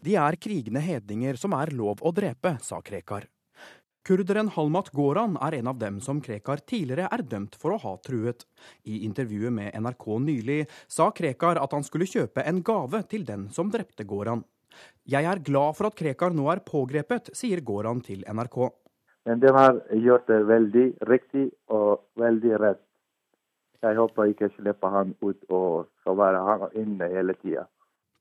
[0.04, 3.30] De er krigende hedninger som er lov å drepe, sa Krekar.
[4.04, 7.94] Kurderen Halmat Goran er en av dem som Krekar tidligere er dømt for å ha
[8.04, 8.42] truet.
[8.84, 10.58] I intervjuet med NRK nylig
[10.92, 14.44] sa Krekar at han skulle kjøpe en gave til den som drepte Goran.
[15.08, 18.58] Jeg er glad for at Krekar nå er pågrepet, sier Goran til NRK.
[19.24, 22.84] Men de har gjort det veldig riktig og veldig rett.
[23.88, 27.70] Jeg håper ikke slipper han ut og skal være inne hele tida.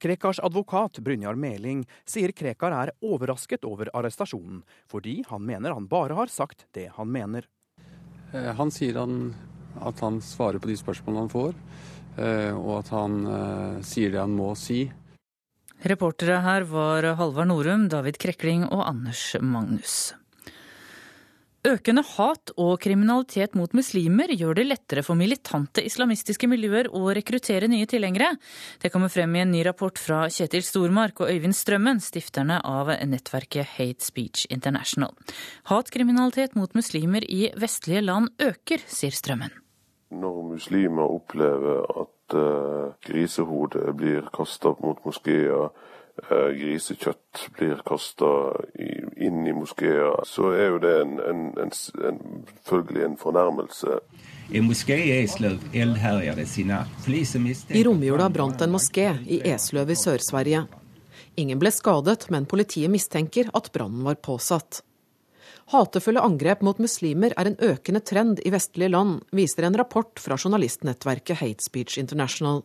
[0.02, 6.16] Krekars advokat Brynjar Meling sier Krekar er overrasket over arrestasjonen, fordi han mener han bare
[6.18, 7.46] har sagt det han mener.
[8.32, 9.30] Eh, han sier han,
[9.78, 11.54] at han svarer på de spørsmålene han får,
[12.18, 14.84] eh, og at han eh, sier det han må si.
[15.82, 20.12] Reportere her var Halvard Norum, David Krekling og Anders Magnus.
[21.62, 27.68] Økende hat og kriminalitet mot muslimer gjør det lettere for militante islamistiske miljøer å rekruttere
[27.70, 28.32] nye tilhengere.
[28.82, 32.90] Det kommer frem i en ny rapport fra Kjetil Stormark og Øyvind Strømmen, stifterne av
[33.06, 35.14] nettverket Hate Speech International.
[35.70, 39.54] Hatkriminalitet mot muslimer i vestlige land øker, sier Strømmen.
[40.18, 45.70] Når muslimer opplever at uh, grisehodet blir kasta mot moskeer,
[46.30, 48.28] grisekjøtt blir kasta
[48.78, 51.72] inn i moskeer, så er jo det en, en, en,
[52.08, 52.20] en,
[52.68, 53.98] følgelig en fornærmelse.
[57.72, 60.64] I romjula brant en moské i Esløv i Sør-Sverige.
[61.40, 64.82] Ingen ble skadet, men politiet mistenker at brannen var påsatt.
[65.72, 70.36] Hatefulle angrep mot muslimer er en økende trend i vestlige land, viser en rapport fra
[70.36, 72.60] journalistnettverket Hate Speech International.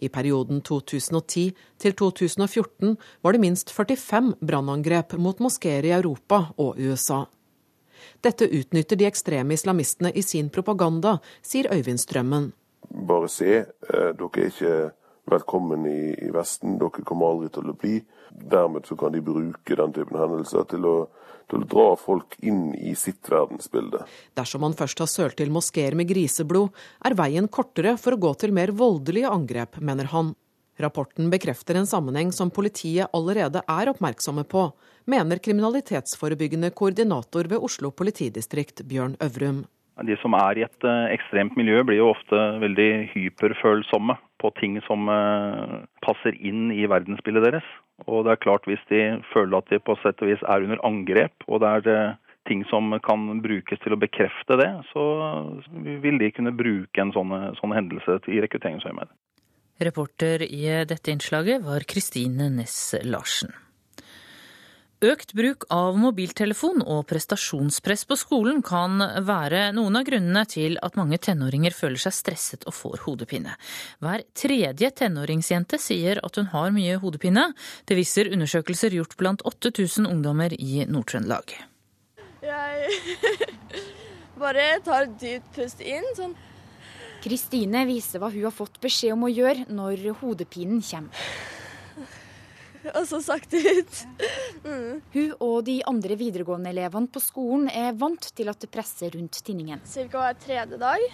[0.00, 6.80] I perioden 2010 til 2014 var det minst 45 brannangrep mot moskeer i Europa og
[6.80, 7.24] USA.
[8.24, 12.52] Dette utnytter de ekstreme islamistene i sin propaganda, sier Øyvind Strømmen.
[12.90, 14.92] Bare se, eh, dere er ikke
[15.30, 18.00] velkommen i, Vesten, dere kommer aldri til å bli.
[18.30, 20.96] Dermed kan de bruke den typen hendelser til å
[21.50, 24.04] til å dra folk inn i sitt verdensbilde.
[24.38, 26.70] Dersom man først har sølt til moskeer med griseblod,
[27.04, 30.34] er veien kortere for å gå til mer voldelige angrep, mener han.
[30.80, 34.70] Rapporten bekrefter en sammenheng som politiet allerede er oppmerksomme på,
[35.10, 39.66] mener kriminalitetsforebyggende koordinator ved Oslo politidistrikt, Bjørn Øvrum.
[40.00, 44.78] De som er i et eh, ekstremt miljø, blir jo ofte veldig hyperfølsomme på ting
[44.86, 45.74] som eh,
[46.06, 47.66] passer inn i verdensbildet deres.
[48.06, 50.82] Og det er klart Hvis de føler at de på sett og vis er under
[50.86, 55.04] angrep, og det er eh, ting som kan brukes til å bekrefte det, så
[55.76, 59.12] vil de kunne bruke en sånn, sånn hendelse i rekrutteringsøyemed.
[59.80, 63.52] Reporter i dette innslaget var Kristine Næss Larsen.
[65.00, 70.98] Økt bruk av mobiltelefon og prestasjonspress på skolen kan være noen av grunnene til at
[71.00, 73.54] mange tenåringer føler seg stresset og får hodepine.
[74.04, 77.46] Hver tredje tenåringsjente sier at hun har mye hodepine.
[77.88, 81.56] Det viser undersøkelser gjort blant 8000 ungdommer i Nord-Trøndelag.
[82.44, 82.90] Jeg
[84.42, 86.04] bare tar et dypt pust inn.
[86.18, 86.36] sånn.
[87.24, 91.24] Kristine viser hva hun har fått beskjed om å gjøre når hodepinen kommer.
[92.94, 93.98] Og så sakte ut.
[94.64, 95.00] Mm.
[95.14, 99.82] Hun og de andre videregående-elevene på skolen er vant til at det presser rundt tinningen.
[99.88, 101.04] Cirka hver tredje dag.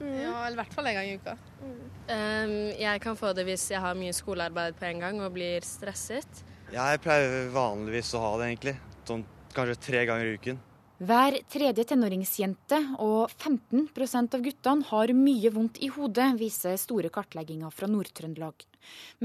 [0.00, 0.16] Mm.
[0.18, 1.36] Ja, eller i hvert fall en gang i uka.
[1.62, 1.76] Mm.
[2.08, 5.62] Um, jeg kan få det hvis jeg har mye skolearbeid på en gang og blir
[5.66, 6.42] stresset.
[6.72, 8.76] Jeg pleier vanligvis å ha det, egentlig.
[9.06, 10.60] Sånn kanskje tre ganger i uken.
[11.02, 17.72] Hver tredje tenåringsjente og 15% av guttene har mye vondt i hodet, viser store kartlegginger
[17.74, 18.62] fra Nord-Trøndelag.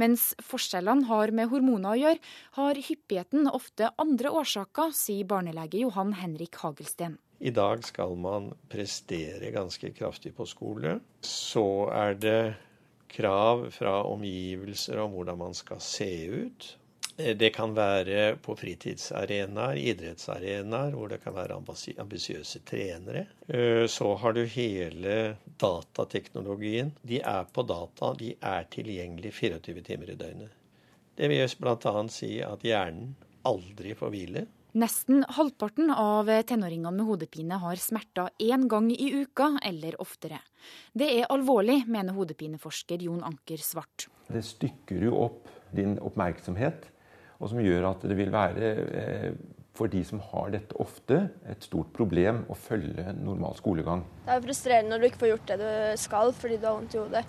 [0.01, 2.23] Mens forskjellene har med hormoner å gjøre,
[2.57, 7.19] har hyppigheten ofte andre årsaker, sier barnelege Johan Henrik Hagelsten.
[7.45, 10.97] I dag skal man prestere ganske kraftig på skole.
[11.21, 12.41] Så er det
[13.13, 16.71] krav fra omgivelser om hvordan man skal se ut.
[17.17, 23.25] Eh, det kan være på fritidsarenaer, idrettsarenaer, hvor det kan være ambisiøse trenere.
[23.47, 26.93] Eh, så har du hele datateknologien.
[27.01, 30.53] De er på data, de er tilgjengelig 24 timer i døgnet.
[31.17, 31.95] Det vil bl.a.
[32.13, 33.15] si at hjernen
[33.47, 34.45] aldri får hvile.
[34.77, 40.37] Nesten halvparten av tenåringene med hodepine har smerter én gang i uka eller oftere.
[40.93, 44.05] Det er alvorlig, mener hodepineforsker Jon Anker Svart.
[44.29, 46.91] Det stykker jo opp din oppmerksomhet
[47.37, 49.31] og som gjør at det vil være eh,
[49.77, 54.03] for de som har dette ofte, et stort problem å følge normal skolegang.
[54.25, 55.67] Det er frustrerende når du ikke får gjort det du
[56.01, 57.25] skal fordi du har vondt i hodet.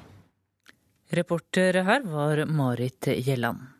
[1.18, 3.77] Reporter her var Marit Gjelland.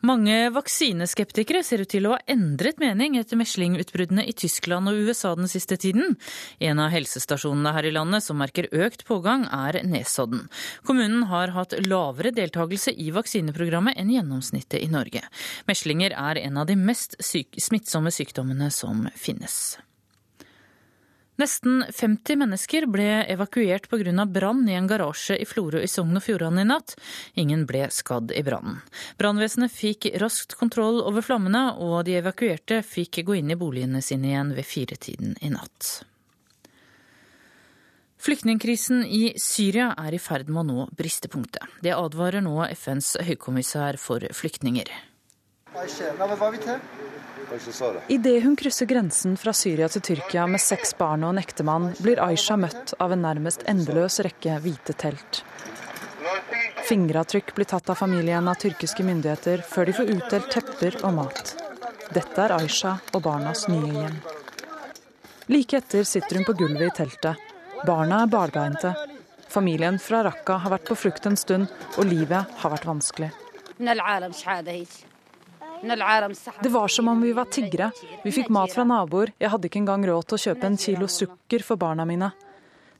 [0.00, 5.34] Mange vaksineskeptikere ser ut til å ha endret mening etter meslingutbruddene i Tyskland og USA
[5.36, 6.16] den siste tiden.
[6.56, 10.46] En av helsestasjonene her i landet som merker økt pågang, er Nesodden.
[10.88, 15.26] Kommunen har hatt lavere deltakelse i vaksineprogrammet enn gjennomsnittet i Norge.
[15.68, 19.76] Meslinger er en av de mest syk smittsomme sykdommene som finnes.
[21.40, 24.26] Nesten 50 mennesker ble evakuert pga.
[24.26, 26.96] brann i en garasje i Florø i Sogn og Fjordane i natt.
[27.34, 28.82] Ingen ble skadd i brannen.
[29.16, 34.34] Brannvesenet fikk raskt kontroll over flammene, og de evakuerte fikk gå inn i boligene sine
[34.34, 36.02] igjen ved firetiden i natt.
[38.20, 41.64] Flyktningkrisen i Syria er i ferd med å nå bristepunktet.
[41.80, 44.92] Det advarer nå FNs høykommissær for flyktninger.
[48.08, 52.22] Idet hun krysser grensen fra Syria til Tyrkia med seks barn og en ektemann, blir
[52.22, 55.42] Aisha møtt av en nærmest endeløs rekke hvite telt.
[56.90, 61.54] Fingeravtrykk blir tatt av familien av tyrkiske myndigheter før de får utdelt tepper og mat.
[62.10, 64.16] Dette er Aisha og barnas nye hjem.
[65.50, 67.46] Like etter sitter hun på gulvet i teltet.
[67.86, 68.94] Barna er barbeinte.
[69.50, 73.30] Familien fra Raqqa har vært på flukt en stund, og livet har vært vanskelig.
[75.82, 77.90] Det var som om vi var tiggere.
[78.24, 79.32] Vi fikk mat fra naboer.
[79.38, 82.30] Jeg hadde ikke engang råd til å kjøpe en kilo sukker for barna mine.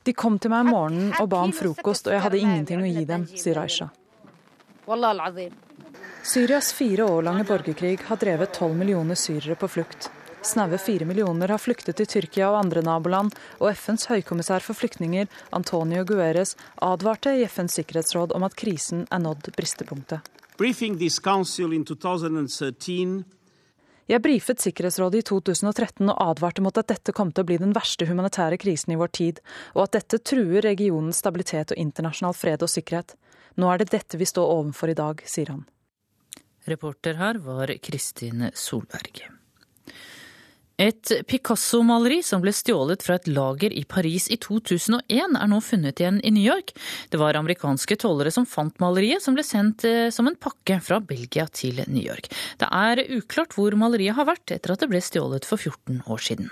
[0.03, 2.89] De kom til meg om morgenen og ba om frokost, og jeg hadde ingenting å
[2.89, 3.91] gi dem, sier Aisha.
[6.25, 10.09] Syrias fire år lange borgerkrig har drevet tolv millioner syrere på flukt.
[10.41, 15.29] Snaue fire millioner har flyktet til Tyrkia og andre naboland, og FNs høykommissær for flyktninger,
[15.53, 20.40] Antonio Gueres, advarte i FNs sikkerhetsråd om at krisen er nådd bristepunktet.
[24.11, 27.73] Jeg brifet Sikkerhetsrådet i 2013 og advarte mot at dette kom til å bli den
[27.73, 29.41] verste humanitære krisen i vår tid,
[29.73, 33.15] og at dette truer regionens stabilitet og internasjonal fred og sikkerhet.
[33.57, 35.65] Nå er det dette vi står overfor i dag, sier han.
[36.69, 39.40] Reporter her var Kristin Solberg.
[40.81, 46.01] Et Picasso-maleri som ble stjålet fra et lager i Paris i 2001, er nå funnet
[46.01, 46.73] igjen i New York.
[47.13, 50.97] Det var amerikanske tollere som fant maleriet, som ble sendt eh, som en pakke fra
[51.05, 52.31] Belgia til New York.
[52.57, 56.25] Det er uklart hvor maleriet har vært etter at det ble stjålet for 14 år
[56.31, 56.49] siden.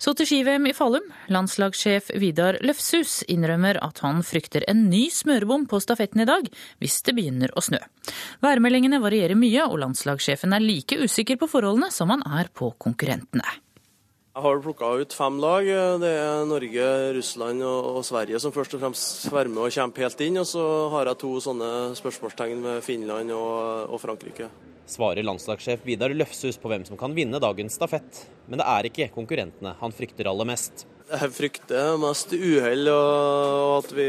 [0.00, 1.04] Så til ski-VM i Falum.
[1.28, 6.46] Landslagssjef Vidar Løfshus innrømmer at han frykter en ny smørebom på stafetten i dag,
[6.80, 7.82] hvis det begynner å snø.
[8.40, 13.44] Værmeldingene varierer mye, og landslagssjefen er like usikker på forholdene som han er på konkurrentene.
[14.30, 15.68] Jeg har plukka ut fem lag.
[16.00, 20.40] Det er Norge, Russland og Sverige som først og fremst med og kjempe helt inn.
[20.40, 20.64] Og så
[20.96, 21.70] har jeg to sånne
[22.00, 24.48] spørsmålstegn med Finland og Frankrike.
[24.90, 28.24] Svarer landslagssjef Vidar Løfshus på hvem som kan vinne dagens stafett.
[28.50, 30.86] Men det er ikke konkurrentene han frykter aller mest.
[31.10, 34.08] Jeg frykter mest uhell og at, vi,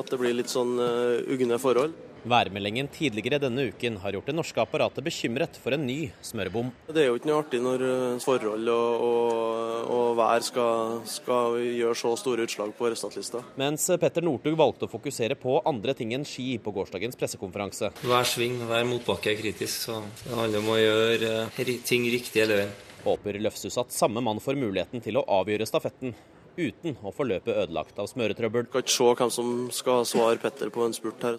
[0.00, 1.96] at det blir litt sånn uh, ugne forhold.
[2.26, 6.72] Værmeldingen tidligere denne uken har gjort det norske apparatet bekymret for en ny smørebom.
[6.90, 11.60] Det er jo ikke noe artig når eh, forhold og, og, og vær skal, skal,
[11.62, 13.44] gjøre så store utslag på resultatlista.
[13.62, 17.92] Mens Petter Northug valgte å fokusere på andre ting enn ski på gårsdagens pressekonferanse.
[18.02, 22.42] Hver sving, hver motbakke er kritisk, så det handler om å gjøre eh, ting riktig
[22.42, 22.76] hele veien.
[23.06, 26.16] Håper Løfshus at samme mann får muligheten til å avgjøre stafetten
[26.56, 28.66] uten å få løpet ødelagt av smøretrøbbel.
[28.72, 31.38] Kan ikke se hvem som skal svare Petter på en spurt her.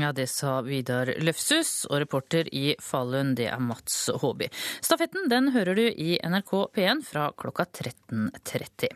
[0.00, 4.48] Ja, Det sa Vidar Løfshus, og reporter i Falun det er Mats Håby.
[4.82, 8.90] Stafetten den hører du i NRK P1 fra klokka 13.30.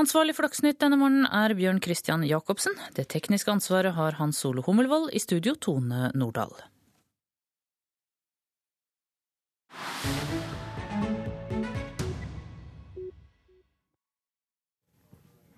[0.00, 2.78] Ansvarlig for Dagsnytt denne morgenen er Bjørn Christian Jacobsen.
[2.96, 6.56] Det tekniske ansvaret har Hans Ole Hummelvold, i studio Tone Nordahl.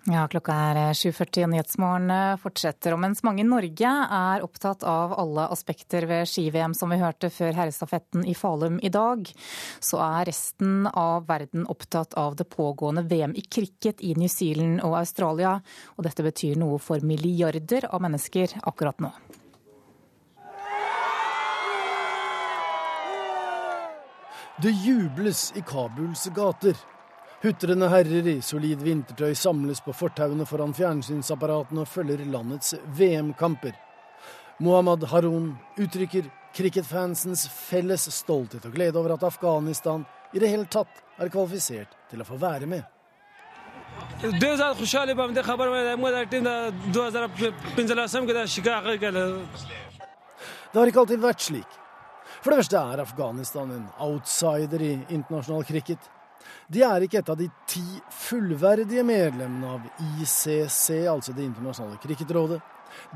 [0.05, 2.93] Ja, klokka er 7.40 og Nyhetsmorgen fortsetter.
[2.93, 7.31] Og mens mange i Norge er opptatt av alle aspekter ved ski-VM, som vi hørte
[7.33, 9.25] før herrestafetten i Falum i dag,
[9.81, 14.83] så er resten av verden opptatt av det pågående VM i cricket i New Zealand
[14.85, 15.57] og Australia.
[15.97, 19.09] Og dette betyr noe for milliarder av mennesker akkurat nå.
[24.61, 26.77] Det jubles i Kabuls gater.
[27.45, 33.75] Hutrende herrer i solid vintertøy samles på fortauene foran fjernsynsapparatene og følger landets VM-kamper.
[34.65, 36.25] Mohammed Haroun uttrykker
[36.57, 40.01] cricketfansens felles stolthet og glede over at Afghanistan
[40.33, 40.89] i det hele tatt
[41.21, 42.81] er kvalifisert til å få være med.
[44.25, 44.41] Det
[50.81, 51.79] har ikke alltid vært slik.
[52.41, 56.14] For det verste er Afghanistan en outsider i internasjonal cricket.
[56.67, 59.85] De er ikke et av de ti fullverdige medlemmene av
[60.21, 62.61] ICC, altså Det internasjonale cricketrådet.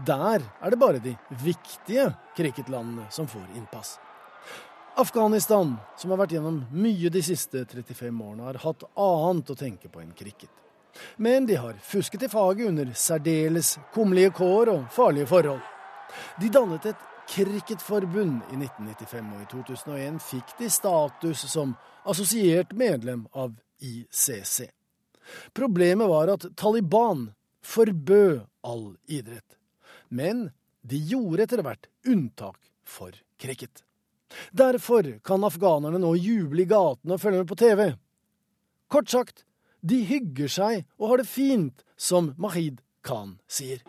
[0.05, 3.97] Der er det bare de viktige cricketlandene som får innpass.
[4.99, 9.91] Afghanistan, som har vært gjennom mye de siste 35 årene, har hatt annet å tenke
[9.91, 10.51] på enn cricket.
[11.15, 15.61] Men de har fusket i faget under særdeles kummerlige kår og farlige forhold.
[16.41, 23.27] De dannet et cricketforbund i 1995, og i 2001 fikk de status som assosiert medlem
[23.31, 24.69] av ICC.
[25.53, 27.31] Problemet var at Taliban
[27.63, 29.57] forbød all idrett.
[30.07, 30.49] Men
[30.81, 33.83] de gjorde etter hvert unntak for cricket.
[34.51, 37.91] Derfor kan afghanerne nå juble i gatene og følge med på TV.
[38.89, 39.45] Kort sagt,
[39.81, 43.83] de hygger seg og har det fint, som Mahid Khan sier.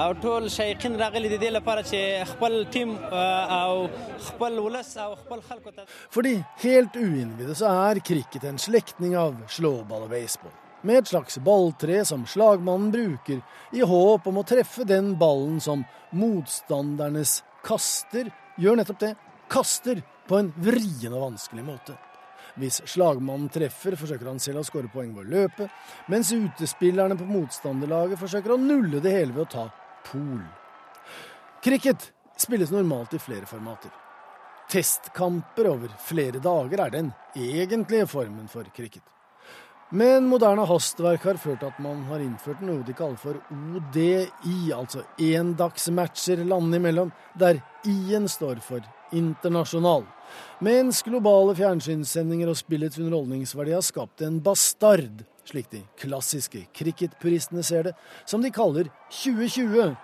[0.00, 3.88] او ټول شایقین راغلي د دې لپاره چې خپل ټیم او
[4.30, 9.36] خپل ولس او خپل خلکو ته Fordi helt uinnvidde så er cricket en slektning av
[9.48, 10.54] slåball og baseball.
[10.82, 13.42] Med et slags balltre som slagmannen bruker
[13.76, 15.82] i håp om å treffe den ballen som
[16.16, 19.10] motstandernes kaster gjør nettopp det
[19.50, 20.00] kaster
[20.30, 21.98] på en vrien og vanskelig måte.
[22.58, 25.68] Hvis slagmannen treffer, forsøker han selv å skåre poeng ved å løpe,
[26.10, 29.66] mens utespillerne på motstanderlaget forsøker å nulle det hele ved å ta
[30.11, 30.43] pol.
[31.63, 33.91] Cricket spilles normalt i flere formater.
[34.71, 39.03] Testkamper over flere dager er den egentlige formen for cricket.
[39.93, 45.03] Men moderne hastverk har ført at man har innført noe de kaller for ODI, altså
[45.21, 48.81] endagsmatcher landene imellom, der I-en står for
[49.13, 50.07] internasjonal.
[50.65, 57.89] Mens globale fjernsynssendinger og spillets underholdningsverdi har skapt en bastard slik de klassiske cricketpuristene ser
[57.89, 57.93] det,
[58.25, 58.89] som de kaller
[59.23, 59.95] 2020.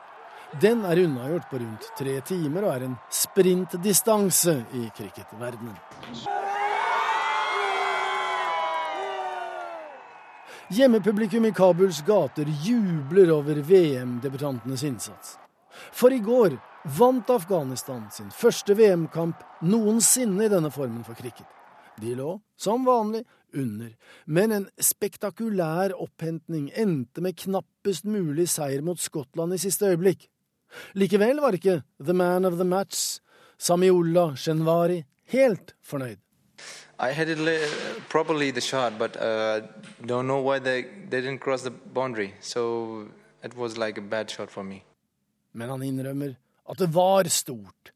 [0.61, 5.77] Den er unnagjort på rundt tre timer og er en sprintdistanse i cricketverdenen.
[10.72, 15.38] Hjemmepublikum i Kabuls gater jubler over VM-debutantenes innsats.
[15.91, 16.55] For i går
[16.99, 21.47] vant Afghanistan sin første VM-kamp noensinne i denne formen for cricket.
[21.99, 23.95] De lå, som vanlig, under,
[24.26, 30.30] men en spektakulær opphentning endte med knappest mulig seier mot Skottland i siste øyeblikk.
[30.95, 33.19] Likevel var ikke the man of the match,
[33.59, 35.03] Samiullah Shenwari,
[35.34, 36.19] helt fornøyd.
[37.01, 37.39] I had it
[38.09, 39.61] probably the shot, but uh,
[40.05, 42.34] don't know why they, they didn't cross the boundary.
[42.39, 43.07] So
[43.43, 44.84] it was like a bad shot for me.
[45.53, 46.35] Men han innrømmer
[46.69, 47.91] at det var stort.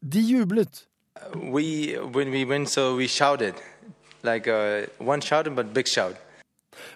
[0.00, 0.86] De jublet,
[1.34, 3.54] We, when we went, so we shouted.
[4.22, 6.16] Like uh, one shout, but big shout.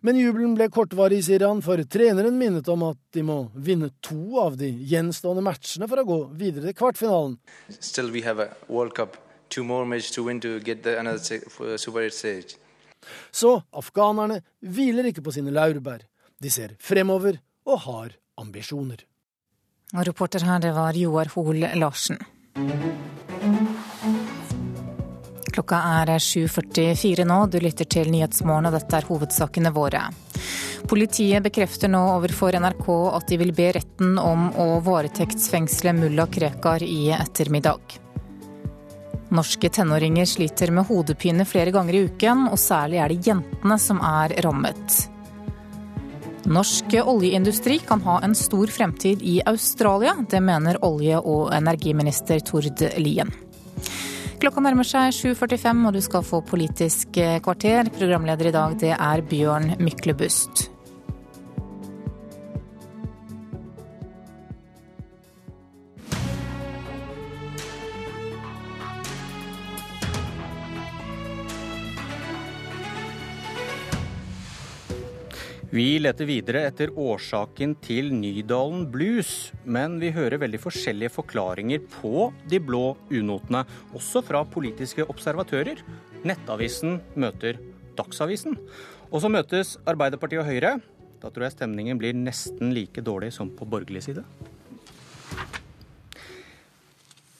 [0.00, 4.40] Men jubelen ble kortvarig, sier han, for treneren minnet om at de må vinne to
[4.42, 7.36] av de gjenstående matchene for å gå videre til kvartfinalen.
[7.78, 9.16] Still we have a World Cup,
[9.48, 11.20] two more matches to win to get the another
[11.78, 12.58] Super 8 stage.
[13.32, 16.04] Så afghanerne hviler ikke på sine laurbær.
[16.40, 19.04] De ser fremover og har ambisjoner.
[19.96, 22.20] Og reporter her, det var Joar Hoel Larsen.
[25.60, 30.06] Klokka er 7.44 nå, du lytter til Nyhetsmorgen og dette er hovedsakene våre.
[30.88, 32.86] Politiet bekrefter nå overfor NRK
[33.18, 37.98] at de vil be retten om å varetektsfengsle mulla Krekar i ettermiddag.
[39.36, 44.00] Norske tenåringer sliter med hodepine flere ganger i uken, og særlig er det jentene som
[44.00, 44.96] er rammet.
[46.48, 50.16] Norsk oljeindustri kan ha en stor fremtid i Australia.
[50.24, 53.28] Det mener olje- og energiminister Tord Lien.
[54.40, 57.90] Klokka nærmer seg 7.45 og du skal få Politisk kvarter.
[57.92, 60.70] Programleder i dag det er Bjørn Myklebust.
[75.70, 82.24] Vi leter videre etter årsaken til Nydalen blues, men vi hører veldig forskjellige forklaringer på
[82.50, 83.60] de blå unotene,
[83.94, 85.78] også fra politiske observatører.
[86.26, 87.62] Nettavisen møter
[87.94, 88.58] Dagsavisen.
[89.12, 90.74] Og så møtes Arbeiderpartiet og Høyre.
[91.22, 94.26] Da tror jeg stemningen blir nesten like dårlig som på borgerlig side.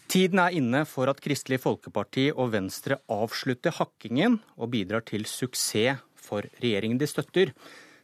[0.06, 5.98] Tiden er inne for at Kristelig Folkeparti og Venstre avslutter hakkingen og bidrar til suksess
[6.14, 7.56] for regjeringen de støtter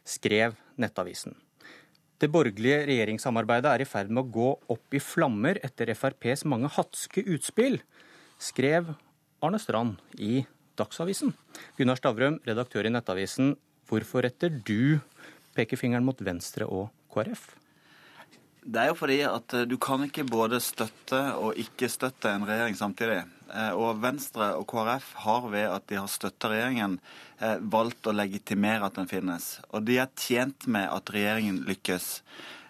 [0.07, 1.35] skrev Nettavisen.
[2.17, 6.71] Det borgerlige regjeringssamarbeidet er i ferd med å gå opp i flammer etter FrPs mange
[6.73, 7.77] hatske utspill,
[8.41, 8.89] skrev
[9.45, 10.41] Arne Strand i
[10.77, 11.35] Dagsavisen.
[11.77, 13.53] Gunnar Stavrum, redaktør i Nettavisen,
[13.89, 14.97] hvorfor retter du
[15.57, 17.51] pekefingeren mot Venstre og KrF?
[18.67, 22.75] Det er jo fordi at du kan ikke både støtte og ikke støtte en regjering
[22.75, 23.21] samtidig.
[23.47, 26.97] Eh, og Venstre og KrF har ved at de har støtta regjeringen,
[27.39, 29.59] eh, valgt å legitimere at den finnes.
[29.71, 32.09] Og de er tjent med at regjeringen lykkes.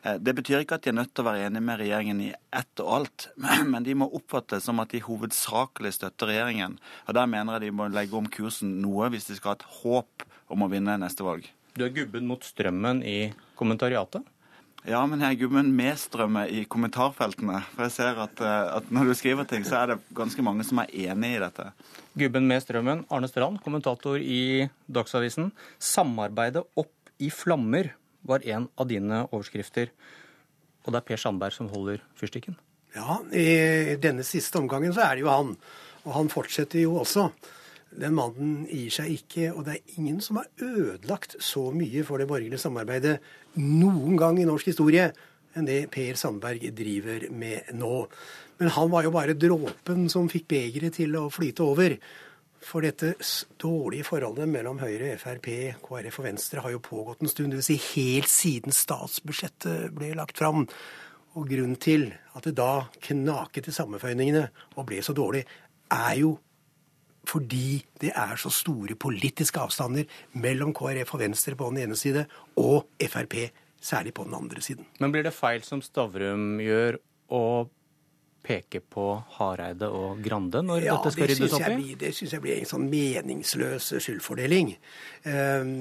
[0.04, 2.32] Eh, det betyr ikke at de er nødt til å være enig med regjeringen i
[2.54, 3.30] ett og alt,
[3.72, 6.78] men de må oppfattes som at de hovedsakelig støtter regjeringen.
[7.08, 9.70] Og Der mener jeg de må legge om kursen noe hvis de skal ha et
[9.82, 11.50] håp om å vinne neste valg.
[11.78, 14.26] Du er gubben mot strømmen i kommentariatet?
[14.86, 17.64] Ja, men jeg er gubben med strømmen i kommentarfeltene.
[17.74, 20.64] For jeg ser at, eh, at, når du skriver ting, så er det ganske mange
[20.68, 21.72] som er enig i dette.
[22.18, 25.52] Gubben med strømmen, Arne Strand, kommentator i Dagsavisen.
[25.80, 27.92] 'Samarbeidet opp i flammer'
[28.24, 29.90] var en av dine overskrifter.
[30.86, 32.56] Og det er Per Sandberg som holder fyrstikken?
[32.96, 35.56] Ja, i denne siste omgangen så er det jo han.
[36.06, 37.28] Og han fortsetter jo også.
[37.98, 42.22] Den mannen gir seg ikke, og det er ingen som har ødelagt så mye for
[42.22, 43.18] det borgerlige samarbeidet
[43.58, 45.10] noen gang i norsk historie
[45.58, 48.06] enn det Per Sandberg driver med nå.
[48.60, 51.98] Men han var jo bare dråpen som fikk begeret til å flyte over.
[52.68, 53.14] For dette
[53.62, 55.50] dårlige forholdet mellom Høyre, Frp,
[55.84, 57.54] KrF og Venstre har jo pågått en stund.
[57.54, 57.70] Dvs.
[57.70, 60.66] Si helt siden statsbudsjettet ble lagt fram.
[61.38, 65.46] Og grunnen til at det da knaket i sammenføyningene og ble så dårlig,
[65.94, 66.34] er jo
[67.28, 70.08] fordi det er så store politiske avstander
[70.40, 72.28] mellom KrF og Venstre på den ene side
[72.62, 73.40] og Frp
[73.84, 74.88] særlig på den andre siden.
[75.00, 77.00] Men blir det feil som Stavrum gjør
[77.36, 77.44] å
[78.48, 81.76] peke på Hareide og Grande når ja, dette skal ryddes opp i?
[81.76, 84.72] Blir, det syns jeg blir en sånn meningsløs skyldfordeling.
[85.28, 85.74] Eh,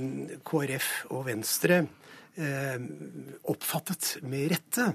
[0.47, 1.85] KrF og Venstre
[2.37, 4.91] oppfattet med rette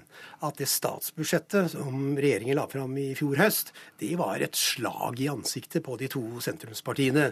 [0.46, 5.30] at det statsbudsjettet som regjeringen la fram i fjor høst, det var et slag i
[5.32, 7.32] ansiktet på de to sentrumspartiene.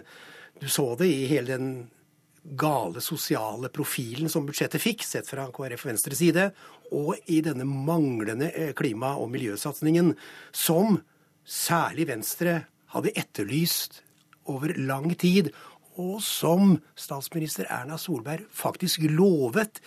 [0.58, 1.70] Du så det i hele den
[2.42, 6.50] gale sosiale profilen som budsjettet fikk, sett fra KrF og Venstres side,
[6.96, 10.14] og i denne manglende eh, klima- og miljøsatsingen
[10.52, 11.00] som
[11.44, 12.62] særlig Venstre
[12.94, 14.00] hadde etterlyst
[14.50, 15.52] over lang tid,
[15.98, 19.80] og som statsminister Erna Solberg faktisk lovet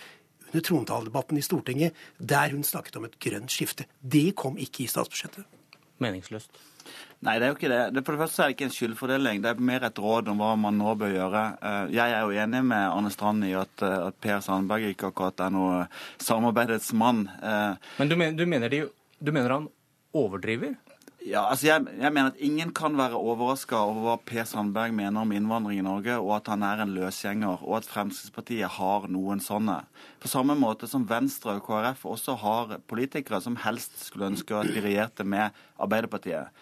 [0.50, 3.88] under trontaledebatten i Stortinget, der hun snakket om et grønt skifte.
[4.00, 5.44] Det kom ikke i statsbudsjettet.
[6.02, 6.50] Meningsløst.
[7.24, 8.02] Nei, det er jo ikke det.
[8.04, 9.40] For det første er det ikke en skyldfordeling.
[9.42, 11.44] Det er mer et råd om hva man nå bør gjøre.
[11.64, 15.08] Eh, jeg er jo enig med Arne Strand i at, eh, at Per Sandberg ikke
[15.08, 15.78] akkurat er noe
[16.20, 17.24] samarbeidets mann.
[17.40, 18.82] Eh, Men du mener, du mener, de,
[19.18, 19.68] du mener han
[20.14, 20.76] overdriver?
[21.24, 25.22] Ja, altså jeg, jeg, mener at Ingen kan være overraska over hva Per Sandberg mener
[25.22, 29.40] om innvandring i Norge, og at han er en løsgjenger, og at Fremskrittspartiet har noen
[29.40, 29.78] sånne.
[30.20, 34.68] På samme måte som Venstre og KrF også har politikere som helst skulle ønske at
[34.68, 36.52] de regjerte med Arbeiderpartiet.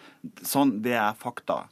[0.47, 1.65] Sånn, Det er fakta.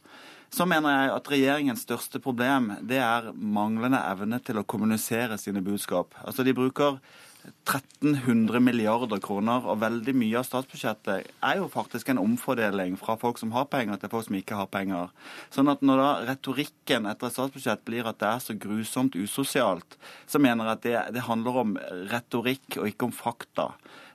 [0.52, 5.64] Så mener jeg at regjeringens største problem det er manglende evne til å kommunisere sine
[5.64, 6.12] budskap.
[6.20, 7.00] Altså De bruker
[7.42, 13.40] 1300 milliarder kroner, og veldig mye av statsbudsjettet er jo faktisk en omfordeling fra folk
[13.40, 15.10] som har penger, til folk som ikke har penger.
[15.54, 19.98] Sånn at når da retorikken etter et statsbudsjett blir at det er så grusomt usosialt,
[20.26, 21.76] så mener jeg at det, det handler om
[22.12, 23.72] retorikk og ikke om fakta.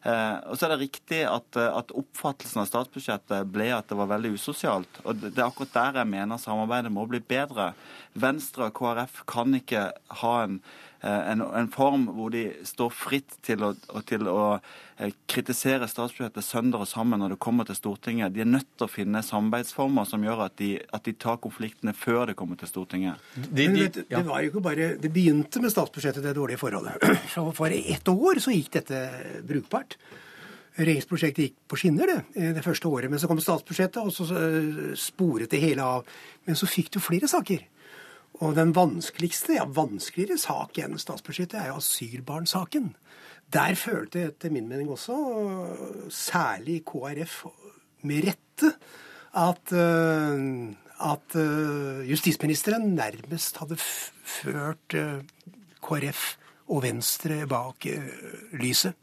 [0.08, 4.12] Eh, og så er det riktig at, at, oppfattelsen av statsbudsjettet ble at det var
[4.14, 5.02] veldig usosialt.
[5.04, 7.74] Og det er akkurat der jeg mener samarbeidet må bli bedre.
[8.18, 9.90] Venstre og KrF kan ikke
[10.22, 10.62] ha en
[11.07, 13.71] en, en, form hvor de står fritt til å,
[14.07, 18.34] til å eh, kritisere statsbudsjettet sønder og sammen når det kommer til Stortinget.
[18.35, 21.95] De er nødt til å finne samarbeidsformer som gjør at de, at de tar konfliktene
[21.97, 23.23] før det kommer til Stortinget.
[23.38, 26.99] De, de, vet, det var jo ikke bare, det begynte med statsbudsjettet, det dårlige forholdet.
[27.34, 29.03] Så for ett år så gikk dette
[29.47, 29.99] brukbart.
[30.77, 33.09] Regjeringsprosjektet gikk på skinner det, eh, det første året.
[33.09, 34.27] Men så kom statsbudsjettet, og så
[34.99, 36.19] sporet det hele av.
[36.45, 37.63] Men så fikk du flere saker.
[38.38, 42.91] Og den vanskeligste, ja vanskeligere sak enn statsbudsjettet er jo asylbarnsaken.
[43.54, 45.16] Der følte etter min mening også,
[46.14, 47.45] særlig KrF
[48.06, 48.74] med rette,
[49.38, 50.74] at, eh,
[51.12, 55.24] at eh, justisministeren nærmest hadde ført eh,
[55.82, 56.26] KrF
[56.68, 57.88] og Venstre bak
[58.60, 58.94] lyset.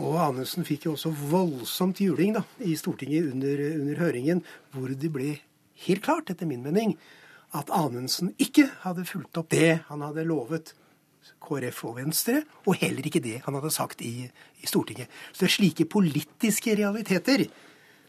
[0.00, 5.10] Og Anundsen fikk jo også voldsomt juling da, i Stortinget under, under høringen, hvor det
[5.12, 5.36] ble
[5.86, 6.96] helt klart, etter min mening,
[7.56, 10.74] at Anundsen ikke hadde fulgt opp det han hadde lovet
[11.40, 15.10] KrF og Venstre, og heller ikke det han hadde sagt i, i Stortinget.
[15.32, 17.46] Så det er slike politiske realiteter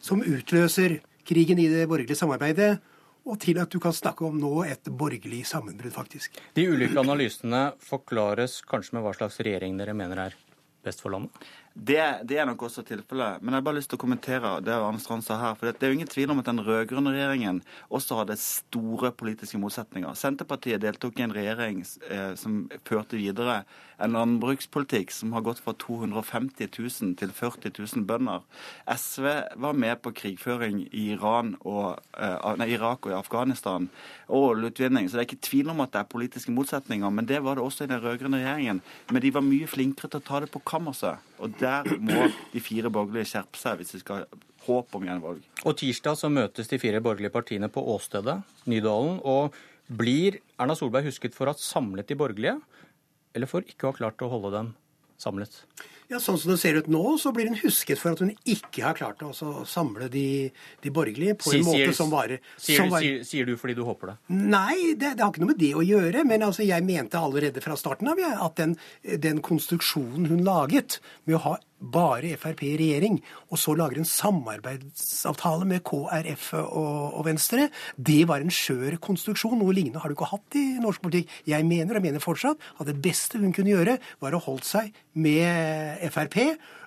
[0.01, 2.77] som utløser krigen i det borgerlige samarbeidet,
[3.21, 6.39] og til at du kan snakke om nå et borgerlig sammenbrudd, faktisk.
[6.57, 10.37] De ulike analysene forklares kanskje med hva slags regjering dere mener er
[10.85, 11.35] best for landet?
[11.73, 13.39] Det, det, er nok også tilfellet.
[13.39, 15.53] Men jeg har bare lyst til å kommentere det Arne Strand sa her.
[15.55, 19.59] For det er jo ingen tvil om at den rød-grønne regjeringen også hadde store politiske
[19.61, 20.11] motsetninger.
[20.19, 21.79] Senterpartiet deltok i en regjering
[22.09, 23.61] eh, som førte videre
[24.01, 28.43] en landbrukspolitikk som har gått fra 250 000 til 40 000 bønder.
[28.89, 29.27] SV
[29.63, 33.89] var med på krigføring i Iran og, eh, nei, Irak og i Afghanistan
[34.27, 35.07] og oljeutvinning.
[35.07, 37.09] Så det er ikke tvil om at det er politiske motsetninger.
[37.09, 38.81] Men det var det også i den rød-grønne regjeringen.
[39.11, 41.30] Men de var mye flinkere til å ta det på kammerset.
[41.41, 45.41] Og der må de fire borgerlige skjerpe seg hvis de skal ha håp om gjenvalg.
[45.65, 48.37] Og tirsdag så møtes de fire borgerlige partiene på åstedet,
[48.69, 49.17] Nydalen.
[49.25, 49.55] Og
[49.91, 52.59] blir Erna Solberg husket for å ha samlet de borgerlige,
[53.35, 54.69] eller for ikke å ha klart å holde dem
[55.21, 55.63] samlet?
[56.11, 58.83] Ja, Sånn som det ser ut nå, så blir hun husket for at hun ikke
[58.83, 59.31] har klart å
[59.67, 60.51] samle de,
[60.83, 64.15] de borgerlige på en måte som varer sier, sier, sier, du fordi du håper det?
[64.35, 66.25] Nei, det, det, har ikke noe med det å gjøre.
[66.27, 68.75] Men altså, jeg mente allerede fra starten av ja, at den,
[69.23, 73.17] den konstruksjonen hun laget med å ha bare Frp i regjering,
[73.49, 79.57] og så lager en samarbeidsavtale med KrF og, og, Venstre, det var en skjør konstruksjon.
[79.59, 81.33] Noe lignende har du ikke hatt i norsk politikk.
[81.49, 84.93] Jeg mener, og mener fortsatt, at det beste hun kunne gjøre, var å holde seg
[85.13, 86.39] med Frp.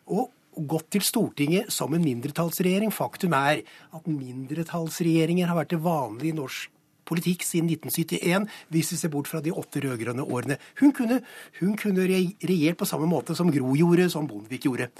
[0.06, 2.92] og gått til Stortinget som en mindretallsregjering.
[2.94, 3.64] Faktum er
[3.94, 6.73] at mindretallsregjeringer har vært det vanlige i norsk
[7.08, 10.58] politikk siden 1971, hvis vi ser bort fra de åtte rød-grønne årene.
[10.80, 11.20] Hun kunne,
[11.60, 14.90] hun kunne regjert på samme måte som Gro gjorde, som Bondevik gjorde.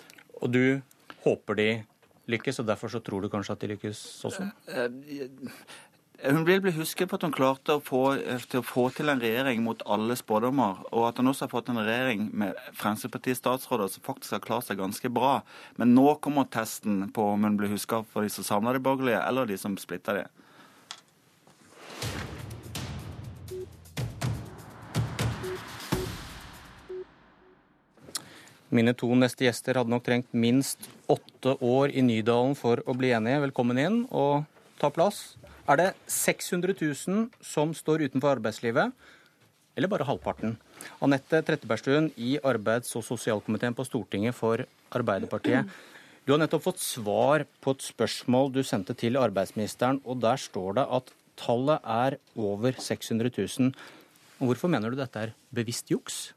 [0.42, 0.64] Og du
[1.24, 1.68] håper de
[2.30, 4.46] lykkes, og derfor så tror du kanskje at de lykkes også?
[4.68, 4.86] Eh,
[5.20, 8.02] eh, hun vil bli husket på at hun klarte å få,
[8.48, 11.68] til å få til en regjering mot alle spådommer, og at hun også har fått
[11.72, 15.34] en regjering med Fremskrittsparti-statsråder som faktisk har klart seg ganske bra.
[15.80, 19.20] Men nå kommer testen på om hun blir husket for de som samler de borgerlige,
[19.20, 20.24] eller de som splitter de.
[28.74, 33.12] Mine to neste gjester hadde nok trengt minst åtte år i Nydalen for å bli
[33.14, 33.44] enige.
[33.44, 34.48] Velkommen inn og
[34.80, 35.36] ta plass.
[35.70, 38.90] Er det 600 000 som står utenfor arbeidslivet,
[39.78, 40.56] eller bare halvparten?
[40.98, 45.70] Anette Trettebergstuen i arbeids- og sosialkomiteen på Stortinget for Arbeiderpartiet.
[46.26, 50.80] Du har nettopp fått svar på et spørsmål du sendte til arbeidsministeren, og der står
[50.80, 53.74] det at tallet er over 600 000.
[54.44, 56.32] Hvorfor mener du dette er bevisst juks?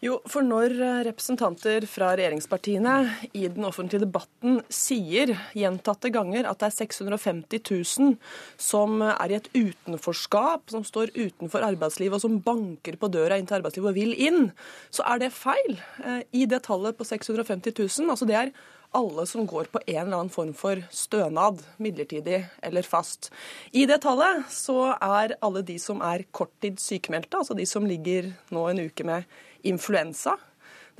[0.00, 2.92] Jo, for når eh, representanter fra regjeringspartiene
[3.36, 7.60] i den offentlige debatten sier gjentatte ganger at det er 650
[8.00, 8.14] 000
[8.56, 13.50] som er i et utenforskap, som står utenfor arbeidslivet og som banker på døra inn
[13.50, 14.48] til arbeidslivet og vil inn,
[14.88, 15.76] så er det feil.
[16.00, 18.54] Eh, I det tallet på 650 000, altså det er
[18.96, 23.30] alle som går på en eller annen form for stønad, midlertidig eller fast.
[23.70, 28.66] I det tallet så er alle de som er korttidssykemeldte, altså de som ligger nå
[28.70, 29.28] en uke med
[29.66, 30.36] influensa.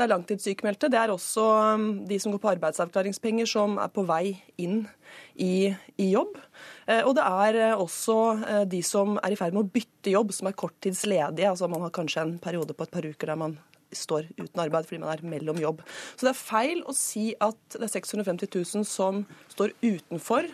[0.00, 0.88] Det er langtidssykemeldte.
[0.88, 1.42] Det er også
[1.76, 4.86] um, de som går på arbeidsavklaringspenger, som er på vei inn
[5.34, 5.68] i,
[6.00, 6.38] i jobb.
[6.86, 10.14] Eh, og det er eh, også eh, de som er i ferd med å bytte
[10.14, 11.50] jobb, som er korttidsledige.
[11.50, 13.58] Altså man har kanskje en periode på et par uker der man
[13.96, 15.84] står uten arbeid fordi man er mellom jobb.
[16.16, 20.48] Så det er feil å si at det er 650 000 som står utenfor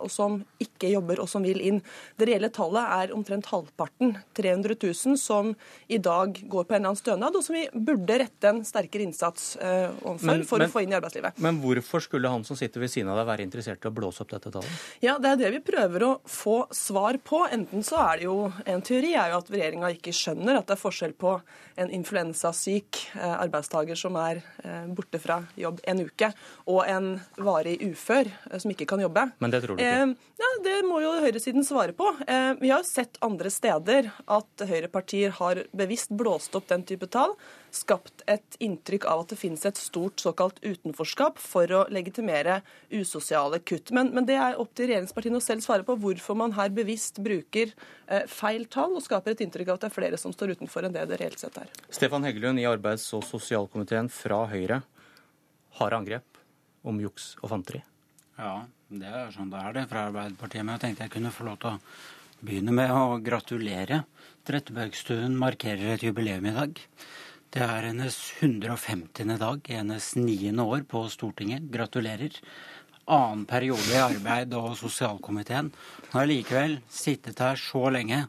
[0.00, 1.80] og som ikke jobber og som vil inn.
[2.18, 5.54] Det reelle tallet er omtrent halvparten, 300 000, som
[5.88, 9.06] i dag går på en eller annen stønad, og som vi burde rette en sterkere
[9.06, 11.40] innsats eh, overfor men, for men, å få inn i arbeidslivet.
[11.42, 14.24] Men hvorfor skulle han som sitter ved siden av deg være interessert i å blåse
[14.24, 14.86] opp dette tallet?
[15.04, 17.42] Ja, Det er det vi prøver å få svar på.
[17.52, 20.76] Enten så er det jo en teori er jo at regjeringa ikke skjønner at det
[20.76, 21.36] er forskjell på
[21.80, 24.42] en influensasyk eh, arbeidstaker som er
[24.94, 26.30] borte fra jobb en uke,
[26.70, 27.06] og en
[27.40, 28.28] varig ufør
[28.60, 29.26] som ikke kan jobbe.
[29.42, 30.02] Men det tror du ikke?
[30.02, 32.08] Eh, ja, Det må jo høyresiden svare på.
[32.26, 37.34] Eh, vi har sett andre steder at høyrepartier har bevisst blåst opp den type tall.
[37.70, 42.60] Skapt et inntrykk av at det finnes et stort såkalt utenforskap for å legitimere
[42.90, 43.92] usosiale kutt.
[43.94, 47.22] Men, men det er opp til regjeringspartiene å selv svare på hvorfor man her bevisst
[47.22, 47.74] bruker
[48.06, 50.88] eh, feil tall og skaper et inntrykk av at det er flere som står utenfor
[50.88, 51.70] enn det det reelt sett er.
[51.92, 54.82] Stefan Heggelund i arbeids- og sosialkomiteen fra Høyre.
[55.78, 56.42] Harde angrep
[56.82, 57.84] om juks og fanteri.
[58.40, 58.54] Ja,
[58.88, 60.64] det er sånn det er det fra Arbeiderpartiet.
[60.64, 61.80] Men jeg tenkte jeg kunne få lov til å
[62.40, 64.04] begynne med å gratulere.
[64.48, 66.80] Trettebergstuen markerer et jubileum i dag.
[67.52, 69.36] Det er hennes 150.
[69.36, 71.66] dag hennes niende år på Stortinget.
[71.68, 72.38] Gratulerer.
[73.10, 75.68] Annen periode i arbeid- og sosialkomiteen.
[76.14, 78.22] Har likevel sittet her så lenge,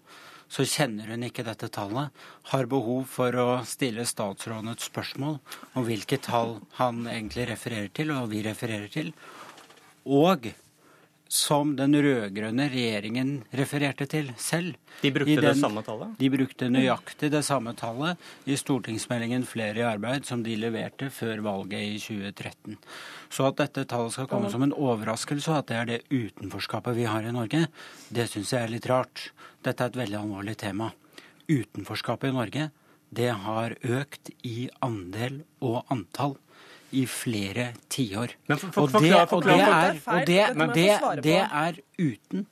[0.52, 2.12] så kjenner hun ikke dette tallet.
[2.52, 5.38] Har behov for å stille statsråden et spørsmål
[5.78, 9.14] om hvilke tall han egentlig refererer til, og vi refererer til
[10.06, 10.52] og
[11.32, 14.76] som den rød-grønne regjeringen refererte til selv.
[15.00, 16.18] De brukte den, det samme tallet?
[16.20, 21.40] De brukte nøyaktig det samme tallet i stortingsmeldingen Flere i arbeid, som de leverte før
[21.46, 22.76] valget i 2013.
[23.32, 27.00] Så at dette tallet skal komme som en overraskelse, og at det er det utenforskapet
[27.00, 27.64] vi har i Norge,
[28.12, 29.30] det syns jeg er litt rart.
[29.64, 30.92] Dette er et veldig alvorlig tema.
[31.48, 32.70] Utenforskapet i Norge,
[33.12, 36.36] det har økt i andel og antall
[36.92, 38.36] i flere tiår.
[38.52, 42.48] Og det er uten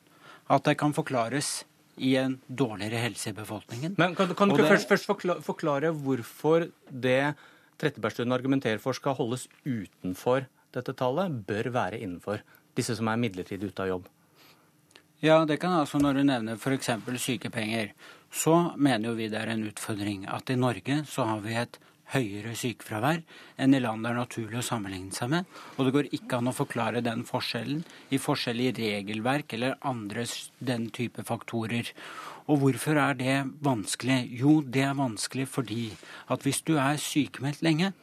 [0.50, 1.64] at det kan forklares
[2.00, 3.96] i en dårligere helse i befolkningen.
[4.00, 7.36] Men Kan, kan du ikke først, først forklare, forklare hvorfor det
[7.80, 12.42] Trettebergstuen argumenterer for skal holdes utenfor dette tallet, bør være innenfor?
[12.76, 14.10] Disse som er midlertidig ute av jobb.
[15.24, 16.90] Ja, det kan altså Når du nevner f.eks.
[17.20, 17.92] sykepenger,
[18.32, 21.80] så mener jo vi det er en utfordring at i Norge så har vi et
[22.14, 23.22] høyere sykefravær
[23.62, 25.48] enn i land det er naturlig å sammenligne seg med.
[25.78, 30.26] Og det går ikke an å forklare den forskjellen i forskjell i regelverk eller andre
[30.60, 31.94] den type faktorer.
[32.50, 34.24] Og hvorfor er det vanskelig?
[34.42, 35.90] Jo, det er vanskelig fordi
[36.34, 37.94] at hvis du er sykemeldt lenge,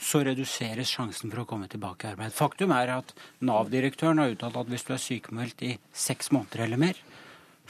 [0.00, 2.32] så reduseres sjansen for å komme tilbake i arbeid.
[2.32, 3.12] Faktum er at
[3.44, 7.00] Nav-direktøren har uttalt at hvis du er sykemeldt i seks måneder eller mer,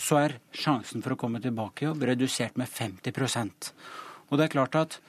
[0.01, 3.73] så er sjansen for å komme tilbake i jobb redusert med 50%
[4.31, 5.01] Og det er klart at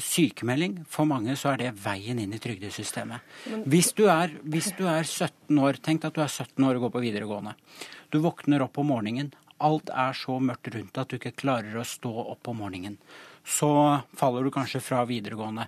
[0.00, 3.22] sykemelding, for mange så er det veien inn i trygdesystemet.
[3.70, 6.86] Hvis du, er, hvis du er 17 år, tenk at du er 17 år og
[6.86, 7.54] går på videregående.
[8.10, 9.32] Du våkner opp om morgenen.
[9.64, 12.98] Alt er så mørkt rundt at du ikke klarer å stå opp om morgenen.
[13.44, 13.68] Så
[14.16, 15.66] faller du kanskje fra videregående.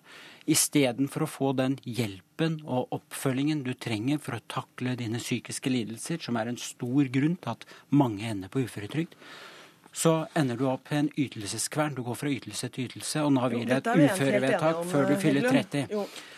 [0.49, 6.23] Istedenfor å få den hjelpen og oppfølgingen du trenger for å takle dine psykiske lidelser,
[6.23, 9.17] som er en stor grunn til at mange ender på uføretrygd,
[9.97, 11.95] så ender du opp i en ytelseskvern.
[11.97, 15.21] Du går fra ytelse til ytelse, og Nav gir deg et uførevedtak før du eh,
[15.23, 15.87] fyller 30.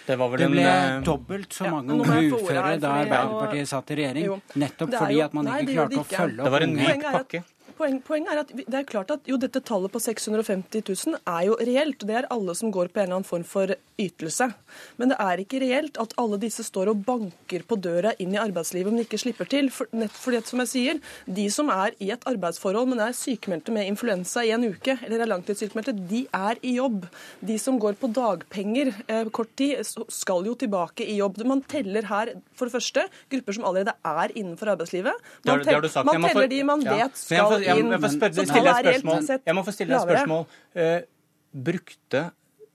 [0.06, 4.30] Det, det ble en, dobbelt så mange ja, unge uføre da Arbeiderpartiet satt i regjering,
[4.62, 6.44] nettopp fordi at man ikke klarte å følge opp unge.
[6.44, 7.43] Det var en myk pakke
[7.79, 11.45] poeng, poenget er at det er klart at jo, dette tallet på 650 000 er
[11.49, 12.05] jo reelt.
[12.07, 14.51] Det er alle som går på en eller annen form for ytelse.
[14.99, 18.41] Men det er ikke reelt at alle disse står og banker på døra inn i
[18.41, 19.71] arbeidslivet, men ikke slipper til.
[19.75, 23.75] For, nett fordi, som jeg sier, de som er i et arbeidsforhold, men er sykemeldte
[23.75, 27.07] med influensa i en uke, eller er langtidssykemeldte, de er i jobb.
[27.45, 29.83] De som går på dagpenger eh, kort tid,
[30.13, 31.41] skal jo tilbake i jobb.
[31.49, 35.15] Man teller her for det første grupper som allerede er innenfor arbeidslivet.
[35.45, 38.70] Man, det har, det har man teller de man vet skal jeg, må få stille
[38.70, 39.40] et spørsmål.
[39.47, 40.45] Jeg må få stille et spørsmål.
[40.74, 42.24] Uh, brukte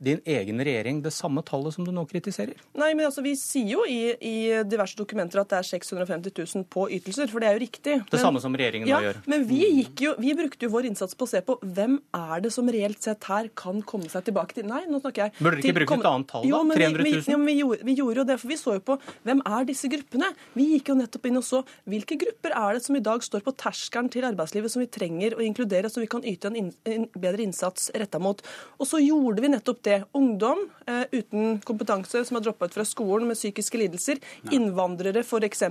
[0.03, 2.59] din egen regjering det samme tallet som du nå kritiserer?
[2.79, 4.35] Nei, men altså, Vi sier jo i, i
[4.67, 7.97] diverse dokumenter at det er 650 000 på ytelser, for det er jo riktig.
[8.03, 9.21] Det men, samme som regjeringen ja, nå gjør.
[9.31, 12.43] Men vi, gikk jo, vi brukte jo vår innsats på å se på hvem er
[12.43, 15.57] det som reelt sett her kan komme seg tilbake til Nei, nå snakker jeg Burde
[15.59, 16.61] dere ikke bruke et annet tall, da?
[16.79, 17.07] 300 000?
[17.07, 18.97] Vi, jo, men vi, gjorde, vi gjorde jo det, for vi så jo på
[19.27, 20.29] hvem er disse gruppene.
[20.57, 23.43] Vi gikk jo nettopp inn og så hvilke grupper er det som i dag står
[23.45, 26.71] på terskelen til arbeidslivet som vi trenger å inkludere, så vi kan yte en, in,
[26.89, 28.41] en bedre innsats retta mot.
[28.79, 29.99] Og så gjorde vi nettopp det.
[30.17, 34.21] Ungdom eh, uten kompetanse som har droppa ut fra skolen med psykiske lidelser.
[34.45, 34.57] Nei.
[34.57, 35.63] Innvandrere f.eks.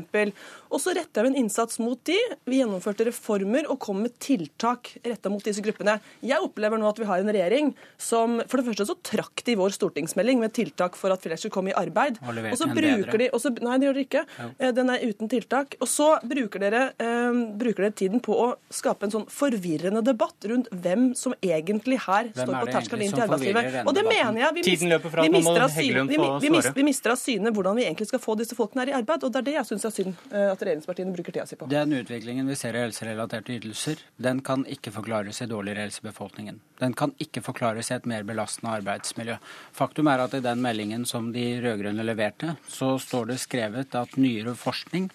[0.73, 2.19] Og så retta vi en innsats mot de.
[2.49, 5.99] Vi gjennomførte reformer og kom med tiltak retta mot disse gruppene.
[6.25, 9.57] Jeg opplever nå at vi har en regjering som For det første så trakk de
[9.59, 12.19] vår stortingsmelding med tiltak for at flere skulle komme i arbeid.
[12.23, 14.23] Og så bruker de også, Nei, det gjør de ikke.
[14.39, 14.49] Ja.
[14.59, 15.77] Eh, den er uten tiltak.
[15.83, 20.49] Og så bruker dere, eh, bruker dere tiden på å skape en sånn forvirrende debatt
[20.51, 23.83] rundt hvem som egentlig her hvem står på terskelen inn til arbeidslivet.
[23.87, 24.55] Og det mener jeg.
[24.57, 27.53] Vi, Tiden løper fra, vi, mister av syne, vi, vi, mister, vi mister av syne
[27.55, 29.27] hvordan vi egentlig skal få disse folkene her i arbeid.
[29.27, 31.69] Og det er det jeg syns er synd eh, at regjeringspartiene bruker tida si på.
[31.73, 36.09] Den utviklingen vi ser i helserelaterte ytelser, den kan ikke forklares i dårligere helse i
[36.09, 36.63] befolkningen.
[36.83, 39.39] Den kan ikke forklares i et mer belastende arbeidsmiljø.
[39.77, 44.19] Faktum er at i den meldingen som de rød-grønne leverte, så står det skrevet at
[44.21, 45.11] nyere forskning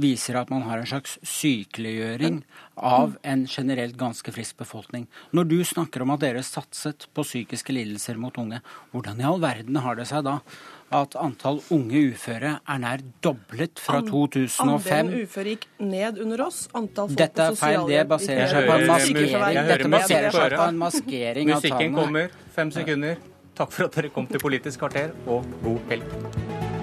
[0.00, 2.42] viser at man har en slags sykeliggjøring
[2.76, 5.06] av en generelt ganske frisk befolkning.
[5.36, 8.60] Når du snakker om at dere satset på psykiske lidelser mot unge,
[8.92, 10.40] hvordan i all verden har det seg da
[10.94, 14.68] at antall unge uføre er nær doblet fra 2005.
[14.68, 16.64] Andelen uføre gikk ned under oss.
[16.74, 17.86] Antall folk Dette er feil.
[17.90, 19.60] Det baserer seg på en maskering.
[19.70, 21.80] Dette baserer seg på en maskering av tallene.
[21.80, 22.38] Musikken kommer.
[22.54, 23.22] Fem sekunder.
[23.54, 26.82] Takk for at dere kom til Politisk kvarter, og god helg.